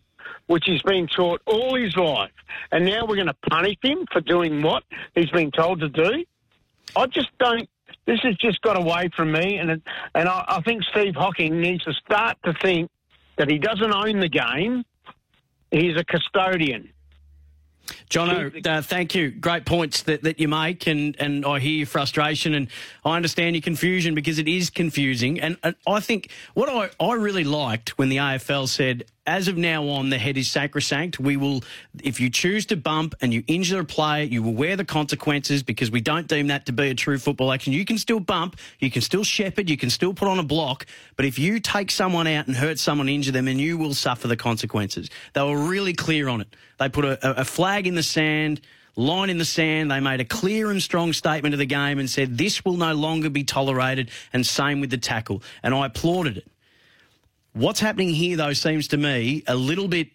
which 0.47 0.63
he's 0.65 0.81
been 0.81 1.07
taught 1.07 1.41
all 1.45 1.75
his 1.75 1.95
life. 1.95 2.31
And 2.71 2.85
now 2.85 3.05
we're 3.05 3.15
going 3.15 3.27
to 3.27 3.49
punish 3.49 3.77
him 3.81 4.05
for 4.11 4.21
doing 4.21 4.61
what 4.61 4.83
he's 5.13 5.29
been 5.29 5.51
told 5.51 5.81
to 5.81 5.89
do. 5.89 6.25
I 6.95 7.05
just 7.07 7.29
don't. 7.39 7.69
This 8.05 8.19
has 8.21 8.35
just 8.37 8.61
got 8.61 8.77
away 8.77 9.09
from 9.15 9.31
me, 9.31 9.57
and 9.57 9.69
and 9.69 10.29
I, 10.29 10.45
I 10.47 10.61
think 10.61 10.83
Steve 10.83 11.15
Hocking 11.15 11.59
needs 11.59 11.83
to 11.83 11.93
start 11.93 12.37
to 12.45 12.53
think 12.61 12.89
that 13.37 13.49
he 13.49 13.57
doesn't 13.57 13.93
own 13.93 14.19
the 14.19 14.29
game. 14.29 14.83
He's 15.71 15.97
a 15.97 16.05
custodian. 16.05 16.89
Jono, 18.09 18.65
uh, 18.65 18.81
thank 18.81 19.15
you. 19.15 19.31
Great 19.31 19.65
points 19.65 20.03
that, 20.03 20.23
that 20.23 20.39
you 20.39 20.47
make, 20.47 20.87
and, 20.87 21.15
and 21.19 21.45
I 21.45 21.59
hear 21.59 21.71
your 21.71 21.87
frustration, 21.87 22.53
and 22.53 22.67
I 23.03 23.15
understand 23.15 23.55
your 23.55 23.61
confusion 23.61 24.15
because 24.15 24.39
it 24.39 24.47
is 24.47 24.69
confusing. 24.69 25.39
And, 25.39 25.57
and 25.63 25.75
I 25.87 25.99
think 25.99 26.29
what 26.53 26.69
I, 26.69 26.89
I 27.03 27.13
really 27.13 27.43
liked 27.43 27.97
when 27.97 28.09
the 28.09 28.17
AFL 28.17 28.67
said, 28.67 29.05
as 29.27 29.47
of 29.47 29.57
now 29.57 29.87
on, 29.87 30.09
the 30.09 30.17
head 30.17 30.37
is 30.37 30.49
sacrosanct. 30.49 31.19
We 31.19 31.37
will, 31.37 31.63
if 32.03 32.19
you 32.19 32.29
choose 32.29 32.65
to 32.67 32.77
bump 32.77 33.15
and 33.21 33.33
you 33.33 33.43
injure 33.47 33.79
a 33.79 33.85
player, 33.85 34.23
you 34.23 34.43
will 34.43 34.53
wear 34.53 34.75
the 34.75 34.85
consequences 34.85 35.63
because 35.63 35.89
we 35.89 36.01
don't 36.01 36.27
deem 36.27 36.47
that 36.47 36.65
to 36.67 36.71
be 36.71 36.89
a 36.89 36.95
true 36.95 37.17
football 37.17 37.51
action. 37.51 37.73
You 37.73 37.85
can 37.85 37.97
still 37.97 38.19
bump, 38.19 38.57
you 38.79 38.91
can 38.91 39.01
still 39.01 39.23
shepherd, 39.23 39.69
you 39.69 39.77
can 39.77 39.89
still 39.89 40.13
put 40.13 40.27
on 40.27 40.37
a 40.39 40.43
block, 40.43 40.85
but 41.15 41.25
if 41.25 41.39
you 41.39 41.59
take 41.59 41.89
someone 41.89 42.27
out 42.27 42.47
and 42.47 42.55
hurt 42.55 42.77
someone, 42.77 43.09
injure 43.09 43.31
them, 43.31 43.45
then 43.45 43.59
you 43.59 43.77
will 43.77 43.93
suffer 43.93 44.27
the 44.27 44.37
consequences. 44.37 45.09
They 45.33 45.41
were 45.41 45.57
really 45.57 45.93
clear 45.93 46.27
on 46.29 46.41
it. 46.41 46.47
They 46.77 46.89
put 46.89 47.05
a, 47.05 47.41
a 47.41 47.45
flag 47.45 47.87
in 47.87 47.95
the 47.95 48.03
sand 48.03 48.61
line 48.97 49.29
in 49.29 49.37
the 49.37 49.45
sand. 49.45 49.91
They 49.91 49.99
made 49.99 50.21
a 50.21 50.25
clear 50.25 50.71
and 50.71 50.81
strong 50.81 51.11
statement 51.11 51.53
of 51.53 51.59
the 51.59 51.65
game 51.65 51.99
and 51.99 52.09
said 52.09 52.37
this 52.37 52.63
will 52.63 52.77
no 52.77 52.93
longer 52.93 53.29
be 53.29 53.43
tolerated, 53.43 54.09
and 54.31 54.45
same 54.45 54.79
with 54.79 54.89
the 54.89 54.97
tackle. 54.97 55.43
And 55.63 55.73
I 55.73 55.85
applauded 55.85 56.37
it. 56.37 56.47
What's 57.55 57.79
happening 57.79 58.09
here, 58.09 58.35
though, 58.35 58.51
seems 58.51 58.89
to 58.89 58.97
me 58.97 59.41
a 59.47 59.55
little 59.55 59.87
bit. 59.87 60.09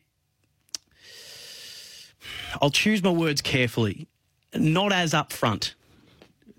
I'll 2.60 2.68
choose 2.68 3.02
my 3.02 3.08
words 3.08 3.40
carefully. 3.40 4.08
Not 4.54 4.92
as 4.92 5.14
upfront. 5.14 5.72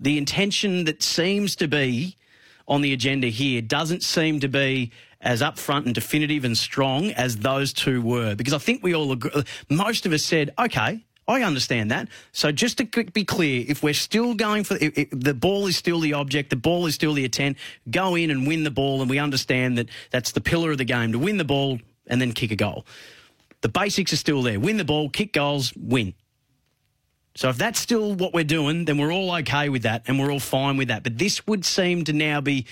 The 0.00 0.18
intention 0.18 0.84
that 0.86 1.00
seems 1.00 1.54
to 1.56 1.68
be 1.68 2.16
on 2.66 2.80
the 2.80 2.92
agenda 2.92 3.28
here 3.28 3.62
doesn't 3.62 4.02
seem 4.02 4.40
to 4.40 4.48
be 4.48 4.90
as 5.20 5.40
upfront 5.40 5.86
and 5.86 5.94
definitive 5.94 6.44
and 6.44 6.58
strong 6.58 7.12
as 7.12 7.36
those 7.36 7.72
two 7.72 8.02
were. 8.02 8.34
Because 8.34 8.52
I 8.52 8.58
think 8.58 8.82
we 8.82 8.92
all 8.92 9.12
agree, 9.12 9.44
most 9.70 10.04
of 10.04 10.12
us 10.12 10.24
said, 10.24 10.52
okay, 10.58 11.04
I 11.28 11.42
understand 11.42 11.90
that. 11.92 12.08
So 12.32 12.50
just 12.50 12.78
to 12.78 12.84
be 12.84 13.24
clear, 13.24 13.64
if 13.68 13.82
we're 13.82 13.94
still 13.94 14.34
going 14.34 14.64
for 14.64 14.76
if, 14.80 14.98
if 14.98 15.08
the 15.12 15.34
ball 15.34 15.66
is 15.66 15.76
still 15.76 16.00
the 16.00 16.14
object, 16.14 16.50
the 16.50 16.56
ball 16.56 16.86
is 16.86 16.94
still 16.94 17.14
the 17.14 17.24
intent, 17.24 17.58
go 17.90 18.16
in 18.16 18.30
and 18.30 18.46
win 18.46 18.64
the 18.64 18.70
ball, 18.70 19.00
and 19.00 19.08
we 19.08 19.18
understand 19.18 19.78
that 19.78 19.88
that's 20.10 20.32
the 20.32 20.40
pillar 20.40 20.72
of 20.72 20.78
the 20.78 20.84
game 20.84 21.12
to 21.12 21.18
win 21.18 21.36
the 21.36 21.44
ball 21.44 21.78
and 22.08 22.20
then 22.20 22.32
kick 22.32 22.50
a 22.50 22.56
goal. 22.56 22.84
The 23.60 23.68
basics 23.68 24.12
are 24.12 24.16
still 24.16 24.42
there. 24.42 24.58
Win 24.58 24.76
the 24.76 24.84
ball, 24.84 25.08
kick 25.08 25.32
goals, 25.32 25.72
win. 25.76 26.14
So 27.34 27.48
if 27.48 27.56
that's 27.56 27.78
still 27.78 28.14
what 28.14 28.34
we're 28.34 28.44
doing, 28.44 28.84
then 28.84 28.98
we're 28.98 29.12
all 29.12 29.34
okay 29.36 29.68
with 29.68 29.82
that 29.84 30.02
and 30.06 30.18
we're 30.18 30.30
all 30.30 30.40
fine 30.40 30.76
with 30.76 30.88
that. 30.88 31.02
But 31.02 31.18
this 31.18 31.46
would 31.46 31.64
seem 31.64 32.04
to 32.04 32.12
now 32.12 32.40
be 32.40 32.66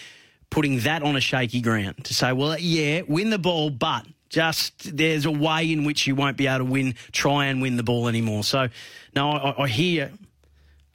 putting 0.51 0.80
that 0.80 1.03
on 1.03 1.16
a 1.16 1.20
shaky 1.20 1.61
ground 1.61 2.05
to 2.05 2.14
say, 2.14 2.32
well, 2.32 2.59
yeah, 2.59 3.03
win 3.07 3.30
the 3.30 3.38
ball, 3.38 3.70
but 3.70 4.05
just 4.31 4.97
there's 4.97 5.26
a 5.26 5.31
way 5.31 5.70
in 5.70 5.85
which 5.85 6.07
you 6.07 6.14
won't 6.14 6.37
be 6.37 6.47
able 6.47 6.59
to 6.59 6.64
win, 6.64 6.95
try 7.12 7.47
and 7.47 7.61
win 7.61 7.76
the 7.76 7.83
ball 7.83 8.09
anymore. 8.09 8.45
So, 8.45 8.68
no, 9.14 9.33
I, 9.33 9.64
I 9.64 9.68
hear, 9.68 10.12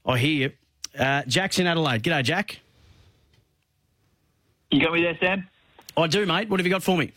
I 0.05 0.17
hear. 0.17 0.53
Uh, 0.97 1.23
Jack's 1.27 1.59
in 1.59 1.67
Adelaide. 1.67 2.01
G'day, 2.01 2.23
Jack. 2.23 2.59
You 4.71 4.81
got 4.81 4.93
me 4.93 5.03
there, 5.03 5.17
Sam? 5.19 5.47
I 5.95 6.07
do, 6.07 6.25
mate. 6.25 6.49
What 6.49 6.59
have 6.59 6.65
you 6.65 6.71
got 6.71 6.83
for 6.83 6.97
me? 6.97 7.11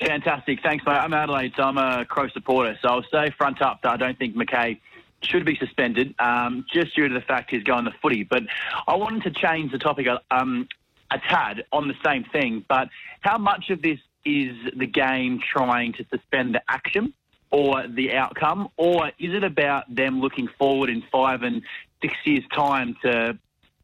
Fantastic. 0.00 0.60
Thanks, 0.62 0.84
mate. 0.84 0.92
I'm 0.92 1.14
Adelaide, 1.14 1.52
so 1.56 1.62
I'm 1.62 1.78
a 1.78 2.04
Crow 2.04 2.28
supporter. 2.28 2.76
So 2.82 2.88
I'll 2.88 3.04
say 3.12 3.30
front 3.30 3.62
up 3.62 3.82
that 3.82 3.92
I 3.92 3.96
don't 3.96 4.18
think 4.18 4.34
Mackay 4.34 4.80
should 5.22 5.44
be 5.44 5.56
suspended 5.56 6.14
um, 6.18 6.64
just 6.72 6.96
due 6.96 7.06
to 7.06 7.14
the 7.14 7.20
fact 7.20 7.50
he's 7.50 7.62
going 7.62 7.84
the 7.84 7.92
footy. 8.02 8.24
But 8.24 8.42
I 8.88 8.96
wanted 8.96 9.22
to 9.22 9.30
change 9.30 9.70
the 9.70 9.78
topic 9.78 10.08
um, 10.30 10.68
a 11.10 11.18
tad 11.18 11.64
on 11.72 11.86
the 11.86 11.94
same 12.04 12.24
thing. 12.24 12.64
But 12.68 12.88
how 13.20 13.38
much 13.38 13.70
of 13.70 13.82
this 13.82 13.98
is 14.24 14.56
the 14.76 14.86
game 14.86 15.40
trying 15.40 15.92
to 15.94 16.04
suspend 16.10 16.54
the 16.54 16.62
action 16.68 17.12
or 17.50 17.86
the 17.86 18.14
outcome? 18.14 18.68
Or 18.76 19.08
is 19.18 19.34
it 19.34 19.44
about 19.44 19.92
them 19.94 20.20
looking 20.20 20.48
forward 20.58 20.90
in 20.90 21.02
five 21.10 21.42
and 21.42 21.62
six 22.00 22.14
years' 22.24 22.44
time 22.52 22.96
to 23.02 23.38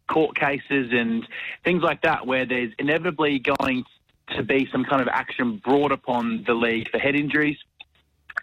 court 0.08 0.36
cases 0.36 0.90
and 0.92 1.26
things 1.64 1.82
like 1.82 2.02
that, 2.02 2.26
where 2.26 2.46
there's 2.46 2.72
inevitably 2.78 3.40
going 3.40 3.84
to 4.34 4.42
be 4.42 4.68
some 4.72 4.84
kind 4.84 5.02
of 5.02 5.08
action 5.08 5.56
brought 5.58 5.92
upon 5.92 6.44
the 6.46 6.54
league 6.54 6.90
for 6.90 6.98
head 6.98 7.14
injuries? 7.14 7.58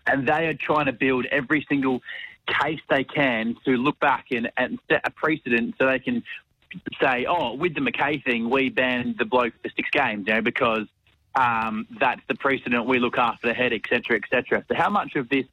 And 0.07 0.27
they 0.27 0.47
are 0.47 0.53
trying 0.53 0.85
to 0.85 0.93
build 0.93 1.25
every 1.27 1.65
single 1.67 2.01
case 2.47 2.79
they 2.89 3.03
can 3.03 3.55
to 3.65 3.71
look 3.71 3.99
back 3.99 4.27
and, 4.31 4.51
and 4.57 4.79
set 4.89 5.01
a 5.03 5.09
precedent 5.09 5.75
so 5.79 5.87
they 5.87 5.99
can 5.99 6.23
say, 7.01 7.25
oh, 7.25 7.53
with 7.53 7.73
the 7.73 7.81
Mackay 7.81 8.19
thing, 8.19 8.49
we 8.49 8.69
banned 8.69 9.17
the 9.17 9.25
bloke 9.25 9.53
for 9.63 9.69
six 9.75 9.89
games, 9.91 10.27
you 10.27 10.33
know, 10.33 10.41
because 10.41 10.87
um, 11.35 11.87
that's 11.99 12.21
the 12.27 12.35
precedent. 12.35 12.85
We 12.85 12.99
look 12.99 13.17
after 13.17 13.47
the 13.47 13.53
head, 13.53 13.73
etc., 13.73 14.17
etc. 14.17 14.63
So, 14.67 14.75
how 14.75 14.89
much 14.89 15.15
of 15.15 15.29
this 15.29 15.45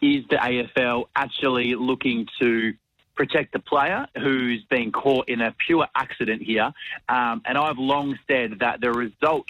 is 0.00 0.24
the 0.28 0.36
AFL 0.36 1.06
actually 1.14 1.74
looking 1.74 2.26
to 2.40 2.74
protect 3.14 3.52
the 3.52 3.58
player 3.58 4.06
who's 4.18 4.64
been 4.64 4.90
caught 4.92 5.28
in 5.28 5.40
a 5.40 5.54
pure 5.66 5.86
accident 5.94 6.42
here? 6.42 6.72
Um, 7.08 7.42
and 7.44 7.56
I've 7.56 7.78
long 7.78 8.18
said 8.26 8.58
that 8.60 8.80
the 8.80 8.92
result 8.92 9.46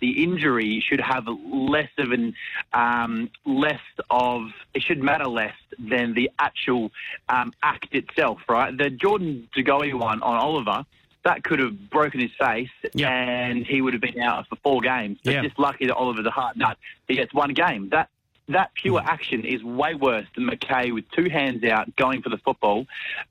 the 0.00 0.22
injury 0.22 0.84
should 0.86 1.00
have 1.00 1.26
less 1.26 1.88
of 1.98 2.10
an 2.12 2.34
um, 2.72 3.30
less 3.46 3.80
of 4.10 4.42
it 4.74 4.82
should 4.82 5.02
matter 5.02 5.26
less 5.26 5.54
than 5.78 6.12
the 6.12 6.30
actual 6.38 6.90
um, 7.28 7.52
act 7.62 7.94
itself, 7.94 8.38
right? 8.48 8.76
The 8.76 8.90
Jordan 8.90 9.48
De 9.54 9.62
Goey 9.62 9.94
one 9.94 10.20
on 10.22 10.36
Oliver 10.36 10.84
that 11.24 11.42
could 11.42 11.58
have 11.58 11.90
broken 11.90 12.20
his 12.20 12.30
face 12.38 12.68
yep. 12.92 13.10
and 13.10 13.66
he 13.66 13.80
would 13.80 13.94
have 13.94 14.02
been 14.02 14.20
out 14.20 14.46
for 14.46 14.56
four 14.56 14.80
games. 14.80 15.18
But 15.24 15.42
just 15.42 15.58
lucky 15.58 15.86
that 15.86 15.94
Oliver's 15.94 16.26
a 16.26 16.30
hard 16.30 16.56
nut. 16.56 16.76
He 17.08 17.14
gets 17.14 17.32
one 17.32 17.54
game. 17.54 17.88
That 17.90 18.08
that 18.48 18.74
pure 18.74 19.00
Mm. 19.00 19.06
action 19.06 19.44
is 19.44 19.62
way 19.64 19.94
worse 19.94 20.26
than 20.34 20.44
Mackay 20.44 20.90
with 20.90 21.10
two 21.12 21.30
hands 21.30 21.64
out 21.64 21.96
going 21.96 22.20
for 22.20 22.28
the 22.28 22.36
football. 22.36 22.86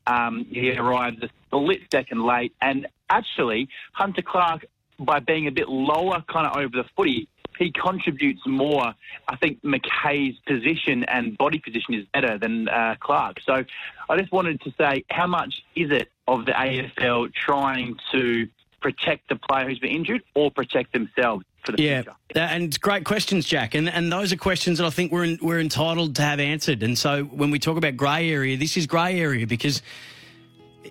Um, 0.07 0.45
he 0.45 0.75
arrives 0.75 1.21
a 1.21 1.29
split 1.45 1.81
second 1.91 2.23
late. 2.23 2.53
And 2.61 2.87
actually, 3.11 3.69
Hunter 3.91 4.23
Clark, 4.23 4.65
by 4.97 5.19
being 5.19 5.45
a 5.45 5.51
bit 5.51 5.69
lower 5.69 6.23
kind 6.27 6.47
of 6.47 6.57
over 6.57 6.75
the 6.77 6.85
footy, 6.95 7.27
he 7.57 7.71
contributes 7.71 8.41
more. 8.45 8.93
I 9.27 9.35
think 9.37 9.63
Mackay's 9.63 10.35
position 10.45 11.03
and 11.05 11.37
body 11.37 11.59
position 11.59 11.93
is 11.93 12.05
better 12.13 12.37
than 12.37 12.67
uh, 12.67 12.95
Clark. 12.99 13.39
So 13.45 13.63
I 14.09 14.17
just 14.17 14.31
wanted 14.31 14.61
to 14.61 14.73
say, 14.77 15.03
how 15.09 15.27
much 15.27 15.63
is 15.75 15.91
it 15.91 16.09
of 16.27 16.45
the 16.45 16.51
AFL 16.51 17.33
trying 17.33 17.97
to 18.11 18.47
protect 18.81 19.29
the 19.29 19.35
player 19.35 19.67
who's 19.67 19.79
been 19.79 19.91
injured 19.91 20.23
or 20.35 20.51
protect 20.51 20.93
themselves 20.93 21.45
for 21.65 21.71
the 21.71 21.81
yeah, 21.81 22.01
future? 22.01 22.17
And 22.35 22.79
great 22.81 23.05
questions, 23.05 23.45
Jack. 23.45 23.75
And 23.75 23.89
and 23.89 24.11
those 24.11 24.33
are 24.33 24.37
questions 24.37 24.77
that 24.79 24.85
I 24.85 24.89
think 24.89 25.11
we're 25.11 25.23
in, 25.23 25.39
we're 25.41 25.59
entitled 25.59 26.15
to 26.15 26.21
have 26.21 26.39
answered. 26.39 26.83
And 26.83 26.97
so 26.97 27.23
when 27.23 27.51
we 27.51 27.59
talk 27.59 27.77
about 27.77 27.97
grey 27.97 28.29
area, 28.29 28.57
this 28.57 28.77
is 28.77 28.87
grey 28.87 29.19
area 29.19 29.47
because 29.47 29.81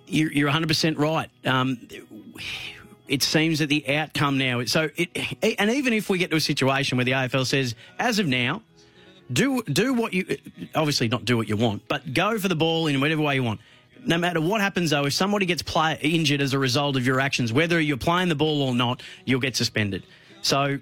you're, 0.07 0.31
you're 0.31 0.49
100% 0.49 0.97
right. 0.97 1.29
Um, 1.45 1.87
it 3.07 3.23
seems 3.23 3.59
that 3.59 3.67
the 3.67 3.87
outcome 3.95 4.37
now. 4.37 4.59
Is, 4.59 4.71
So, 4.71 4.89
it, 4.95 5.09
and 5.59 5.69
even 5.71 5.93
if 5.93 6.09
we 6.09 6.17
get 6.17 6.31
to 6.31 6.37
a 6.37 6.41
situation 6.41 6.97
where 6.97 7.05
the 7.05 7.11
AFL 7.11 7.45
says, 7.45 7.75
as 7.99 8.19
of 8.19 8.27
now, 8.27 8.61
do 9.31 9.63
do 9.63 9.93
what 9.93 10.13
you 10.13 10.37
obviously 10.75 11.07
not 11.07 11.25
do 11.25 11.37
what 11.37 11.47
you 11.47 11.57
want, 11.57 11.87
but 11.87 12.13
go 12.13 12.37
for 12.37 12.47
the 12.47 12.55
ball 12.55 12.87
in 12.87 12.99
whatever 12.99 13.21
way 13.21 13.35
you 13.35 13.43
want. 13.43 13.61
No 14.05 14.17
matter 14.17 14.41
what 14.41 14.59
happens, 14.59 14.89
though, 14.89 15.05
if 15.05 15.13
somebody 15.13 15.45
gets 15.45 15.61
play, 15.61 15.97
injured 16.01 16.41
as 16.41 16.53
a 16.53 16.59
result 16.59 16.97
of 16.97 17.05
your 17.05 17.21
actions, 17.21 17.53
whether 17.53 17.79
you're 17.79 17.95
playing 17.95 18.27
the 18.27 18.35
ball 18.35 18.61
or 18.61 18.75
not, 18.75 19.01
you'll 19.23 19.39
get 19.39 19.55
suspended. 19.55 20.03
So, 20.41 20.79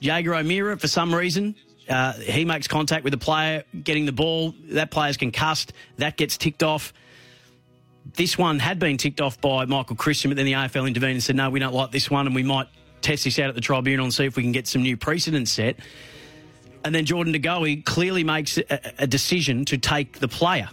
Jaeger 0.00 0.34
O'Meara, 0.34 0.76
for 0.76 0.88
some 0.88 1.14
reason, 1.14 1.54
uh, 1.88 2.14
he 2.14 2.44
makes 2.44 2.66
contact 2.66 3.04
with 3.04 3.12
the 3.12 3.18
player, 3.18 3.62
getting 3.84 4.04
the 4.04 4.12
ball. 4.12 4.52
That 4.70 4.90
player's 4.90 5.16
concussed. 5.16 5.72
That 5.98 6.16
gets 6.16 6.36
ticked 6.36 6.64
off. 6.64 6.92
This 8.16 8.38
one 8.38 8.58
had 8.58 8.78
been 8.78 8.96
ticked 8.96 9.20
off 9.20 9.40
by 9.40 9.66
Michael 9.66 9.96
Christian, 9.96 10.30
but 10.30 10.36
then 10.36 10.46
the 10.46 10.54
AFL 10.54 10.88
intervened 10.88 11.12
and 11.12 11.22
said, 11.22 11.36
no, 11.36 11.50
we 11.50 11.60
don't 11.60 11.74
like 11.74 11.90
this 11.92 12.10
one, 12.10 12.26
and 12.26 12.34
we 12.34 12.42
might 12.42 12.66
test 13.02 13.24
this 13.24 13.38
out 13.38 13.50
at 13.50 13.54
the 13.54 13.60
tribunal 13.60 14.04
and 14.04 14.14
see 14.14 14.24
if 14.24 14.36
we 14.36 14.42
can 14.42 14.52
get 14.52 14.66
some 14.66 14.82
new 14.82 14.96
precedents 14.96 15.52
set. 15.52 15.76
And 16.82 16.94
then 16.94 17.04
Jordan 17.04 17.32
De 17.32 17.38
Goey 17.38 17.84
clearly 17.84 18.24
makes 18.24 18.56
a, 18.56 18.80
a 18.98 19.06
decision 19.06 19.66
to 19.66 19.76
take 19.76 20.18
the 20.18 20.28
player 20.28 20.70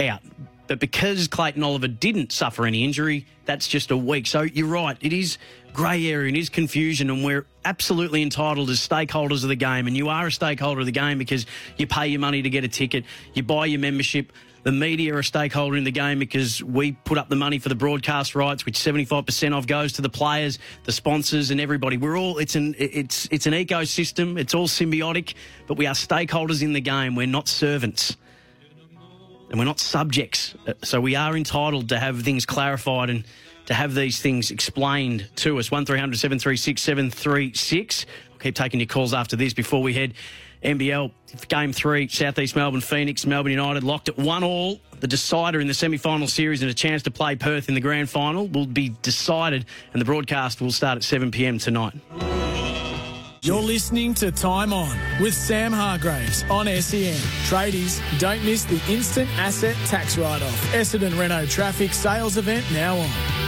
out. 0.00 0.20
But 0.68 0.80
because 0.80 1.28
Clayton 1.28 1.62
Oliver 1.62 1.88
didn't 1.88 2.30
suffer 2.32 2.66
any 2.66 2.84
injury, 2.84 3.26
that's 3.44 3.68
just 3.68 3.90
a 3.90 3.96
week. 3.96 4.26
So 4.26 4.42
you're 4.42 4.68
right, 4.68 4.96
it 5.00 5.12
is 5.12 5.38
grey 5.72 6.06
area 6.06 6.28
and 6.28 6.36
is 6.36 6.48
confusion, 6.48 7.10
and 7.10 7.24
we're 7.24 7.46
absolutely 7.64 8.22
entitled 8.22 8.70
as 8.70 8.78
stakeholders 8.78 9.42
of 9.42 9.48
the 9.48 9.56
game. 9.56 9.86
And 9.86 9.96
you 9.96 10.08
are 10.08 10.26
a 10.26 10.32
stakeholder 10.32 10.80
of 10.80 10.86
the 10.86 10.92
game 10.92 11.18
because 11.18 11.46
you 11.76 11.86
pay 11.86 12.08
your 12.08 12.20
money 12.20 12.42
to 12.42 12.50
get 12.50 12.64
a 12.64 12.68
ticket, 12.68 13.04
you 13.34 13.42
buy 13.42 13.66
your 13.66 13.80
membership. 13.80 14.32
The 14.68 14.72
media 14.72 15.14
are 15.14 15.20
a 15.20 15.24
stakeholder 15.24 15.78
in 15.78 15.84
the 15.84 15.90
game 15.90 16.18
because 16.18 16.62
we 16.62 16.92
put 16.92 17.16
up 17.16 17.30
the 17.30 17.36
money 17.36 17.58
for 17.58 17.70
the 17.70 17.74
broadcast 17.74 18.34
rights, 18.34 18.66
which 18.66 18.76
75% 18.76 19.56
of 19.56 19.66
goes 19.66 19.94
to 19.94 20.02
the 20.02 20.10
players, 20.10 20.58
the 20.84 20.92
sponsors, 20.92 21.50
and 21.50 21.58
everybody. 21.58 21.96
We're 21.96 22.18
all 22.18 22.36
it's 22.36 22.54
an 22.54 22.74
it's 22.78 23.26
it's 23.30 23.46
an 23.46 23.54
ecosystem. 23.54 24.38
It's 24.38 24.52
all 24.52 24.68
symbiotic, 24.68 25.32
but 25.68 25.78
we 25.78 25.86
are 25.86 25.94
stakeholders 25.94 26.62
in 26.62 26.74
the 26.74 26.82
game. 26.82 27.14
We're 27.14 27.26
not 27.26 27.48
servants 27.48 28.18
and 29.48 29.58
we're 29.58 29.64
not 29.64 29.80
subjects. 29.80 30.54
Uh, 30.66 30.74
So 30.82 31.00
we 31.00 31.16
are 31.16 31.34
entitled 31.34 31.88
to 31.88 31.98
have 31.98 32.20
things 32.20 32.44
clarified 32.44 33.08
and 33.08 33.24
to 33.68 33.72
have 33.72 33.94
these 33.94 34.20
things 34.20 34.50
explained 34.50 35.30
to 35.36 35.58
us. 35.58 35.70
1300 35.70 36.18
736 36.18 36.82
736. 36.82 38.04
We'll 38.28 38.38
keep 38.40 38.54
taking 38.54 38.80
your 38.80 38.86
calls 38.86 39.14
after 39.14 39.34
this 39.34 39.54
before 39.54 39.80
we 39.80 39.94
head 39.94 40.12
NBL 40.62 41.10
Game 41.48 41.72
3, 41.72 42.08
Southeast 42.08 42.56
Melbourne, 42.56 42.80
Phoenix, 42.80 43.26
Melbourne 43.26 43.52
United 43.52 43.84
locked 43.84 44.08
at 44.08 44.16
1 44.16 44.42
all. 44.42 44.80
The 45.00 45.06
decider 45.06 45.60
in 45.60 45.68
the 45.68 45.74
semi 45.74 45.96
final 45.96 46.26
series 46.26 46.62
and 46.62 46.70
a 46.70 46.74
chance 46.74 47.02
to 47.04 47.10
play 47.10 47.36
Perth 47.36 47.68
in 47.68 47.74
the 47.74 47.80
grand 47.80 48.10
final 48.10 48.48
will 48.48 48.66
be 48.66 48.90
decided, 49.02 49.64
and 49.92 50.00
the 50.00 50.04
broadcast 50.04 50.60
will 50.60 50.72
start 50.72 50.96
at 50.96 51.04
7 51.04 51.30
pm 51.30 51.58
tonight. 51.58 51.94
You're 53.40 53.62
listening 53.62 54.14
to 54.14 54.32
Time 54.32 54.72
On 54.72 54.98
with 55.20 55.32
Sam 55.32 55.72
Hargreaves 55.72 56.42
on 56.50 56.66
SEN. 56.66 57.14
Tradies, 57.46 58.00
don't 58.18 58.44
miss 58.44 58.64
the 58.64 58.82
instant 58.92 59.30
asset 59.38 59.76
tax 59.86 60.18
write-off. 60.18 60.72
Essendon 60.72 61.16
Renault 61.18 61.46
Trafic 61.46 61.94
sales 61.94 62.36
event 62.36 62.64
now 62.72 62.96
on. 62.96 63.47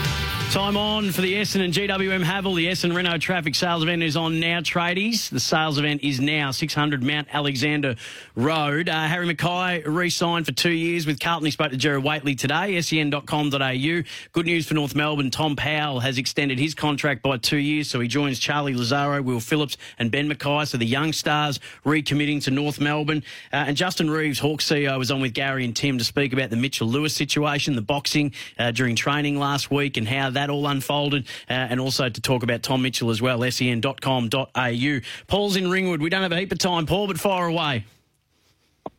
Time 0.51 0.76
on 0.76 1.12
for 1.12 1.20
the 1.20 1.34
Essendon 1.34 1.66
and 1.66 1.72
GWM 1.72 2.24
Haval. 2.24 2.57
The 2.57 2.66
Essendon 2.66 2.96
Renault 2.96 3.18
Trafic 3.18 3.55
sales 3.55 3.84
event 3.84 4.03
is 4.03 4.16
on 4.16 4.40
now, 4.40 4.59
tradies. 4.59 5.30
The 5.30 5.38
sales 5.38 5.78
event 5.78 6.03
is 6.03 6.20
now 6.20 6.51
600 6.51 7.05
Mount 7.05 7.28
Alexander 7.32 7.94
Road. 8.34 8.88
Uh, 8.88 9.05
Harry 9.05 9.32
McKay 9.32 9.84
re-signed 9.86 10.46
for 10.46 10.53
two 10.53 10.72
years 10.72 11.07
with 11.07 11.20
Carlton. 11.20 11.44
He 11.44 11.53
spoke 11.53 11.70
to 11.70 11.76
Gerard 11.76 12.03
Whateley 12.03 12.34
today, 12.34 12.80
sen.com.au. 12.80 14.03
Good 14.32 14.46
news 14.46 14.66
for 14.66 14.74
North 14.74 14.96
Melbourne. 14.96 15.30
Tom 15.30 15.55
Powell 15.55 16.01
has 16.01 16.18
extended 16.18 16.59
his 16.59 16.74
contract 16.74 17.22
by 17.22 17.36
two 17.36 17.59
years, 17.59 17.88
so 17.88 18.01
he 18.01 18.09
joins 18.09 18.40
Charlie 18.40 18.74
Lazaro, 18.74 19.22
Will 19.22 19.38
Phillips 19.38 19.76
and 20.01 20.11
Ben 20.11 20.28
McKay. 20.28 20.66
So 20.66 20.78
the 20.78 20.84
young 20.84 21.12
stars 21.12 21.61
recommitting 21.86 22.42
to 22.42 22.51
North 22.51 22.80
Melbourne. 22.80 23.22
Uh, 23.53 23.66
and 23.68 23.76
Justin 23.76 24.11
Reeves, 24.11 24.40
Hawks 24.40 24.66
CEO, 24.66 24.98
was 24.98 25.12
on 25.12 25.20
with 25.20 25.32
Gary 25.32 25.64
and 25.64 25.76
Tim 25.76 25.96
to 25.98 26.05
speak 26.05 26.32
about 26.32 26.51
the 26.51 26.57
Mitchell 26.57 26.88
Lewis 26.88 27.14
situation, 27.14 27.76
the 27.76 27.82
boxing 27.82 28.32
uh, 28.59 28.72
during 28.72 28.96
training 28.96 29.38
last 29.38 29.70
week 29.70 29.96
and 29.96 30.09
how 30.09 30.30
that 30.30 30.39
all 30.49 30.66
unfolded, 30.66 31.26
uh, 31.49 31.53
and 31.53 31.80
also 31.80 32.09
to 32.09 32.20
talk 32.20 32.43
about 32.43 32.62
Tom 32.62 32.82
Mitchell 32.82 33.11
as 33.11 33.20
well, 33.20 33.43
sen.com.au. 33.51 35.01
Paul's 35.26 35.57
in 35.57 35.70
Ringwood. 35.70 36.01
We 36.01 36.09
don't 36.09 36.22
have 36.22 36.32
a 36.32 36.38
heap 36.38 36.53
of 36.53 36.59
time, 36.59 36.86
Paul, 36.86 37.09
but 37.09 37.18
fire 37.18 37.47
away. 37.47 37.84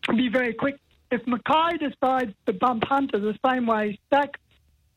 I'll 0.07 0.15
be 0.15 0.29
very 0.29 0.53
quick. 0.53 0.77
If 1.09 1.25
Mackay 1.27 1.77
decides 1.77 2.33
to 2.45 2.53
bump 2.53 2.83
Hunter 2.85 3.19
the 3.19 3.37
same 3.45 3.65
way 3.65 3.99
Stack 4.07 4.39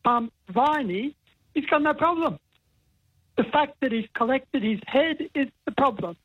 bumped 0.03 0.33
Viney, 0.49 1.15
he's 1.53 1.65
got 1.65 1.81
no 1.81 1.93
problem. 1.93 2.39
The 3.37 3.43
fact 3.45 3.77
that 3.81 3.91
he's 3.91 4.07
collected 4.13 4.63
his 4.63 4.79
head 4.87 5.17
is 5.33 5.47
the 5.65 5.71
problem. 5.71 6.15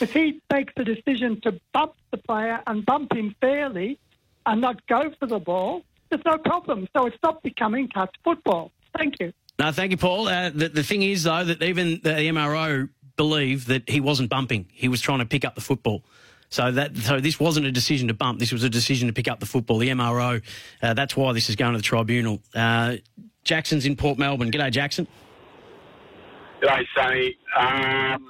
If 0.00 0.12
he 0.12 0.40
makes 0.52 0.72
the 0.76 0.84
decision 0.84 1.40
to 1.42 1.58
bump 1.72 1.94
the 2.10 2.18
player 2.18 2.60
and 2.66 2.84
bump 2.84 3.14
him 3.14 3.34
fairly 3.40 3.98
and 4.44 4.60
not 4.60 4.86
go 4.86 5.10
for 5.18 5.26
the 5.26 5.38
ball, 5.38 5.82
there's 6.10 6.24
no 6.24 6.36
problem. 6.38 6.86
So 6.96 7.06
it's 7.06 7.16
not 7.22 7.42
becoming 7.42 7.88
touch 7.88 8.14
football. 8.22 8.70
Thank 8.96 9.14
you. 9.20 9.32
No, 9.58 9.72
thank 9.72 9.90
you, 9.90 9.96
Paul. 9.96 10.28
Uh, 10.28 10.50
the, 10.50 10.68
the 10.68 10.82
thing 10.82 11.02
is, 11.02 11.24
though, 11.24 11.44
that 11.44 11.62
even 11.62 12.00
the 12.02 12.10
MRO 12.10 12.88
believe 13.16 13.66
that 13.66 13.88
he 13.88 14.00
wasn't 14.00 14.30
bumping. 14.30 14.66
He 14.72 14.88
was 14.88 15.00
trying 15.00 15.18
to 15.18 15.26
pick 15.26 15.44
up 15.44 15.56
the 15.56 15.60
football. 15.60 16.04
So 16.50 16.70
that 16.70 16.96
so 16.96 17.20
this 17.20 17.38
wasn't 17.38 17.66
a 17.66 17.72
decision 17.72 18.08
to 18.08 18.14
bump. 18.14 18.38
This 18.38 18.52
was 18.52 18.62
a 18.64 18.70
decision 18.70 19.06
to 19.08 19.12
pick 19.12 19.28
up 19.28 19.38
the 19.38 19.46
football. 19.46 19.78
The 19.78 19.90
MRO. 19.90 20.40
Uh, 20.80 20.94
that's 20.94 21.14
why 21.14 21.32
this 21.32 21.50
is 21.50 21.56
going 21.56 21.72
to 21.72 21.78
the 21.78 21.82
tribunal. 21.82 22.40
Uh, 22.54 22.96
Jackson's 23.44 23.84
in 23.84 23.96
Port 23.96 24.18
Melbourne. 24.18 24.50
G'day, 24.50 24.70
Jackson. 24.70 25.06
G'day, 26.62 26.86
Sammy. 26.96 27.36
Um, 27.54 28.24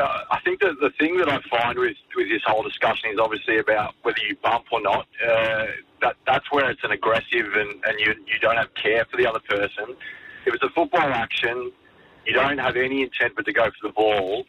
I 0.00 0.38
think 0.44 0.60
that 0.60 0.74
the 0.80 0.90
thing 0.98 1.16
that 1.18 1.28
I 1.28 1.40
find 1.48 1.78
with, 1.78 1.96
with 2.16 2.28
this 2.28 2.42
whole 2.44 2.62
discussion 2.62 3.10
is 3.10 3.18
obviously 3.20 3.58
about 3.58 3.94
whether 4.02 4.18
you 4.28 4.36
bump 4.42 4.64
or 4.72 4.80
not. 4.80 5.06
Uh, 5.24 5.66
that 6.00 6.16
that's 6.26 6.50
where 6.52 6.70
it's 6.70 6.82
an 6.84 6.92
aggressive 6.92 7.54
and, 7.54 7.84
and 7.84 7.98
you 7.98 8.14
you 8.26 8.38
don't 8.40 8.56
have 8.56 8.72
care 8.74 9.04
for 9.10 9.16
the 9.16 9.26
other 9.26 9.40
person. 9.48 9.96
If 10.46 10.54
it's 10.54 10.62
a 10.62 10.70
football 10.70 11.00
action, 11.00 11.72
you 12.26 12.32
don't 12.32 12.58
have 12.58 12.76
any 12.76 13.02
intent 13.02 13.34
but 13.36 13.46
to 13.46 13.52
go 13.52 13.64
for 13.64 13.88
the 13.88 13.92
ball. 13.92 14.44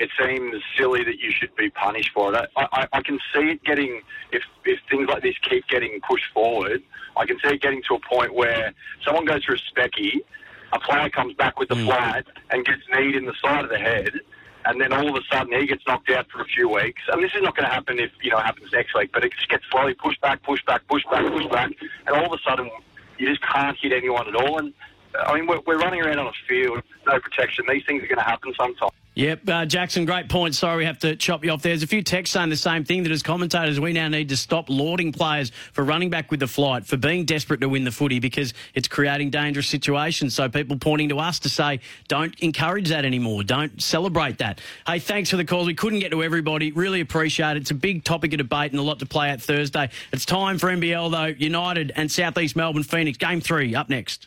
It 0.00 0.10
seems 0.20 0.56
silly 0.76 1.04
that 1.04 1.20
you 1.20 1.30
should 1.30 1.54
be 1.56 1.70
punished 1.70 2.10
for 2.12 2.34
it. 2.34 2.50
I, 2.56 2.66
I, 2.72 2.86
I 2.94 3.02
can 3.02 3.18
see 3.32 3.50
it 3.50 3.64
getting 3.64 4.02
if 4.32 4.42
if 4.64 4.80
things 4.90 5.08
like 5.08 5.22
this 5.22 5.36
keep 5.48 5.66
getting 5.68 6.00
pushed 6.08 6.32
forward. 6.32 6.82
I 7.16 7.26
can 7.26 7.38
see 7.38 7.54
it 7.54 7.60
getting 7.60 7.82
to 7.88 7.94
a 7.94 8.00
point 8.00 8.34
where 8.34 8.72
someone 9.04 9.24
goes 9.24 9.44
for 9.44 9.54
a 9.54 9.58
specky, 9.58 10.16
a 10.72 10.80
player 10.80 11.08
comes 11.10 11.34
back 11.34 11.60
with 11.60 11.68
the 11.68 11.76
hmm. 11.76 11.86
flat 11.86 12.26
and 12.50 12.64
gets 12.64 12.82
kneed 12.92 13.14
in 13.14 13.24
the 13.24 13.34
side 13.40 13.64
of 13.64 13.70
the 13.70 13.78
head 13.78 14.12
and 14.66 14.80
then 14.80 14.92
all 14.92 15.08
of 15.08 15.14
a 15.14 15.34
sudden 15.34 15.58
he 15.58 15.66
gets 15.66 15.82
knocked 15.86 16.10
out 16.10 16.26
for 16.30 16.40
a 16.40 16.44
few 16.44 16.68
weeks. 16.68 17.02
And 17.12 17.22
this 17.22 17.32
is 17.34 17.42
not 17.42 17.56
going 17.56 17.68
to 17.68 17.74
happen 17.74 17.98
if 17.98 18.10
you 18.22 18.30
know 18.30 18.38
it 18.38 18.44
happens 18.44 18.72
next 18.72 18.94
week, 18.94 19.10
but 19.12 19.24
it 19.24 19.32
just 19.32 19.48
gets 19.48 19.64
slowly 19.70 19.94
pushed 19.94 20.20
back, 20.20 20.42
pushed 20.42 20.66
back, 20.66 20.86
pushed 20.88 21.08
back, 21.10 21.24
pushed 21.30 21.50
back, 21.50 21.70
and 22.06 22.16
all 22.16 22.26
of 22.26 22.32
a 22.32 22.42
sudden 22.48 22.70
you 23.18 23.28
just 23.28 23.42
can't 23.42 23.76
hit 23.80 23.92
anyone 23.92 24.26
at 24.26 24.34
all. 24.34 24.58
And 24.58 24.72
I 25.18 25.34
mean, 25.34 25.46
we're, 25.46 25.60
we're 25.66 25.78
running 25.78 26.00
around 26.00 26.18
on 26.18 26.26
a 26.26 26.32
field, 26.48 26.82
no 27.06 27.20
protection. 27.20 27.64
These 27.68 27.84
things 27.86 28.02
are 28.02 28.06
going 28.06 28.18
to 28.18 28.24
happen 28.24 28.52
sometime. 28.56 28.90
Yep, 29.16 29.48
uh, 29.48 29.64
Jackson, 29.64 30.06
great 30.06 30.28
point. 30.28 30.56
Sorry 30.56 30.78
we 30.78 30.84
have 30.86 30.98
to 31.00 31.14
chop 31.14 31.44
you 31.44 31.52
off 31.52 31.62
there. 31.62 31.70
There's 31.70 31.84
a 31.84 31.86
few 31.86 32.02
texts 32.02 32.34
saying 32.34 32.48
the 32.48 32.56
same 32.56 32.84
thing 32.84 33.04
that 33.04 33.12
as 33.12 33.22
commentators, 33.22 33.78
we 33.78 33.92
now 33.92 34.08
need 34.08 34.28
to 34.30 34.36
stop 34.36 34.68
lauding 34.68 35.12
players 35.12 35.52
for 35.72 35.84
running 35.84 36.10
back 36.10 36.32
with 36.32 36.40
the 36.40 36.48
flight, 36.48 36.84
for 36.84 36.96
being 36.96 37.24
desperate 37.24 37.60
to 37.60 37.68
win 37.68 37.84
the 37.84 37.92
footy 37.92 38.18
because 38.18 38.54
it's 38.74 38.88
creating 38.88 39.30
dangerous 39.30 39.68
situations. 39.68 40.34
So 40.34 40.48
people 40.48 40.76
pointing 40.78 41.10
to 41.10 41.20
us 41.20 41.38
to 41.40 41.48
say, 41.48 41.78
don't 42.08 42.36
encourage 42.40 42.88
that 42.88 43.04
anymore. 43.04 43.44
Don't 43.44 43.80
celebrate 43.80 44.38
that. 44.38 44.60
Hey, 44.84 44.98
thanks 44.98 45.30
for 45.30 45.36
the 45.36 45.44
calls. 45.44 45.68
We 45.68 45.74
couldn't 45.74 46.00
get 46.00 46.10
to 46.10 46.20
everybody. 46.24 46.72
Really 46.72 47.00
appreciate 47.00 47.56
it. 47.56 47.58
It's 47.58 47.70
a 47.70 47.74
big 47.74 48.02
topic 48.02 48.32
of 48.32 48.38
debate 48.38 48.72
and 48.72 48.80
a 48.80 48.82
lot 48.82 48.98
to 48.98 49.06
play 49.06 49.30
out 49.30 49.40
Thursday. 49.40 49.90
It's 50.12 50.24
time 50.24 50.58
for 50.58 50.70
NBL, 50.70 51.12
though. 51.12 51.26
United 51.26 51.92
and 51.94 52.10
Southeast 52.10 52.56
Melbourne 52.56 52.82
Phoenix. 52.82 53.16
Game 53.16 53.40
three 53.40 53.76
up 53.76 53.88
next. 53.88 54.26